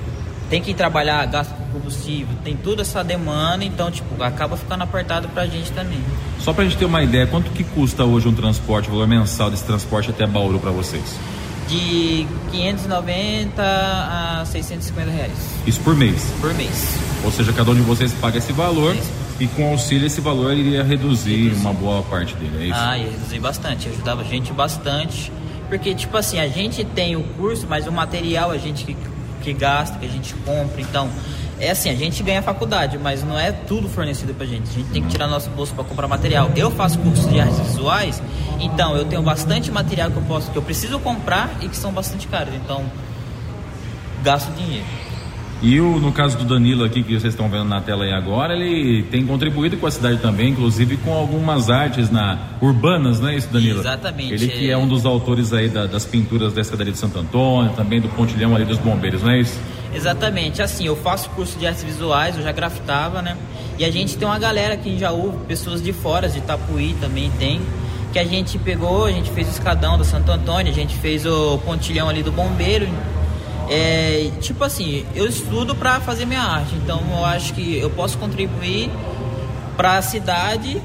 tem 0.50 0.62
que 0.62 0.74
trabalhar, 0.74 1.26
gasto 1.26 1.65
combustível, 1.76 2.36
tem 2.44 2.56
toda 2.56 2.82
essa 2.82 3.04
demanda, 3.04 3.64
então, 3.64 3.92
tipo, 3.92 4.22
acaba 4.24 4.56
ficando 4.56 4.84
apertado 4.84 5.28
pra 5.30 5.46
gente 5.46 5.72
também. 5.72 6.00
Só 6.40 6.54
pra 6.54 6.64
gente 6.64 6.78
ter 6.78 6.86
uma 6.86 7.04
ideia, 7.04 7.28
quanto 7.28 7.52
que 7.52 7.64
custa 7.64 8.04
hoje 8.04 8.28
um 8.28 8.34
transporte, 8.34 8.88
o 8.88 8.92
valor 8.92 9.08
mensal 9.08 9.52
desse 9.52 9.64
transporte 9.64 10.10
até 10.10 10.26
Bauru 10.26 10.60
para 10.60 10.72
vocês? 10.72 11.04
De 11.68 12.28
590 12.52 13.62
a 13.64 14.46
650 14.46 15.10
reais 15.10 15.32
Isso 15.66 15.80
por 15.82 15.96
mês. 15.96 16.32
por 16.40 16.54
mês. 16.54 17.00
Ou 17.24 17.32
seja, 17.32 17.52
cada 17.52 17.72
um 17.72 17.76
de 17.76 17.82
vocês 17.82 18.14
paga 18.14 18.38
esse 18.38 18.54
valor 18.54 18.96
e 19.40 19.48
com 19.48 19.72
auxílio 19.72 20.06
esse 20.06 20.22
valor 20.22 20.54
iria 20.54 20.84
reduzir 20.84 21.54
uma 21.56 21.74
boa 21.74 22.04
parte 22.04 22.36
dele, 22.36 22.66
é 22.66 22.68
isso? 22.68 22.80
Ah, 22.80 22.98
ia 22.98 23.10
reduzir 23.10 23.40
bastante, 23.40 23.90
ajudava 23.90 24.22
a 24.22 24.26
gente 24.26 24.54
bastante. 24.54 25.32
Porque, 25.68 25.96
tipo 25.96 26.16
assim, 26.16 26.40
a 26.40 26.48
gente 26.48 26.86
tem 26.86 27.16
o 27.16 27.24
curso, 27.24 27.66
mas 27.68 27.88
o 27.88 27.92
material 27.92 28.52
a 28.52 28.58
gente 28.58 28.86
que, 28.86 28.96
que 29.42 29.54
gasta, 29.54 29.98
que 29.98 30.06
a 30.06 30.10
gente 30.10 30.36
compra. 30.46 30.80
Então, 30.80 31.10
é 31.60 31.72
assim, 31.72 31.90
a 31.90 31.96
gente 31.96 32.22
ganha 32.22 32.42
faculdade, 32.42 32.98
mas 32.98 33.24
não 33.24 33.40
é 33.40 33.52
tudo 33.52 33.88
fornecido 33.88 34.34
pra 34.34 34.46
gente. 34.46 34.70
A 34.70 34.74
gente 34.74 34.90
tem 34.92 35.02
que 35.02 35.10
tirar 35.10 35.28
nosso 35.28 35.50
bolso 35.52 35.74
para 35.74 35.84
comprar 35.84 36.08
material. 36.08 36.52
Eu 36.56 36.70
faço 36.70 37.00
curso 37.00 37.28
de 37.30 37.40
artes 37.40 37.60
visuais, 37.60 38.22
então 38.60 38.96
eu 38.96 39.06
tenho 39.06 39.22
bastante 39.22 39.72
material 39.72 40.12
que 40.12 40.18
eu 40.18 40.24
posso, 40.24 40.52
que 40.52 40.58
eu 40.58 40.62
preciso 40.62 41.00
comprar 41.00 41.50
e 41.62 41.70
que 41.70 41.78
são 41.78 41.92
bastante 41.92 42.28
caros. 42.28 42.54
Então, 42.54 42.84
gasto 44.24 44.52
dinheiro. 44.54 44.86
E 45.68 45.82
o, 45.82 46.00
no 46.00 46.12
caso 46.12 46.38
do 46.38 46.44
Danilo 46.44 46.84
aqui, 46.84 47.02
que 47.02 47.20
vocês 47.20 47.34
estão 47.34 47.50
vendo 47.50 47.66
na 47.66 47.82
tela 47.82 48.04
aí 48.04 48.14
agora, 48.14 48.54
ele 48.54 49.02
tem 49.10 49.26
contribuído 49.26 49.78
com 49.78 49.88
a 49.88 49.92
cidade 49.92 50.20
também, 50.20 50.50
inclusive 50.50 50.96
com 50.98 51.12
algumas 51.12 51.72
artes 51.72 52.12
na, 52.12 52.38
urbanas, 52.62 53.20
não 53.20 53.30
é 53.30 53.36
isso, 53.36 53.48
Danilo? 53.52 53.80
Exatamente, 53.80 54.32
Ele 54.36 54.48
que 54.48 54.70
é. 54.70 54.74
é 54.74 54.78
um 54.78 54.88
dos 54.88 55.08
autores 55.08 55.52
aí 55.54 55.68
da- 55.68 55.88
das 55.88 56.06
pinturas 56.06 56.54
da 56.54 56.62
escadaria 56.62 56.94
de 56.94 57.00
Santo 57.00 57.18
Antônio, 57.18 57.72
também 57.76 58.00
do 58.00 58.08
pontilhão 58.10 58.56
ali 58.56 58.64
dos 58.64 58.78
bombeiros, 58.78 59.24
não 59.24 59.32
é 59.32 59.40
isso? 59.40 59.60
Exatamente, 59.92 60.62
assim, 60.62 60.86
eu 60.86 60.96
faço 60.96 61.32
curso 61.32 61.58
de 61.58 61.66
artes 61.66 61.84
visuais, 61.84 62.38
eu 62.38 62.44
já 62.44 62.52
grafitava, 62.52 63.24
né? 63.24 63.36
E 63.80 63.84
a 63.86 63.90
gente 63.92 64.16
tem 64.18 64.28
uma 64.28 64.38
galera 64.38 64.76
aqui 64.76 64.90
em 64.92 65.00
Jaú, 65.00 65.34
pessoas 65.48 65.82
de 65.82 65.92
fora, 65.92 66.30
de 66.30 66.38
Itapuí 66.38 66.96
também 67.02 67.32
tem, 67.40 67.60
que 68.14 68.20
a 68.20 68.24
gente 68.24 68.60
pegou, 68.60 69.06
a 69.06 69.12
gente 69.12 69.32
fez 69.32 69.48
o 69.48 69.52
escadão 69.52 69.98
do 69.98 70.04
Santo 70.06 70.32
Antônio, 70.32 70.72
a 70.72 70.76
gente 70.76 70.96
fez 70.96 71.26
o 71.26 71.58
pontilhão 71.66 72.08
ali 72.08 72.22
do 72.22 72.32
bombeiro. 72.32 72.88
É, 73.70 74.32
tipo 74.42 74.64
assim, 74.64 75.06
eu 75.16 75.28
estudo 75.28 75.76
para 75.76 76.00
fazer 76.00 76.26
minha 76.26 76.42
arte, 76.42 76.76
então 76.76 77.02
eu 77.12 77.26
acho 77.26 77.54
que 77.54 77.78
eu 77.78 77.90
posso 77.90 78.18
contribuir 78.18 78.90
para 79.76 79.98
a 79.98 80.02
cidade 80.02 80.82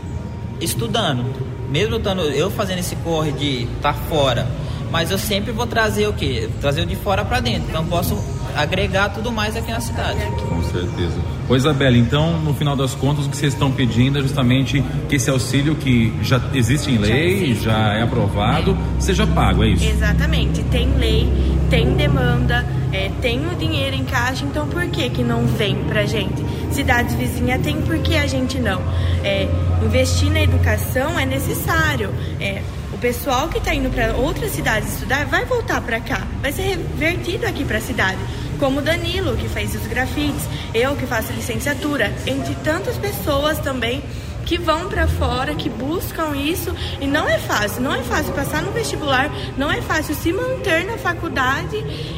estudando. 0.61 1.24
Mesmo 1.68 1.97
estando 1.97 2.22
eu 2.22 2.51
fazendo 2.51 2.78
esse 2.78 2.97
corre 2.97 3.33
de 3.33 3.64
estar 3.64 3.93
fora, 3.93 4.49
mas 4.91 5.11
eu 5.11 5.18
sempre 5.18 5.53
vou 5.53 5.66
trazer 5.66 6.09
o 6.09 6.12
quê? 6.12 6.49
Trazer 6.61 6.83
o 6.83 6.87
de 6.87 6.97
fora 6.97 7.24
para 7.24 7.41
dentro. 7.41 7.68
Então 7.68 7.83
eu 7.83 7.89
posso 7.89 8.16
agregar 8.57 9.09
tudo 9.11 9.31
mais 9.33 9.57
aqui 9.57 9.71
na 9.71 9.81
cidade. 9.81 10.21
Com 10.49 10.63
certeza. 10.65 11.19
Ô 11.49 11.57
Isabela, 11.57 11.97
então, 11.97 12.39
no 12.41 12.55
final 12.55 12.77
das 12.77 12.95
contas, 12.95 13.27
o 13.27 13.29
que 13.29 13.37
vocês 13.37 13.53
estão 13.53 13.73
pedindo 13.73 14.19
é 14.19 14.23
justamente 14.23 14.85
que 15.09 15.17
esse 15.17 15.29
auxílio 15.29 15.75
que 15.75 16.13
já 16.23 16.41
existe 16.55 16.91
em 16.91 16.99
lei, 16.99 17.43
existe. 17.43 17.65
já 17.65 17.95
é 17.95 18.03
aprovado, 18.03 18.79
seja 19.01 19.27
pago, 19.27 19.65
é 19.65 19.71
isso? 19.71 19.85
Exatamente, 19.85 20.63
tem 20.65 20.95
lei, 20.95 21.29
tem 21.69 21.95
demanda, 21.95 22.65
é, 22.93 23.11
tem 23.21 23.45
o 23.47 23.57
dinheiro 23.57 23.97
em 23.97 24.05
caixa, 24.05 24.45
então 24.45 24.69
por 24.69 24.87
que 24.87 25.11
que 25.11 25.25
não 25.25 25.45
vem 25.45 25.75
pra 25.89 26.05
gente? 26.07 26.45
Cidades 26.71 27.15
vizinhas 27.15 27.61
tem, 27.63 27.81
por 27.83 27.99
que 27.99 28.17
a 28.17 28.29
gente 28.29 28.59
não? 28.59 28.81
É, 29.25 29.49
investir 29.85 30.31
na 30.31 30.43
educação 30.43 31.19
é 31.19 31.27
necessário. 31.27 32.11
É, 32.41 32.63
pessoal 33.01 33.49
que 33.49 33.57
está 33.57 33.75
indo 33.75 33.89
para 33.89 34.15
outras 34.15 34.53
cidades 34.53 34.93
estudar 34.93 35.25
vai 35.25 35.47
voltar 35.47 35.81
para 35.81 36.01
cá, 36.01 36.27
vai 36.43 36.53
ser 36.53 36.63
revertido 36.63 37.47
aqui 37.47 37.65
para 37.65 37.79
a 37.79 37.81
cidade. 37.81 38.19
Como 38.59 38.83
Danilo, 38.83 39.39
que 39.39 39.49
fez 39.49 39.75
os 39.75 39.87
grafites, 39.87 40.43
eu 40.75 40.95
que 40.95 41.07
faço 41.07 41.33
licenciatura, 41.33 42.13
entre 42.27 42.55
tantas 42.57 42.99
pessoas 42.99 43.59
também 43.59 44.03
que 44.51 44.59
vão 44.59 44.89
para 44.89 45.07
fora, 45.07 45.55
que 45.55 45.69
buscam 45.69 46.35
isso 46.35 46.75
e 47.01 47.07
não 47.07 47.29
é 47.29 47.39
fácil, 47.39 47.81
não 47.81 47.95
é 47.95 48.03
fácil 48.03 48.33
passar 48.33 48.61
no 48.63 48.73
vestibular, 48.73 49.31
não 49.57 49.71
é 49.71 49.81
fácil 49.81 50.13
se 50.13 50.33
manter 50.33 50.85
na 50.85 50.99
faculdade 50.99 51.77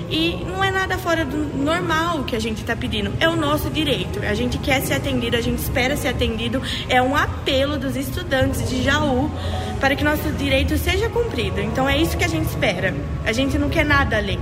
e 0.09 0.43
não 0.47 0.64
é 0.64 0.70
nada 0.70 0.97
fora 0.97 1.26
do 1.26 1.37
normal 1.62 2.24
que 2.24 2.35
a 2.35 2.41
gente 2.41 2.62
está 2.62 2.74
pedindo, 2.74 3.12
é 3.20 3.28
o 3.28 3.37
nosso 3.37 3.68
direito. 3.68 4.18
A 4.20 4.33
gente 4.33 4.57
quer 4.57 4.80
ser 4.80 4.95
atendido, 4.95 5.37
a 5.37 5.43
gente 5.43 5.59
espera 5.59 5.95
ser 5.95 6.09
atendido, 6.09 6.62
é 6.89 7.03
um 7.03 7.14
apelo 7.14 7.76
dos 7.76 7.97
estudantes 7.97 8.66
de 8.66 8.83
Jaú 8.83 9.30
para 9.78 9.95
que 9.95 10.03
nosso 10.03 10.30
direito 10.30 10.78
seja 10.78 11.11
cumprido. 11.11 11.61
Então 11.61 11.87
é 11.87 11.99
isso 11.99 12.16
que 12.16 12.24
a 12.24 12.28
gente 12.28 12.49
espera. 12.49 12.95
A 13.26 13.33
gente 13.33 13.59
não 13.59 13.68
quer 13.68 13.85
nada 13.85 14.16
além. 14.16 14.41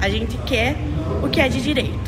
A 0.00 0.08
gente 0.08 0.38
quer 0.46 0.74
o 1.22 1.28
que 1.28 1.38
é 1.42 1.50
de 1.50 1.60
direito. 1.60 2.05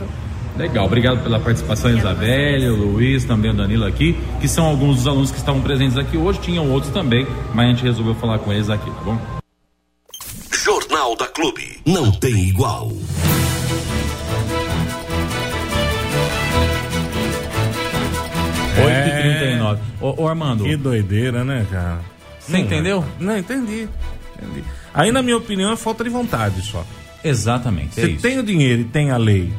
Legal, 0.59 0.87
obrigado 0.87 1.23
pela 1.23 1.39
participação, 1.39 1.97
Isabelle, 1.97 2.69
o 2.71 2.75
Luiz, 2.75 3.25
também 3.25 3.53
o 3.53 3.55
Danilo 3.55 3.87
aqui, 3.87 4.17
que 4.41 4.49
são 4.49 4.67
alguns 4.67 4.97
dos 4.97 5.07
alunos 5.07 5.31
que 5.31 5.39
estavam 5.39 5.63
presentes 5.63 5.97
aqui 5.97 6.17
hoje, 6.17 6.41
tinham 6.41 6.69
outros 6.71 6.93
também, 6.93 7.25
mas 7.55 7.67
a 7.67 7.71
gente 7.71 7.83
resolveu 7.85 8.15
falar 8.17 8.41
com 8.41 8.53
eles 8.53 8.69
aqui, 8.69 8.91
tá 8.91 9.01
bom? 9.05 9.17
Jornal 10.53 11.17
da 11.17 11.27
Clube. 11.29 11.79
Não 11.87 12.11
tem 12.11 12.49
igual. 12.49 12.91
É. 18.77 19.59
8h39. 19.59 19.79
Ô, 20.01 20.23
ô 20.23 20.29
Armando, 20.29 20.65
Que 20.65 20.77
doideira, 20.77 21.45
né, 21.45 21.67
cara? 21.71 22.01
Você 22.39 22.53
Não, 22.53 22.59
entendeu? 22.61 23.05
Não, 23.19 23.37
entendi. 23.37 23.89
entendi. 24.41 24.65
Aí, 24.95 25.13
na 25.13 25.23
minha 25.23 25.37
opinião, 25.37 25.73
é 25.73 25.77
falta 25.77 26.05
de 26.05 26.11
vontade 26.11 26.63
só. 26.63 26.85
exatamente, 27.23 27.99
é 28.01 28.05
Você 28.05 28.11
isso. 28.13 28.23
tem 28.23 28.39
o 28.39 28.43
dinheiro 28.43 28.83
e 28.83 28.85
tem 28.85 29.11
a 29.11 29.17
lei 29.17 29.53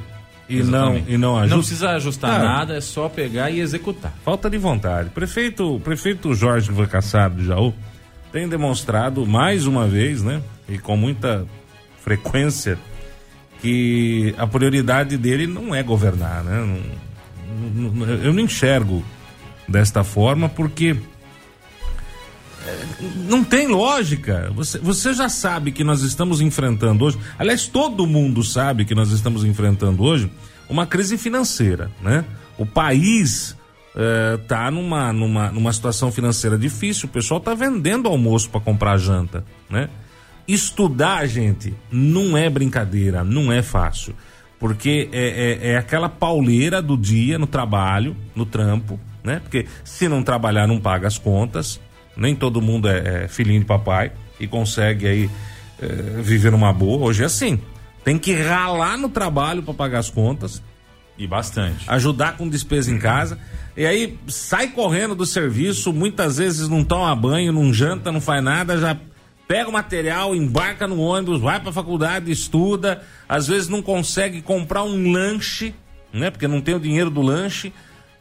e 0.49 0.63
não, 0.63 0.97
e 1.07 1.17
não 1.17 1.37
ajuda. 1.37 1.55
Não 1.55 1.59
precisa 1.61 1.89
ajustar 1.91 2.31
Cara, 2.31 2.43
nada, 2.43 2.75
é 2.77 2.81
só 2.81 3.07
pegar 3.07 3.51
e 3.51 3.59
executar. 3.59 4.13
Falta 4.25 4.49
de 4.49 4.57
vontade. 4.57 5.09
Prefeito, 5.11 5.79
prefeito 5.83 6.33
Jorge 6.33 6.71
Vacassado 6.71 7.35
de 7.35 7.45
Jaú 7.47 7.73
tem 8.31 8.47
demonstrado 8.49 9.25
mais 9.25 9.65
uma 9.67 9.87
vez, 9.87 10.23
né? 10.23 10.41
E 10.67 10.77
com 10.77 10.97
muita 10.97 11.45
frequência, 12.01 12.77
que 13.61 14.33
a 14.37 14.47
prioridade 14.47 15.17
dele 15.17 15.45
não 15.45 15.73
é 15.75 15.83
governar, 15.83 16.43
né? 16.43 16.81
Não- 17.75 17.89
não- 17.91 18.05
eu 18.07 18.33
não 18.33 18.41
enxergo 18.41 19.03
desta 19.67 20.03
forma 20.03 20.47
porque 20.47 20.95
não 23.27 23.43
tem 23.43 23.67
lógica. 23.67 24.51
Você, 24.55 24.77
você 24.77 25.13
já 25.13 25.29
sabe 25.29 25.71
que 25.71 25.83
nós 25.83 26.01
estamos 26.01 26.41
enfrentando 26.41 27.05
hoje. 27.05 27.17
Aliás, 27.37 27.67
todo 27.67 28.05
mundo 28.05 28.43
sabe 28.43 28.85
que 28.85 28.95
nós 28.95 29.11
estamos 29.11 29.43
enfrentando 29.43 30.03
hoje 30.03 30.31
uma 30.69 30.85
crise 30.85 31.17
financeira, 31.17 31.89
né? 32.01 32.25
O 32.57 32.65
país 32.65 33.55
está 34.41 34.69
numa, 34.69 35.11
numa, 35.11 35.51
numa 35.51 35.73
situação 35.73 36.11
financeira 36.11 36.57
difícil. 36.57 37.07
O 37.07 37.11
pessoal 37.11 37.39
está 37.39 37.53
vendendo 37.53 38.07
almoço 38.07 38.49
para 38.49 38.61
comprar 38.61 38.97
janta, 38.97 39.43
né? 39.69 39.89
Estudar, 40.47 41.27
gente, 41.27 41.73
não 41.91 42.37
é 42.37 42.49
brincadeira, 42.49 43.23
não 43.23 43.51
é 43.51 43.61
fácil. 43.61 44.15
Porque 44.59 45.09
é, 45.11 45.59
é, 45.61 45.71
é 45.71 45.77
aquela 45.77 46.09
pauleira 46.09 46.81
do 46.81 46.97
dia 46.97 47.39
no 47.39 47.47
trabalho, 47.47 48.15
no 48.35 48.45
trampo, 48.45 48.99
né? 49.23 49.39
Porque 49.39 49.65
se 49.83 50.07
não 50.07 50.21
trabalhar, 50.23 50.67
não 50.67 50.79
paga 50.79 51.07
as 51.07 51.17
contas. 51.17 51.79
Nem 52.19 52.35
todo 52.35 52.61
mundo 52.61 52.87
é, 52.89 53.23
é 53.23 53.27
filhinho 53.27 53.61
de 53.61 53.65
papai 53.65 54.11
e 54.39 54.47
consegue 54.47 55.07
aí 55.07 55.29
é, 55.81 55.85
viver 56.21 56.51
numa 56.51 56.73
boa. 56.73 57.05
Hoje 57.07 57.23
é 57.23 57.25
assim. 57.25 57.59
Tem 58.03 58.17
que 58.17 58.33
ralar 58.33 58.97
no 58.97 59.09
trabalho 59.09 59.63
para 59.63 59.73
pagar 59.73 59.99
as 59.99 60.09
contas, 60.09 60.61
E 61.17 61.27
bastante. 61.27 61.85
ajudar 61.87 62.37
com 62.37 62.47
despesa 62.47 62.91
em 62.91 62.97
casa. 62.97 63.37
E 63.75 63.85
aí 63.85 64.17
sai 64.27 64.67
correndo 64.67 65.15
do 65.15 65.25
serviço, 65.25 65.93
muitas 65.93 66.37
vezes 66.37 66.67
não 66.67 66.83
toma 66.83 67.15
banho, 67.15 67.51
não 67.53 67.73
janta, 67.73 68.11
não 68.11 68.19
faz 68.19 68.43
nada, 68.43 68.77
já 68.77 68.97
pega 69.47 69.69
o 69.69 69.73
material, 69.73 70.35
embarca 70.35 70.87
no 70.87 70.99
ônibus, 70.99 71.39
vai 71.41 71.59
para 71.59 71.69
a 71.69 71.73
faculdade, 71.73 72.31
estuda, 72.31 73.01
às 73.27 73.47
vezes 73.47 73.67
não 73.67 73.81
consegue 73.81 74.41
comprar 74.41 74.83
um 74.83 75.11
lanche, 75.11 75.73
né? 76.13 76.29
Porque 76.29 76.47
não 76.47 76.61
tem 76.61 76.75
o 76.75 76.79
dinheiro 76.79 77.09
do 77.09 77.21
lanche. 77.21 77.71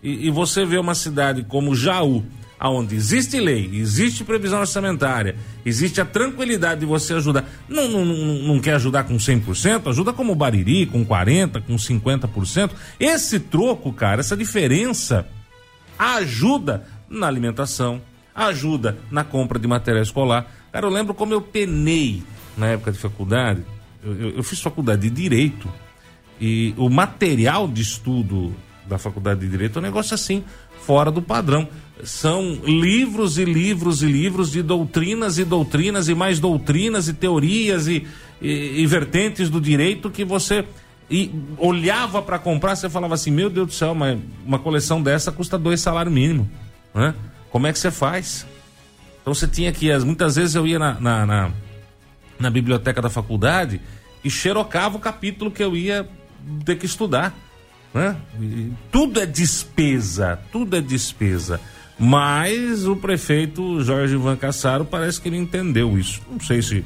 E, 0.02 0.26
e 0.26 0.30
você 0.30 0.64
vê 0.64 0.78
uma 0.78 0.94
cidade 0.94 1.42
como 1.42 1.74
Jaú, 1.74 2.24
aonde 2.58 2.94
existe 2.96 3.38
lei, 3.38 3.70
existe 3.72 4.24
previsão 4.24 4.60
orçamentária, 4.60 5.36
existe 5.64 6.00
a 6.00 6.04
tranquilidade 6.04 6.80
de 6.80 6.86
você 6.86 7.14
ajudar. 7.14 7.48
Não, 7.68 7.88
não, 7.88 8.04
não, 8.04 8.34
não 8.54 8.60
quer 8.60 8.74
ajudar 8.74 9.04
com 9.04 9.16
100%, 9.16 9.88
ajuda 9.88 10.12
como 10.12 10.34
Bariri, 10.34 10.86
com 10.86 11.04
40%, 11.04 11.62
com 11.62 11.76
50%. 11.76 12.70
Esse 12.98 13.38
troco, 13.38 13.92
cara, 13.92 14.20
essa 14.20 14.36
diferença 14.36 15.26
ajuda 15.98 16.86
na 17.08 17.26
alimentação, 17.26 18.00
ajuda 18.34 18.98
na 19.10 19.24
compra 19.24 19.58
de 19.58 19.66
material 19.66 20.02
escolar. 20.02 20.50
Cara, 20.72 20.86
eu 20.86 20.90
lembro 20.90 21.14
como 21.14 21.32
eu 21.32 21.40
penei 21.40 22.22
na 22.56 22.68
época 22.68 22.92
de 22.92 22.98
faculdade. 22.98 23.62
Eu, 24.02 24.14
eu, 24.14 24.30
eu 24.36 24.42
fiz 24.42 24.60
faculdade 24.60 25.02
de 25.02 25.10
Direito 25.10 25.68
e 26.40 26.74
o 26.76 26.88
material 26.88 27.66
de 27.66 27.82
estudo 27.82 28.54
da 28.86 28.98
faculdade 28.98 29.40
de 29.40 29.48
Direito 29.48 29.78
é 29.78 29.80
um 29.80 29.82
negócio 29.82 30.14
assim, 30.14 30.44
fora 30.88 31.10
do 31.10 31.20
padrão. 31.20 31.68
São 32.02 32.60
livros 32.64 33.36
e 33.36 33.44
livros 33.44 34.02
e 34.02 34.06
livros 34.06 34.50
de 34.50 34.62
doutrinas 34.62 35.36
e 35.36 35.44
doutrinas 35.44 36.08
e 36.08 36.14
mais 36.14 36.40
doutrinas 36.40 37.08
e 37.08 37.12
teorias 37.12 37.86
e, 37.86 38.06
e, 38.40 38.80
e 38.80 38.86
vertentes 38.86 39.50
do 39.50 39.60
direito 39.60 40.08
que 40.08 40.24
você 40.24 40.64
e 41.10 41.30
olhava 41.58 42.22
para 42.22 42.38
comprar, 42.38 42.74
você 42.74 42.88
falava 42.88 43.14
assim: 43.14 43.30
Meu 43.30 43.50
Deus 43.50 43.66
do 43.66 43.72
céu, 43.74 43.94
mas 43.94 44.18
uma 44.46 44.58
coleção 44.58 45.02
dessa 45.02 45.30
custa 45.30 45.58
dois 45.58 45.80
salários 45.80 46.14
mínimo. 46.14 46.48
Né? 46.94 47.14
Como 47.50 47.66
é 47.66 47.72
que 47.72 47.78
você 47.78 47.90
faz? 47.90 48.46
Então 49.20 49.34
você 49.34 49.46
tinha 49.46 49.70
que, 49.72 49.94
muitas 49.98 50.36
vezes 50.36 50.54
eu 50.54 50.66
ia 50.66 50.78
na, 50.78 50.98
na, 50.98 51.26
na, 51.26 51.50
na 52.38 52.50
biblioteca 52.50 53.02
da 53.02 53.10
faculdade 53.10 53.78
e 54.24 54.30
xerocava 54.30 54.96
o 54.96 55.00
capítulo 55.00 55.50
que 55.50 55.62
eu 55.62 55.76
ia 55.76 56.08
ter 56.64 56.76
que 56.76 56.86
estudar. 56.86 57.34
Né? 57.92 58.16
Tudo 58.90 59.20
é 59.20 59.26
despesa, 59.26 60.38
tudo 60.52 60.76
é 60.76 60.80
despesa. 60.80 61.60
Mas 61.98 62.86
o 62.86 62.94
prefeito 62.94 63.82
Jorge 63.82 64.14
Ivan 64.14 64.36
Cassaro 64.36 64.84
parece 64.84 65.20
que 65.20 65.28
ele 65.28 65.36
entendeu 65.36 65.98
isso. 65.98 66.20
Não 66.30 66.38
sei 66.38 66.62
se 66.62 66.84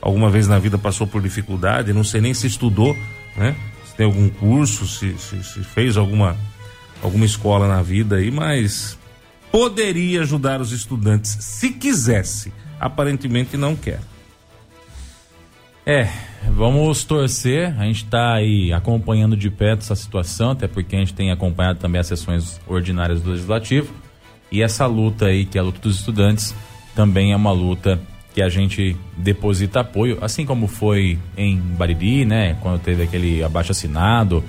alguma 0.00 0.30
vez 0.30 0.48
na 0.48 0.58
vida 0.58 0.78
passou 0.78 1.06
por 1.06 1.20
dificuldade, 1.20 1.92
não 1.92 2.04
sei 2.04 2.20
nem 2.20 2.32
se 2.32 2.46
estudou, 2.46 2.96
né? 3.36 3.54
Se 3.86 3.94
tem 3.94 4.06
algum 4.06 4.28
curso, 4.28 4.86
se, 4.86 5.16
se, 5.18 5.42
se 5.44 5.60
fez 5.62 5.96
alguma, 5.96 6.36
alguma 7.02 7.26
escola 7.26 7.68
na 7.68 7.82
vida 7.82 8.16
aí, 8.16 8.30
mas 8.30 8.98
poderia 9.52 10.22
ajudar 10.22 10.60
os 10.60 10.72
estudantes 10.72 11.36
se 11.40 11.70
quisesse. 11.70 12.52
Aparentemente 12.80 13.56
não 13.56 13.76
quer. 13.76 14.00
É, 15.86 16.08
vamos 16.50 17.04
torcer. 17.04 17.74
A 17.78 17.84
gente 17.84 18.04
está 18.04 18.34
aí 18.34 18.72
acompanhando 18.72 19.36
de 19.36 19.50
perto 19.50 19.80
essa 19.80 19.94
situação, 19.94 20.50
até 20.50 20.66
porque 20.66 20.96
a 20.96 20.98
gente 20.98 21.12
tem 21.12 21.30
acompanhado 21.30 21.78
também 21.78 22.00
as 22.00 22.06
sessões 22.06 22.60
ordinárias 22.66 23.20
do 23.20 23.30
Legislativo. 23.30 23.92
E 24.50 24.62
essa 24.62 24.86
luta 24.86 25.26
aí, 25.26 25.44
que 25.44 25.58
é 25.58 25.60
a 25.60 25.64
luta 25.64 25.80
dos 25.80 25.96
estudantes, 25.96 26.54
também 26.94 27.32
é 27.32 27.36
uma 27.36 27.52
luta 27.52 28.00
que 28.32 28.40
a 28.40 28.48
gente 28.48 28.96
deposita 29.16 29.80
apoio, 29.80 30.18
assim 30.20 30.44
como 30.46 30.66
foi 30.66 31.18
em 31.36 31.58
Bariri, 31.58 32.24
né? 32.24 32.56
Quando 32.60 32.80
teve 32.80 33.02
aquele 33.02 33.44
abaixo 33.44 33.72
assinado, 33.72 34.42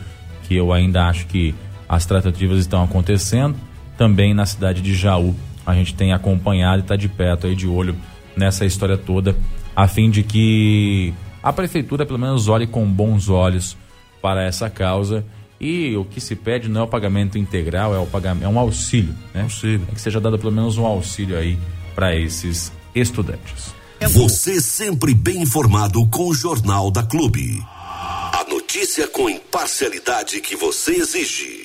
que 0.44 0.56
eu 0.56 0.72
ainda 0.72 1.06
acho 1.08 1.28
que 1.28 1.54
as 1.88 2.06
tratativas 2.06 2.60
estão 2.60 2.84
acontecendo. 2.84 3.56
Também 3.98 4.34
na 4.34 4.46
cidade 4.46 4.82
de 4.82 4.96
Jaú, 4.96 5.36
a 5.66 5.74
gente 5.74 5.94
tem 5.94 6.14
acompanhado 6.14 6.80
e 6.80 6.82
está 6.82 6.96
de 6.96 7.08
perto 7.08 7.46
aí 7.46 7.56
de 7.56 7.68
olho 7.68 7.96
nessa 8.36 8.66
história 8.66 8.98
toda, 8.98 9.36
a 9.76 9.88
fim 9.88 10.10
de 10.10 10.24
que 10.24 11.14
a 11.46 11.54
prefeitura 11.54 12.08
pelo 12.08 12.18
menos 12.18 12.48
olhe 12.48 12.66
com 12.66 12.92
bons 12.92 13.30
olhos 13.30 13.78
para 14.20 14.44
essa 14.44 14.68
causa 14.68 15.24
e 15.62 15.96
o 15.96 16.04
que 16.04 16.20
se 16.20 16.36
pede 16.36 16.68
não 16.68 16.82
é 16.82 16.84
o 16.86 16.88
pagamento 16.88 17.38
integral, 17.38 17.94
é 17.94 18.00
o 18.00 18.08
pagamento, 18.08 18.46
é 18.46 18.50
um 18.50 18.58
auxílio, 18.58 19.14
né? 19.32 19.44
Auxílio. 19.44 19.86
É 19.92 19.94
que 19.94 20.02
seja 20.02 20.20
dado 20.20 20.40
pelo 20.40 20.52
menos 20.52 20.76
um 20.80 20.86
auxílio 20.88 21.38
aí 21.38 21.56
para 21.94 22.16
esses 22.16 22.72
estudantes. 22.96 23.76
Você 24.02 24.60
sempre 24.60 25.14
bem 25.14 25.44
informado 25.44 26.08
com 26.08 26.30
o 26.30 26.34
Jornal 26.34 26.90
da 26.90 27.04
Clube. 27.04 27.64
A 27.68 28.44
notícia 28.50 29.08
com 29.08 29.30
imparcialidade 29.30 30.42
que 30.42 30.56
você 30.56 30.94
exige. 30.94 31.65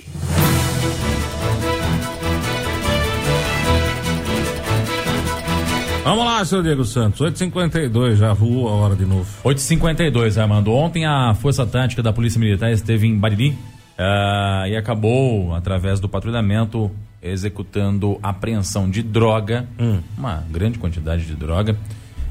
Vamos 6.02 6.24
lá, 6.24 6.44
seu 6.44 6.62
Diego 6.62 6.84
Santos. 6.84 7.20
8h52, 7.20 8.16
já 8.16 8.32
voou 8.32 8.68
a 8.68 8.72
hora 8.72 8.96
de 8.96 9.04
novo. 9.04 9.26
8h52, 9.44 10.40
Armando. 10.40 10.72
Ontem 10.72 11.04
a 11.04 11.34
Força 11.34 11.66
Tática 11.66 12.02
da 12.02 12.12
Polícia 12.12 12.40
Militar 12.40 12.72
esteve 12.72 13.06
em 13.06 13.16
Bariri 13.16 13.50
uh, 13.50 14.66
e 14.66 14.76
acabou, 14.76 15.54
através 15.54 16.00
do 16.00 16.08
patrulhamento, 16.08 16.90
executando 17.22 18.18
apreensão 18.22 18.88
de 18.88 19.02
droga, 19.02 19.68
Hum. 19.78 20.00
uma 20.16 20.42
grande 20.50 20.78
quantidade 20.78 21.26
de 21.26 21.34
droga, 21.36 21.76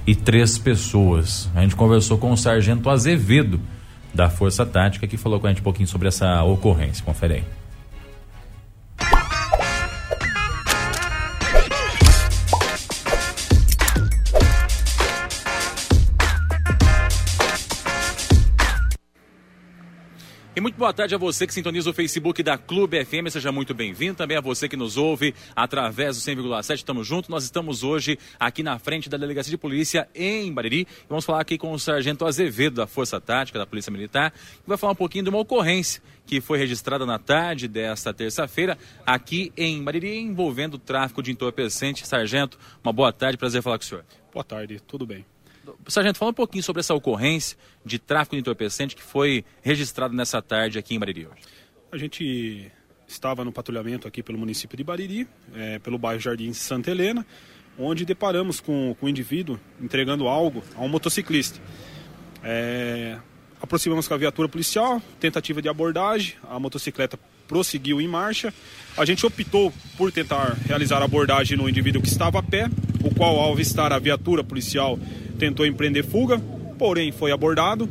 e 0.06 0.16
três 0.16 0.58
pessoas. 0.58 1.50
A 1.56 1.62
gente 1.62 1.76
conversou 1.76 2.18
com 2.18 2.32
o 2.32 2.38
Sargento 2.38 2.90
Azevedo, 2.90 3.62
da 4.12 4.30
Força 4.30 4.66
Tática, 4.66 5.06
que 5.06 5.16
falou 5.16 5.40
com 5.40 5.46
a 5.46 5.50
gente 5.52 5.60
um 5.60 5.64
pouquinho 5.64 5.88
sobre 5.88 6.08
essa 6.08 6.42
ocorrência. 6.44 7.06
Confere 7.06 7.36
aí. 7.36 7.44
E 20.60 20.62
muito 20.62 20.76
boa 20.76 20.92
tarde 20.92 21.16
a 21.16 21.18
você 21.18 21.48
que 21.48 21.54
sintoniza 21.54 21.90
o 21.90 21.94
Facebook 21.94 22.44
da 22.44 22.58
Clube 22.58 23.06
FM, 23.06 23.30
seja 23.32 23.50
muito 23.50 23.74
bem-vindo. 23.74 24.16
Também 24.16 24.36
a 24.36 24.42
você 24.42 24.68
que 24.68 24.76
nos 24.76 24.98
ouve 24.98 25.34
através 25.56 26.18
do 26.18 26.22
100,7. 26.22 26.76
Estamos 26.76 27.08
juntos. 27.08 27.30
Nós 27.30 27.46
estamos 27.46 27.82
hoje 27.82 28.20
aqui 28.38 28.62
na 28.62 28.78
frente 28.78 29.08
da 29.08 29.16
Delegacia 29.16 29.50
de 29.50 29.58
Polícia 29.58 30.10
em 30.14 30.52
Bariri. 30.52 30.86
Vamos 31.08 31.24
falar 31.24 31.40
aqui 31.40 31.58
com 31.58 31.72
o 31.72 31.80
Sargento 31.80 32.26
Azevedo 32.26 32.76
da 32.76 32.86
Força 32.86 33.22
Tática 33.22 33.58
da 33.58 33.66
Polícia 33.66 33.90
Militar, 33.90 34.32
que 34.32 34.68
vai 34.68 34.78
falar 34.78 34.92
um 34.92 34.98
pouquinho 34.98 35.24
de 35.24 35.30
uma 35.30 35.40
ocorrência 35.40 36.04
que 36.26 36.42
foi 36.42 36.58
registrada 36.58 37.06
na 37.06 37.18
tarde 37.18 37.66
desta 37.66 38.14
terça-feira 38.14 38.78
aqui 39.06 39.54
em 39.56 39.82
Bariri, 39.82 40.20
envolvendo 40.20 40.74
o 40.74 40.78
tráfico 40.78 41.24
de 41.24 41.32
entorpecente. 41.32 42.06
Sargento, 42.06 42.60
uma 42.84 42.92
boa 42.92 43.14
tarde, 43.14 43.38
prazer 43.38 43.64
falar 43.64 43.78
com 43.78 43.86
o 43.86 43.88
senhor. 43.88 44.04
Boa 44.34 44.44
tarde, 44.44 44.82
tudo 44.86 45.08
bem. 45.08 45.26
Sargento, 45.88 46.18
fala 46.18 46.32
um 46.32 46.34
pouquinho 46.34 46.64
sobre 46.64 46.80
essa 46.80 46.94
ocorrência 46.94 47.58
de 47.86 48.00
tráfico 48.00 48.36
de 48.36 48.42
entorpecente 48.42 48.96
que 48.96 49.04
foi 49.04 49.44
registrado 49.62 50.14
nessa 50.14 50.42
tarde 50.42 50.78
aqui 50.78 50.96
em 50.96 51.00
Bariri 51.00 51.28
hoje. 51.28 51.42
A 51.92 51.98
gente 51.98 52.72
estava 53.08 53.44
no 53.44 53.52
patrulhamento 53.52 54.08
aqui 54.08 54.22
pelo 54.22 54.38
município 54.38 54.78
de 54.78 54.84
Bariri, 54.84 55.28
é, 55.56 55.80
pelo 55.80 55.98
bairro 55.98 56.20
Jardim 56.20 56.54
Santa 56.54 56.92
Helena, 56.92 57.26
onde 57.78 58.06
deparamos 58.06 58.60
com, 58.60 58.96
com 59.00 59.06
um 59.06 59.10
indivíduo 59.10 59.60
entregando 59.82 60.28
algo 60.28 60.64
a 60.76 60.82
um 60.82 60.88
motociclista. 60.88 61.60
É, 62.44 63.18
aproximamos 63.62 64.08
com 64.08 64.14
a 64.14 64.18
viatura 64.18 64.48
policial, 64.48 65.02
tentativa 65.20 65.62
de 65.62 65.70
abordagem, 65.70 66.36
a 66.44 66.60
motocicleta 66.60 67.18
prosseguiu 67.48 68.00
em 68.00 68.08
marcha. 68.08 68.54
A 68.96 69.04
gente 69.04 69.26
optou 69.26 69.74
por 69.98 70.12
tentar 70.12 70.56
realizar 70.66 71.02
a 71.02 71.06
abordagem 71.06 71.58
no 71.58 71.68
indivíduo 71.68 72.02
que 72.02 72.08
estava 72.08 72.40
a 72.40 72.44
pé, 72.44 72.70
o 73.04 73.14
qual, 73.14 73.38
ao 73.38 73.52
avistar 73.52 73.92
a 73.92 73.98
viatura 73.98 74.44
policial, 74.44 75.00
tentou 75.40 75.66
empreender 75.66 76.04
fuga, 76.04 76.40
porém 76.78 77.12
foi 77.12 77.32
abordado 77.32 77.90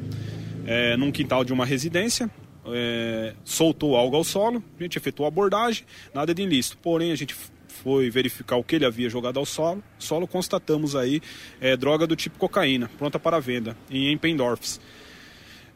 é, 0.67 0.97
num 0.97 1.11
quintal 1.11 1.43
de 1.43 1.53
uma 1.53 1.65
residência. 1.67 2.31
é, 2.71 3.33
soltou 3.45 3.97
algo 3.97 4.15
ao 4.15 4.23
solo, 4.23 4.63
a 4.79 4.83
gente 4.83 4.99
efetuou 4.99 5.25
a 5.25 5.29
abordagem, 5.29 5.85
nada 6.15 6.35
de 6.35 6.43
ilícito. 6.43 6.77
Porém, 6.83 7.11
a 7.13 7.17
gente 7.17 7.35
foi 7.83 8.11
verificar 8.11 8.57
o 8.57 8.65
que 8.65 8.77
ele 8.77 8.85
havia 8.85 9.09
jogado 9.09 9.39
ao 9.39 9.47
solo, 9.47 9.83
solo 9.99 10.27
constatamos 10.27 10.95
aí 10.95 11.23
é, 11.61 11.77
droga 11.77 12.07
do 12.07 12.15
tipo 12.15 12.37
cocaína, 12.39 12.91
pronta 12.99 13.19
para 13.19 13.41
venda, 13.41 13.77
em 13.91 14.13
Empendorfs. 14.13 14.81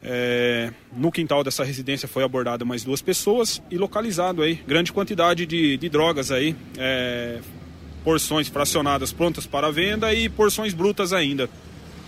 É, 0.04 0.72
no 0.94 1.12
quintal 1.12 1.44
dessa 1.44 1.62
residência 1.62 2.08
foi 2.08 2.24
abordada 2.24 2.64
mais 2.64 2.82
duas 2.82 3.00
pessoas 3.00 3.62
e 3.70 3.78
localizado 3.78 4.42
aí 4.42 4.56
grande 4.66 4.92
quantidade 4.92 5.46
de, 5.46 5.76
de 5.76 5.88
drogas 5.88 6.32
aí, 6.32 6.56
é, 6.76 7.38
porções 8.04 8.48
fracionadas 8.48 9.12
prontas 9.12 9.46
para 9.46 9.70
venda 9.70 10.12
e 10.12 10.28
porções 10.28 10.74
brutas 10.74 11.12
ainda. 11.12 11.48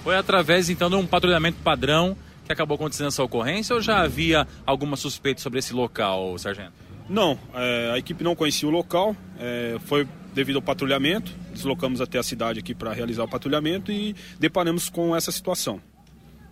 Foi 0.02 0.16
através 0.16 0.68
então 0.68 0.90
de 0.90 0.96
um 0.96 1.06
patrulhamento 1.06 1.58
padrão 1.62 2.16
que 2.44 2.52
acabou 2.52 2.74
acontecendo 2.74 3.08
essa 3.08 3.22
ocorrência 3.22 3.74
ou 3.74 3.80
já 3.80 4.00
havia 4.02 4.46
alguma 4.66 4.96
suspeita 4.96 5.40
sobre 5.40 5.58
esse 5.58 5.72
local, 5.72 6.36
Sargento? 6.38 6.72
Não, 7.08 7.38
é, 7.54 7.90
a 7.94 7.98
equipe 7.98 8.24
não 8.24 8.34
conhecia 8.34 8.68
o 8.68 8.72
local, 8.72 9.16
é, 9.38 9.76
foi 9.84 10.06
devido 10.34 10.56
ao 10.56 10.62
patrulhamento, 10.62 11.32
deslocamos 11.52 12.00
até 12.00 12.18
a 12.18 12.22
cidade 12.22 12.58
aqui 12.58 12.74
para 12.74 12.92
realizar 12.92 13.24
o 13.24 13.28
patrulhamento 13.28 13.92
e 13.92 14.16
deparamos 14.38 14.88
com 14.88 15.14
essa 15.14 15.30
situação. 15.30 15.80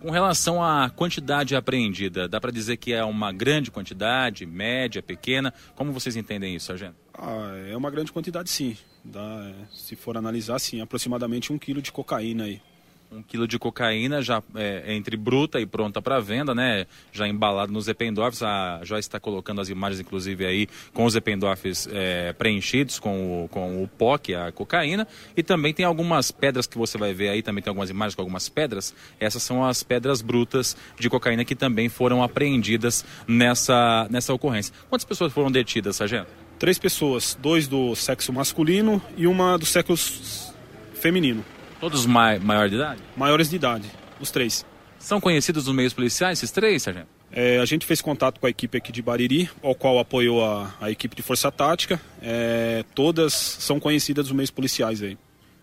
Com 0.03 0.11
relação 0.11 0.61
à 0.61 0.91
quantidade 0.91 1.55
apreendida, 1.55 2.27
dá 2.27 2.41
para 2.41 2.51
dizer 2.51 2.77
que 2.77 2.93
é 2.93 3.05
uma 3.05 3.33
grande 3.33 3.71
quantidade, 3.71 4.45
média, 4.45 5.01
pequena? 5.01 5.55
Como 5.77 5.93
vocês 5.93 6.17
entendem 6.17 6.57
isso, 6.57 6.67
Sargento? 6.67 6.97
Ah, 7.15 7.55
é 7.71 7.77
uma 7.77 7.89
grande 7.89 8.11
quantidade 8.11 8.51
sim, 8.51 8.77
Dá, 9.05 9.53
se 9.73 9.95
for 9.95 10.17
analisar 10.17 10.59
sim, 10.59 10.81
aproximadamente 10.81 11.53
um 11.53 11.59
quilo 11.59 11.81
de 11.81 11.93
cocaína 11.93 12.45
aí. 12.45 12.61
Um 13.15 13.23
quilo 13.23 13.47
de 13.47 13.59
cocaína 13.59 14.23
já 14.23 14.43
é, 14.55 14.95
entre 14.95 15.19
bruta 15.19 15.61
e 15.61 15.67
pronta 15.67 16.01
para 16.01 16.19
venda, 16.19 16.55
né? 16.55 16.87
Já 17.13 17.29
embalado 17.29 17.71
nos 17.71 17.87
Eppendorfs. 17.87 18.43
A 18.43 18.81
Joyce 18.85 19.07
está 19.07 19.21
colocando 19.21 19.61
as 19.61 19.69
imagens, 19.69 20.01
inclusive, 20.01 20.47
aí 20.47 20.67
com 20.95 21.05
os 21.05 21.15
Eppendorfs 21.15 21.87
é, 21.93 22.33
preenchidos 22.33 22.99
com 22.99 23.45
o, 23.45 23.49
com 23.49 23.85
o 23.85 23.87
pó, 23.87 24.17
que 24.17 24.33
é 24.33 24.47
a 24.47 24.51
cocaína. 24.51 25.07
E 25.37 25.43
também 25.43 25.75
tem 25.75 25.85
algumas 25.85 26.31
pedras 26.31 26.67
que 26.67 26.79
você 26.79 26.97
vai 26.97 27.13
ver 27.13 27.29
aí, 27.29 27.43
também 27.43 27.63
tem 27.63 27.71
algumas 27.71 27.91
imagens 27.91 28.15
com 28.15 28.23
algumas 28.23 28.49
pedras. 28.49 28.95
Essas 29.21 29.43
são 29.43 29.63
as 29.63 29.83
pedras 29.83 30.23
brutas 30.23 30.75
de 30.99 31.11
cocaína 31.11 31.45
que 31.45 31.55
também 31.55 31.91
foram 31.91 32.23
apreendidas 32.23 33.05
nessa, 33.29 34.07
nessa 34.11 34.33
ocorrência. 34.33 34.75
Quantas 34.89 35.05
pessoas 35.05 35.35
foram 35.35 35.51
detidas, 35.51 35.97
Sargento? 35.97 36.31
Três 36.59 36.79
pessoas, 36.79 37.37
dois 37.39 37.69
do 37.69 37.95
sexo 37.95 38.33
masculino 38.33 39.03
e 39.19 39.27
uma 39.27 39.59
do 39.59 39.67
sexo 39.67 40.55
feminino. 40.95 41.45
Todos 41.83 42.07
mai 42.07 42.39
maior 42.39 42.69
de 42.69 42.77
idade? 42.77 43.03
Maiores 43.17 43.51
de 43.51 43.57
idade, 43.57 43.91
os 44.21 44.31
três. 44.31 44.65
São 45.01 45.21
conhecidos 45.21 45.67
nos 45.67 45.75
meios 45.75 45.93
policiais, 45.93 46.39
esses 46.39 46.53
três, 46.53 46.81
sargento? 46.81 47.09
É, 47.33 47.59
a 47.59 47.65
gente 47.65 47.85
fez 47.85 48.01
contato 48.01 48.39
com 48.39 48.47
a 48.47 48.51
equipe 48.51 48.79
aqui 48.79 48.93
de 48.93 49.03
Bariri, 49.03 49.51
ao 49.61 49.75
qual 49.75 49.99
apoiou 49.99 50.45
a, 50.45 50.73
a 50.81 50.93
equipe 50.93 51.17
de 51.17 51.23
Força 51.23 51.51
Tática. 51.51 52.01
É, 52.23 52.85
todas 52.95 53.33
são 53.33 53.81
conhecidas 53.81 54.29
nos 54.29 54.37
meios 54.37 54.51
policiais 54.53 55.03
aí. 55.03 55.19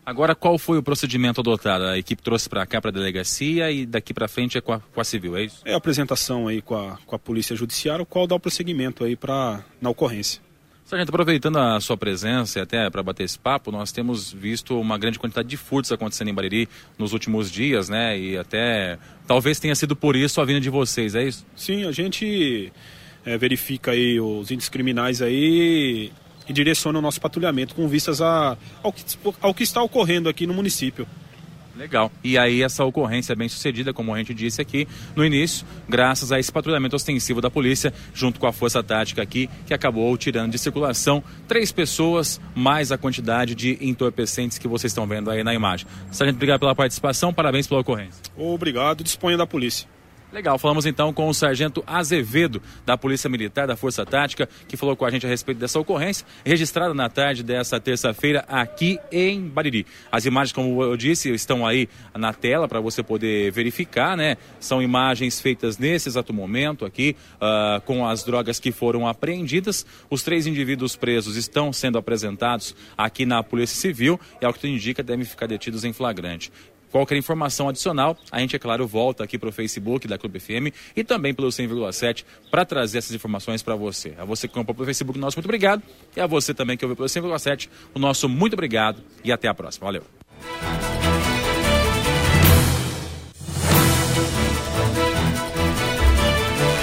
Agora, 0.06 0.36
qual 0.36 0.58
foi 0.58 0.78
o 0.78 0.84
procedimento 0.84 1.40
adotado? 1.40 1.86
A 1.86 1.98
equipe 1.98 2.22
trouxe 2.22 2.50
para 2.50 2.66
cá, 2.66 2.82
para 2.82 2.90
a 2.90 2.94
delegacia, 2.94 3.72
e 3.72 3.86
daqui 3.86 4.14
para 4.14 4.28
frente 4.28 4.58
é 4.58 4.62
com 4.62 4.74
a, 4.74 4.82
com 4.82 5.00
a, 5.00 5.06
civil, 5.06 5.38
é 5.38 5.44
isso? 5.44 5.62
É 5.64 5.74
a 5.74 5.78
apresentação 5.78 6.50
aí 6.50 6.62
com 6.62 6.76
a, 6.76 6.98
com 7.06 7.16
a 7.16 7.20
Polícia 7.20 7.56
Judiciária, 7.56 8.04
o 8.04 8.06
qual 8.06 8.28
dá 8.28 8.36
o 8.36 8.40
prosseguimento 8.42 9.06
aí 9.06 9.16
pra, 9.16 9.64
na 9.80 9.90
ocorrência. 9.90 10.42
Sargento, 10.90 11.10
aproveitando 11.10 11.60
a 11.60 11.80
sua 11.80 11.96
presença 11.96 12.58
e 12.58 12.62
até 12.64 12.90
para 12.90 13.04
bater 13.04 13.24
esse 13.24 13.38
papo, 13.38 13.72
nós 13.72 13.92
temos 13.92 14.34
visto 14.34 14.82
uma 14.82 14.98
grande 14.98 15.20
quantidade 15.20 15.48
de 15.48 15.56
furtos 15.56 15.92
acontecendo 15.92 16.30
em 16.30 16.34
Bariri 16.34 16.68
nos 16.98 17.14
últimos 17.14 17.52
dias, 17.52 17.90
né? 17.90 18.18
E 18.18 18.36
até 18.36 18.98
talvez 19.28 19.60
tenha 19.60 19.76
sido 19.76 19.96
por 19.96 20.16
isso 20.16 20.42
a 20.42 20.46
vinda 20.46 20.60
de 20.60 20.72
vocês, 20.72 21.14
é 21.14 21.24
isso? 21.26 21.46
Sim, 21.56 21.86
a 21.86 21.92
gente 21.92 22.74
é, 23.24 23.38
verifica 23.38 23.92
aí 23.92 24.20
os 24.20 24.50
índices 24.50 24.68
criminais 24.68 25.22
aí 25.22 26.12
e 26.48 26.54
direciona 26.54 26.98
o 26.98 27.02
nosso 27.04 27.22
patrulhamento 27.22 27.76
com 27.76 27.88
vistas 27.88 28.20
a, 28.20 28.58
ao, 28.82 28.92
que, 28.92 29.04
ao 29.40 29.54
que 29.54 29.62
está 29.62 29.84
ocorrendo 29.84 30.28
aqui 30.28 30.48
no 30.48 30.56
município. 30.56 31.06
Legal. 31.80 32.12
E 32.22 32.38
aí 32.38 32.62
essa 32.62 32.84
ocorrência 32.84 33.32
é 33.32 33.36
bem 33.38 33.48
sucedida, 33.48 33.94
como 33.94 34.14
a 34.14 34.18
gente 34.18 34.34
disse 34.34 34.62
aqui 34.62 34.86
no 35.16 35.24
início, 35.24 35.66
graças 35.88 36.30
a 36.30 36.38
esse 36.38 36.52
patrulhamento 36.52 36.94
ostensivo 36.94 37.40
da 37.40 37.50
polícia, 37.50 37.94
junto 38.14 38.38
com 38.38 38.46
a 38.46 38.52
força 38.52 38.84
tática 38.84 39.22
aqui, 39.22 39.50
que 39.66 39.74
acabou 39.74 40.18
tirando 40.18 40.52
de 40.52 40.60
circulação 40.60 41.24
três 41.48 41.72
pessoas, 41.72 42.42
mais 42.54 42.92
a 42.92 42.98
quantidade 42.98 43.56
de 43.56 43.78
entorpecentes 43.80 44.58
que 44.58 44.68
vocês 44.68 44.92
estão 44.92 45.08
vendo 45.08 45.32
aí 45.32 45.42
na 45.42 45.54
imagem. 45.54 45.88
Sargento, 46.12 46.36
obrigado 46.36 46.60
pela 46.60 46.76
participação, 46.76 47.34
parabéns 47.34 47.66
pela 47.66 47.80
ocorrência. 47.80 48.22
Obrigado, 48.36 49.02
disponha 49.02 49.38
da 49.38 49.48
polícia. 49.48 49.88
Legal, 50.32 50.60
falamos 50.60 50.86
então 50.86 51.12
com 51.12 51.28
o 51.28 51.34
sargento 51.34 51.84
Azevedo, 51.88 52.62
da 52.86 52.96
Polícia 52.96 53.28
Militar 53.28 53.66
da 53.66 53.76
Força 53.76 54.06
Tática, 54.06 54.48
que 54.68 54.78
falou 54.78 54.96
com 54.96 55.04
a 55.04 55.10
gente 55.10 55.26
a 55.26 55.30
respeito 55.30 55.58
dessa 55.58 55.80
ocorrência, 55.80 56.24
registrada 56.46 56.94
na 56.94 57.10
tarde 57.10 57.42
dessa 57.42 57.80
terça-feira 57.80 58.46
aqui 58.48 59.00
em 59.12 59.48
Bariri. 59.48 59.88
As 60.12 60.26
imagens, 60.26 60.54
como 60.54 60.84
eu 60.84 60.96
disse, 60.96 61.32
estão 61.32 61.66
aí 61.66 61.90
na 62.16 62.32
tela 62.32 62.68
para 62.68 62.80
você 62.80 63.02
poder 63.02 63.52
verificar, 63.52 64.16
né? 64.16 64.38
São 64.60 64.84
imagens 64.84 65.42
feitas 65.42 65.80
nesse 65.80 66.10
exato 66.10 66.32
momento 66.32 66.86
aqui, 66.86 67.16
uh, 67.38 67.82
com 67.82 68.08
as 68.08 68.24
drogas 68.24 68.60
que 68.60 68.72
foram 68.72 69.08
apreendidas. 69.08 69.84
Os 70.12 70.22
três 70.22 70.46
indivíduos 70.46 70.96
presos 70.96 71.38
estão 71.38 71.74
sendo 71.74 71.98
apresentados 71.98 72.76
aqui 72.96 73.26
na 73.26 73.42
Polícia 73.42 73.76
Civil 73.76 74.20
e, 74.40 74.46
ao 74.46 74.54
que 74.54 74.60
tudo 74.60 74.70
indica, 74.70 75.02
devem 75.02 75.26
ficar 75.26 75.48
detidos 75.48 75.84
em 75.84 75.92
flagrante. 75.92 76.52
Qualquer 76.92 77.18
informação 77.18 77.70
adicional, 77.70 78.18
a 78.32 78.40
gente, 78.40 78.56
é 78.56 78.60
claro, 78.60 78.88
volta 78.88 79.24
aqui 79.24 79.38
para 79.38 79.50
o 79.50 79.52
Facebook 79.52 80.08
da 80.08 80.18
Clube 80.18 80.40
FM 80.40 80.74
e 80.96 81.04
também 81.04 81.34
pelo 81.34 81.50
100,7 81.50 82.26
para 82.50 82.66
trazer 82.66 82.98
essas 82.98 83.14
informações 83.14 83.62
para 83.62 83.76
você. 83.76 84.14
A 84.18 84.26
você 84.26 84.48
que 84.48 84.54
comprou 84.54 84.74
pelo 84.74 84.86
Facebook, 84.86 85.20
nosso 85.20 85.38
muito 85.38 85.46
obrigado. 85.46 85.84
E 86.16 86.20
a 86.20 86.26
você 86.26 86.54
também 86.54 86.78
que 86.78 86.84
ouviu 86.84 86.96
pelo 86.96 87.08
100,7, 87.08 87.70
o 87.94 88.00
nosso 88.00 88.28
muito 88.28 88.54
obrigado 88.54 89.02
e 89.24 89.32
até 89.32 89.48
a 89.48 89.54
próxima. 89.54 89.86
Valeu. 89.86 90.04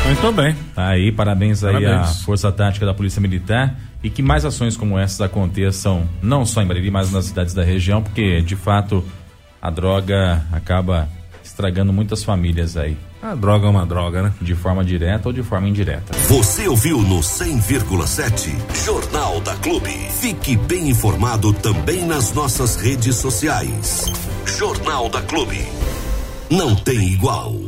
Muito 0.06 0.32
bem. 0.32 0.54
Tá 0.72 0.88
aí, 0.88 1.10
parabéns, 1.10 1.62
parabéns 1.62 1.90
aí 1.90 1.94
à 1.94 2.04
Força 2.04 2.52
Tática 2.52 2.86
da 2.86 2.94
Polícia 2.94 3.20
Militar 3.20 3.76
e 4.04 4.08
que 4.08 4.22
mais 4.22 4.44
ações 4.44 4.76
como 4.76 4.96
essas 4.96 5.20
aconteçam, 5.20 6.08
não 6.22 6.46
só 6.46 6.62
em 6.62 6.66
Bariri, 6.66 6.92
mas 6.92 7.10
nas 7.10 7.24
cidades 7.24 7.52
da 7.52 7.64
região, 7.64 8.00
porque 8.00 8.40
de 8.40 8.54
fato 8.54 9.04
a 9.66 9.70
droga 9.70 10.46
acaba 10.52 11.08
estragando 11.42 11.92
muitas 11.92 12.22
famílias 12.22 12.76
aí. 12.76 12.96
A 13.20 13.34
droga 13.34 13.66
é 13.66 13.70
uma 13.70 13.84
droga, 13.84 14.22
né? 14.22 14.32
De 14.40 14.54
forma 14.54 14.84
direta 14.84 15.28
ou 15.28 15.32
de 15.32 15.42
forma 15.42 15.68
indireta. 15.68 16.16
Você 16.28 16.68
ouviu 16.68 17.00
no 17.02 17.18
100,7 17.18 18.54
Jornal 18.84 19.40
da 19.40 19.56
Clube. 19.56 19.90
Fique 20.20 20.56
bem 20.56 20.90
informado 20.90 21.52
também 21.52 22.06
nas 22.06 22.32
nossas 22.32 22.76
redes 22.76 23.16
sociais. 23.16 24.04
Jornal 24.56 25.08
da 25.08 25.20
Clube. 25.22 25.66
Não 26.48 26.76
tem 26.76 27.08
igual. 27.08 27.65